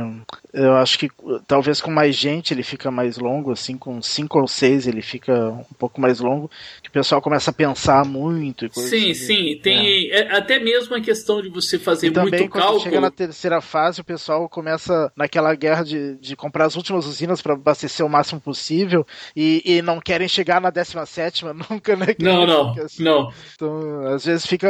eu 0.54 0.74
acho 0.74 1.00
que 1.00 1.10
talvez 1.48 1.82
com 1.82 1.90
mais 1.90 2.16
gente 2.16 2.54
ele 2.54 2.64
fica 2.64 2.92
mais 2.92 3.18
longo, 3.18 3.52
assim, 3.52 3.78
com 3.78 4.02
cinco 4.02 4.40
ou 4.40 4.48
seis 4.48 4.88
ele 4.88 5.02
fica 5.02 5.50
um 5.50 5.76
pouco 5.78 6.00
mais 6.00 6.20
longo, 6.20 6.52
que 6.84 6.90
o 6.90 6.92
pessoal 6.92 7.22
começa 7.22 7.50
a 7.52 7.54
pensar 7.54 8.06
muito 8.06 8.66
e 8.66 8.70
coisas 8.70 8.90
Sim, 8.90 9.12
assim. 9.12 9.26
sim, 9.26 9.60
tem 9.62 10.12
é. 10.12 10.20
É, 10.20 10.38
até 10.38 10.60
mesmo 10.60 10.96
a 10.96 11.02
questão 11.02 11.29
de 11.42 11.50
você 11.50 11.78
fazer 11.78 12.08
e 12.08 12.12
também, 12.12 12.40
muito 12.40 12.52
quando 12.52 12.64
cálculo. 12.64 12.84
chega 12.84 13.00
na 13.00 13.12
terceira 13.12 13.62
fase, 13.62 14.02
o 14.02 14.04
pessoal 14.04 14.50
começa 14.50 15.12
naquela 15.16 15.54
guerra 15.54 15.84
de, 15.84 16.16
de 16.16 16.36
comprar 16.36 16.66
as 16.66 16.76
últimas 16.76 17.06
usinas 17.06 17.42
para 17.42 17.54
abastecer 17.54 18.06
o 18.06 18.10
máximo 18.10 18.42
possível 18.42 19.06
e, 19.36 19.62
e 19.64 19.82
não 19.82 20.00
querem 20.00 20.28
chegar 20.28 20.60
na 20.60 20.70
décima 20.70 21.06
sétima 21.06 21.54
nunca, 21.70 21.96
né? 21.96 22.08
Não, 22.20 22.46
não, 22.46 22.72
assim. 22.84 23.04
Não. 23.04 23.32
Então, 23.56 24.08
às 24.08 24.26
vezes 24.26 24.46
fica. 24.46 24.70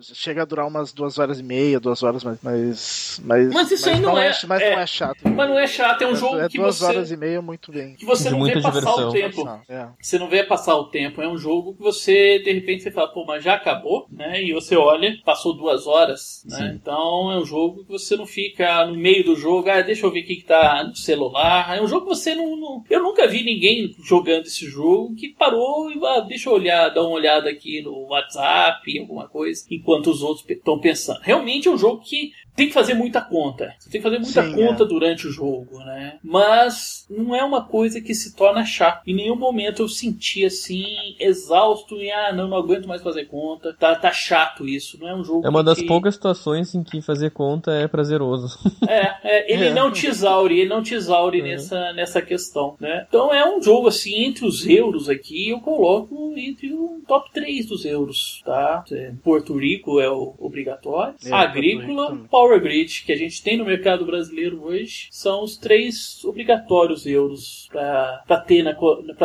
Chega 0.00 0.42
a 0.42 0.44
durar 0.44 0.66
umas 0.66 0.92
duas 0.92 1.18
horas 1.18 1.38
e 1.38 1.42
meia, 1.42 1.78
duas 1.78 2.02
horas, 2.02 2.24
mas. 2.24 2.38
Mas, 2.42 3.20
mas, 3.24 3.52
mas 3.52 3.70
isso 3.70 3.86
mas 3.86 3.96
aí 3.96 4.02
não, 4.02 4.18
é, 4.18 4.28
é, 4.28 4.34
Mas 4.46 4.62
é, 4.62 4.70
não 4.74 4.80
é 4.80 4.86
chato. 4.86 5.28
Mas 5.28 5.48
não 5.48 5.58
é 5.58 5.66
chato, 5.66 6.02
é 6.02 6.06
um 6.06 6.16
jogo 6.16 6.40
é 6.40 6.48
que 6.48 6.58
duas 6.58 6.78
você. 6.78 6.84
horas 6.84 7.10
e 7.10 7.16
meia 7.16 7.42
muito 7.42 7.72
bem. 7.72 7.94
Que 7.94 8.06
você 8.06 8.30
não 8.30 8.42
vê 8.42 8.60
passar 8.60 8.70
diversão. 8.70 9.08
o 9.08 9.12
tempo. 9.12 9.60
É. 9.68 9.88
Você 10.00 10.18
não 10.18 10.28
vê 10.28 10.44
passar 10.44 10.76
o 10.76 10.84
tempo. 10.84 11.20
É 11.20 11.28
um 11.28 11.36
jogo 11.36 11.74
que 11.74 11.82
você, 11.82 12.38
de 12.38 12.52
repente, 12.52 12.82
você 12.82 12.90
fala, 12.90 13.08
pô, 13.08 13.24
mas 13.24 13.42
já 13.42 13.54
acabou, 13.54 14.06
né? 14.10 14.42
E 14.42 14.52
você 14.52 14.76
olha, 14.76 15.16
passou 15.24 15.54
duas 15.54 15.65
horas, 15.86 16.44
né? 16.46 16.78
Então 16.80 17.32
é 17.32 17.38
um 17.38 17.44
jogo 17.44 17.84
que 17.84 17.90
você 17.90 18.16
não 18.16 18.26
fica 18.26 18.86
no 18.86 18.94
meio 18.94 19.24
do 19.24 19.34
jogo, 19.34 19.68
ah, 19.68 19.82
deixa 19.82 20.06
eu 20.06 20.10
ver 20.10 20.20
o 20.20 20.26
que, 20.26 20.36
que 20.36 20.44
tá 20.44 20.84
no 20.84 20.94
celular. 20.94 21.76
É 21.76 21.82
um 21.82 21.88
jogo 21.88 22.06
que 22.06 22.14
você 22.14 22.34
não, 22.34 22.56
não. 22.56 22.84
Eu 22.88 23.02
nunca 23.02 23.26
vi 23.26 23.42
ninguém 23.42 23.94
jogando 24.04 24.46
esse 24.46 24.66
jogo 24.66 25.14
que 25.14 25.30
parou 25.30 25.90
e 25.90 25.98
ah, 26.04 26.20
deixa 26.20 26.48
eu 26.48 26.54
olhar, 26.54 26.90
dar 26.90 27.02
uma 27.02 27.10
olhada 27.10 27.50
aqui 27.50 27.82
no 27.82 28.06
WhatsApp, 28.08 28.98
alguma 28.98 29.28
coisa, 29.28 29.66
enquanto 29.70 30.10
os 30.10 30.22
outros 30.22 30.48
estão 30.48 30.78
pensando. 30.78 31.20
Realmente 31.22 31.68
é 31.68 31.70
um 31.70 31.78
jogo 31.78 32.02
que 32.02 32.30
tem 32.56 32.68
que 32.68 32.74
fazer 32.74 32.94
muita 32.94 33.20
conta. 33.20 33.74
Você 33.78 33.90
tem 33.90 34.00
que 34.00 34.08
fazer 34.08 34.18
muita 34.18 34.42
Sim, 34.42 34.54
conta 34.54 34.84
é. 34.84 34.86
durante 34.86 35.26
o 35.26 35.30
jogo, 35.30 35.78
né? 35.80 36.18
Mas 36.22 37.06
não 37.10 37.36
é 37.36 37.44
uma 37.44 37.62
coisa 37.62 38.00
que 38.00 38.14
se 38.14 38.34
torna 38.34 38.64
chato. 38.64 39.02
Em 39.06 39.14
nenhum 39.14 39.36
momento 39.36 39.82
eu 39.82 39.88
senti 39.88 40.44
assim, 40.44 40.84
exausto 41.20 41.96
e 42.00 42.10
ah, 42.10 42.32
não, 42.32 42.48
não 42.48 42.56
aguento 42.56 42.88
mais 42.88 43.02
fazer 43.02 43.26
conta. 43.26 43.74
Tá, 43.78 43.94
tá 43.94 44.10
chato 44.10 44.66
isso. 44.66 44.98
Não 44.98 45.08
é 45.08 45.14
um 45.14 45.22
jogo. 45.22 45.46
É 45.46 45.50
uma 45.50 45.62
das 45.62 45.82
poucas 45.82 46.14
situações 46.14 46.74
em 46.74 46.82
que 46.82 47.02
fazer 47.02 47.30
conta 47.30 47.72
é 47.72 47.86
prazeroso. 47.86 48.58
É, 48.88 49.16
é 49.24 49.52
ele 49.52 49.66
é. 49.66 49.74
não 49.74 49.90
te 49.90 50.06
exaure, 50.06 50.60
ele 50.60 50.68
não 50.68 50.82
te 50.82 50.94
exaure 50.94 51.40
é. 51.40 51.42
nessa, 51.42 51.92
nessa 51.92 52.22
questão, 52.22 52.76
né? 52.78 53.04
Então 53.08 53.34
é 53.34 53.44
um 53.44 53.60
jogo 53.60 53.88
assim, 53.88 54.24
entre 54.24 54.46
os 54.46 54.64
euros 54.64 55.08
aqui, 55.08 55.50
eu 55.50 55.60
coloco 55.60 56.32
entre 56.36 56.72
o 56.72 57.00
top 57.06 57.30
3 57.32 57.66
dos 57.66 57.84
euros, 57.84 58.42
tá? 58.44 58.84
É, 58.92 59.12
Porto 59.24 59.58
Rico 59.58 60.00
é 60.00 60.08
o 60.08 60.34
obrigatório. 60.38 61.14
É, 61.24 61.32
Agrícola, 61.32 62.16
Power 62.46 62.60
Grid 62.60 63.02
que 63.04 63.12
a 63.12 63.16
gente 63.16 63.42
tem 63.42 63.56
no 63.56 63.64
mercado 63.64 64.06
brasileiro 64.06 64.62
hoje 64.62 65.08
são 65.10 65.42
os 65.42 65.56
três 65.56 66.24
obrigatórios 66.24 67.04
euros 67.04 67.68
para 67.72 68.40
ter, 68.46 68.62
na, 68.62 68.72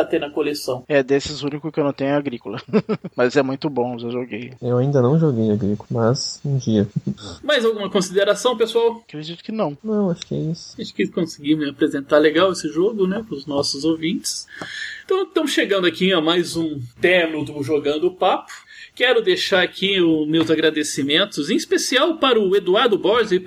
ter 0.04 0.18
na 0.18 0.28
coleção. 0.28 0.82
É, 0.88 1.04
desses 1.04 1.40
o 1.40 1.46
único 1.46 1.70
que 1.70 1.78
eu 1.78 1.84
não 1.84 1.92
tenho 1.92 2.10
é 2.10 2.14
agrícola. 2.14 2.60
mas 3.14 3.36
é 3.36 3.42
muito 3.42 3.70
bom, 3.70 3.96
já 3.96 4.10
joguei. 4.10 4.54
Eu 4.60 4.78
ainda 4.78 5.00
não 5.00 5.16
joguei 5.20 5.52
agrícola, 5.52 5.88
mas 5.88 6.40
um 6.44 6.58
dia. 6.58 6.88
Mais 7.44 7.64
alguma 7.64 7.88
consideração, 7.88 8.56
pessoal? 8.56 9.02
Acredito 9.06 9.44
que 9.44 9.52
não. 9.52 9.78
Não, 9.84 10.10
acho 10.10 10.26
que 10.26 10.34
é 10.34 10.38
isso. 10.38 10.74
Acho 10.80 10.92
que 10.92 11.06
conseguimos 11.06 11.68
apresentar 11.68 12.18
legal 12.18 12.50
esse 12.50 12.68
jogo, 12.68 13.06
né, 13.06 13.24
para 13.24 13.36
os 13.36 13.46
nossos 13.46 13.84
ouvintes. 13.84 14.48
Então, 15.04 15.22
estamos 15.22 15.52
chegando 15.52 15.86
aqui 15.86 16.12
a 16.12 16.20
mais 16.20 16.56
um 16.56 16.80
término 17.00 17.44
do 17.44 17.62
Jogando 17.62 18.08
o 18.08 18.14
Papo. 18.14 18.52
Quero 18.94 19.22
deixar 19.22 19.62
aqui 19.62 20.00
os 20.00 20.28
meus 20.28 20.50
agradecimentos, 20.50 21.48
em 21.48 21.56
especial 21.56 22.18
para 22.18 22.38
o 22.38 22.54
Eduardo 22.54 22.98
Borges 22.98 23.32
e, 23.32 23.42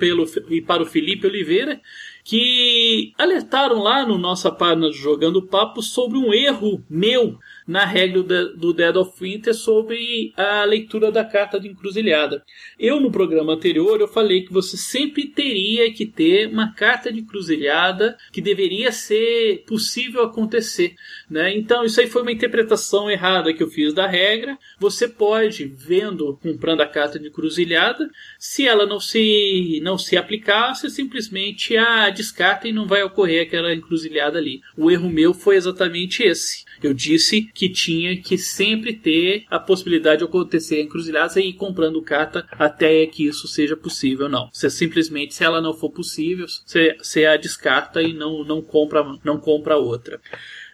e 0.50 0.60
para 0.60 0.82
o 0.82 0.86
Felipe 0.86 1.26
Oliveira, 1.26 1.80
que 2.24 3.12
alertaram 3.16 3.80
lá 3.80 4.04
no 4.04 4.18
nossa 4.18 4.50
página 4.50 4.90
Jogando 4.90 5.40
Papo 5.40 5.80
sobre 5.80 6.18
um 6.18 6.34
erro 6.34 6.84
meu 6.90 7.38
na 7.66 7.84
regra 7.84 8.22
do 8.22 8.72
Dead 8.72 8.96
of 8.96 9.12
Winter 9.20 9.52
sobre 9.54 10.32
a 10.36 10.64
leitura 10.64 11.10
da 11.10 11.24
carta 11.24 11.58
de 11.58 11.68
encruzilhada. 11.68 12.44
Eu, 12.78 13.00
no 13.00 13.10
programa 13.10 13.54
anterior, 13.54 14.00
eu 14.00 14.06
falei 14.06 14.42
que 14.42 14.52
você 14.52 14.76
sempre 14.76 15.26
teria 15.26 15.92
que 15.92 16.06
ter 16.06 16.48
uma 16.48 16.72
carta 16.72 17.12
de 17.12 17.20
encruzilhada 17.20 18.16
que 18.32 18.40
deveria 18.40 18.92
ser 18.92 19.64
possível 19.66 20.22
acontecer. 20.22 20.94
Né? 21.28 21.56
Então, 21.56 21.84
isso 21.84 22.00
aí 22.00 22.06
foi 22.06 22.22
uma 22.22 22.32
interpretação 22.32 23.10
errada 23.10 23.52
que 23.52 23.62
eu 23.62 23.68
fiz 23.68 23.92
da 23.92 24.06
regra. 24.06 24.56
Você 24.78 25.08
pode, 25.08 25.64
vendo, 25.64 26.38
comprando 26.42 26.82
a 26.82 26.86
carta 26.86 27.18
de 27.18 27.28
encruzilhada, 27.28 28.08
se 28.38 28.66
ela 28.66 28.86
não 28.86 29.00
se, 29.00 29.80
não 29.82 29.98
se 29.98 30.16
aplicar, 30.16 30.74
você 30.74 30.88
simplesmente 30.88 31.76
a 31.76 32.10
descarta 32.10 32.68
e 32.68 32.72
não 32.72 32.86
vai 32.86 33.02
ocorrer 33.02 33.42
aquela 33.42 33.74
encruzilhada 33.74 34.38
ali. 34.38 34.60
O 34.76 34.90
erro 34.90 35.08
meu 35.08 35.34
foi 35.34 35.56
exatamente 35.56 36.22
esse. 36.22 36.64
Eu 36.86 36.94
disse 36.94 37.42
que 37.42 37.68
tinha 37.68 38.16
que 38.16 38.38
sempre 38.38 38.92
ter 38.92 39.44
a 39.50 39.58
possibilidade 39.58 40.18
de 40.18 40.24
acontecer 40.24 40.80
encruzilhadas 40.80 41.34
e 41.34 41.40
ir 41.40 41.54
comprando 41.54 42.00
carta 42.00 42.46
até 42.52 43.04
que 43.06 43.26
isso 43.26 43.48
seja 43.48 43.76
possível. 43.76 44.28
Não. 44.28 44.48
Você 44.52 44.70
simplesmente, 44.70 45.34
se 45.34 45.42
ela 45.42 45.60
não 45.60 45.74
for 45.74 45.90
possível, 45.90 46.46
você, 46.46 46.96
você 46.96 47.24
a 47.24 47.36
descarta 47.36 48.00
e 48.00 48.12
não, 48.12 48.44
não 48.44 48.62
compra 48.62 49.04
não 49.24 49.36
compra 49.36 49.76
outra. 49.76 50.20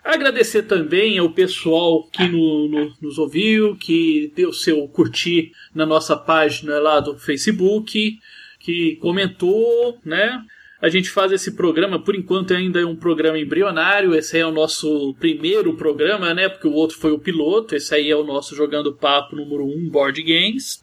Agradecer 0.05 0.65
também 0.65 1.17
ao 1.17 1.31
pessoal 1.31 2.03
que 2.03 2.29
no, 2.29 2.69
no, 2.69 2.93
nos 3.01 3.17
ouviu, 3.17 3.75
que 3.77 4.31
deu 4.37 4.53
seu 4.53 4.87
curtir 4.89 5.53
na 5.75 5.87
nossa 5.87 6.15
página 6.15 6.79
lá 6.79 7.01
do 7.01 7.17
Facebook, 7.17 8.19
que 8.61 8.97
comentou, 8.97 9.99
né? 10.05 10.45
A 10.83 10.89
gente 10.89 11.11
faz 11.11 11.31
esse 11.31 11.53
programa, 11.53 12.03
por 12.03 12.17
enquanto 12.17 12.53
ainda 12.53 12.81
é 12.81 12.85
um 12.85 12.97
programa 12.97 13.39
embrionário. 13.39 14.17
Esse 14.17 14.35
aí 14.35 14.43
é 14.43 14.47
o 14.47 14.51
nosso 14.51 15.15
primeiro 15.21 15.75
programa, 15.75 16.35
né? 16.35 16.49
Porque 16.49 16.67
o 16.67 16.73
outro 16.73 16.99
foi 16.99 17.13
o 17.13 17.21
piloto. 17.21 17.77
Esse 17.77 17.95
aí 17.95 18.11
é 18.11 18.17
o 18.17 18.25
nosso 18.25 18.57
Jogando 18.57 18.93
Papo 18.93 19.37
número 19.37 19.65
1 19.65 19.89
Board 19.89 20.21
Games. 20.21 20.83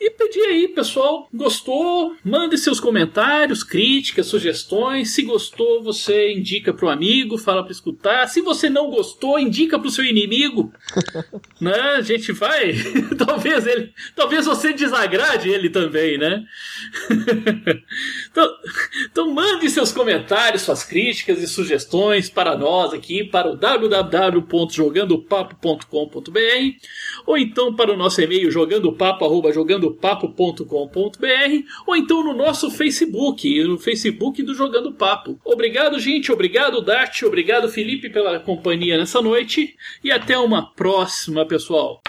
E 0.00 0.10
pedir 0.10 0.42
aí, 0.42 0.68
pessoal, 0.68 1.28
gostou? 1.34 2.14
Mande 2.24 2.56
seus 2.56 2.78
comentários, 2.78 3.64
críticas, 3.64 4.26
sugestões. 4.26 5.10
Se 5.10 5.22
gostou, 5.22 5.82
você 5.82 6.32
indica 6.32 6.72
para 6.72 6.86
o 6.86 6.88
amigo, 6.88 7.36
fala 7.36 7.64
para 7.64 7.72
escutar. 7.72 8.28
Se 8.28 8.40
você 8.40 8.70
não 8.70 8.90
gostou, 8.90 9.40
indica 9.40 9.76
para 9.76 9.88
o 9.88 9.90
seu 9.90 10.04
inimigo. 10.04 10.72
né? 11.60 11.96
A 11.96 12.00
gente 12.00 12.30
vai. 12.30 12.74
talvez 13.18 13.66
ele, 13.66 13.92
talvez 14.14 14.46
você 14.46 14.72
desagrade 14.72 15.48
ele 15.48 15.68
também, 15.68 16.16
né? 16.16 16.44
então, 18.30 18.48
então 19.10 19.34
mande 19.34 19.68
seus 19.68 19.90
comentários, 19.90 20.62
suas 20.62 20.84
críticas 20.84 21.42
e 21.42 21.48
sugestões 21.48 22.30
para 22.30 22.56
nós 22.56 22.92
aqui 22.92 23.24
para 23.24 23.50
o 23.50 23.56
www.jogandopapo.com.br 23.56 26.38
ou 27.28 27.36
então 27.36 27.74
para 27.74 27.92
o 27.92 27.96
nosso 27.96 28.22
e-mail 28.22 28.50
jogandopapo.com.br 28.50 30.64
ou 31.86 31.94
então 31.94 32.24
no 32.24 32.32
nosso 32.32 32.70
Facebook, 32.70 33.62
no 33.64 33.76
Facebook 33.76 34.42
do 34.42 34.54
Jogando 34.54 34.94
Papo. 34.94 35.38
Obrigado, 35.44 36.00
gente, 36.00 36.32
obrigado, 36.32 36.80
Dart, 36.80 37.22
obrigado, 37.24 37.68
Felipe, 37.68 38.08
pela 38.08 38.40
companhia 38.40 38.96
nessa 38.96 39.20
noite 39.20 39.76
e 40.02 40.10
até 40.10 40.38
uma 40.38 40.74
próxima, 40.74 41.44
pessoal. 41.44 42.00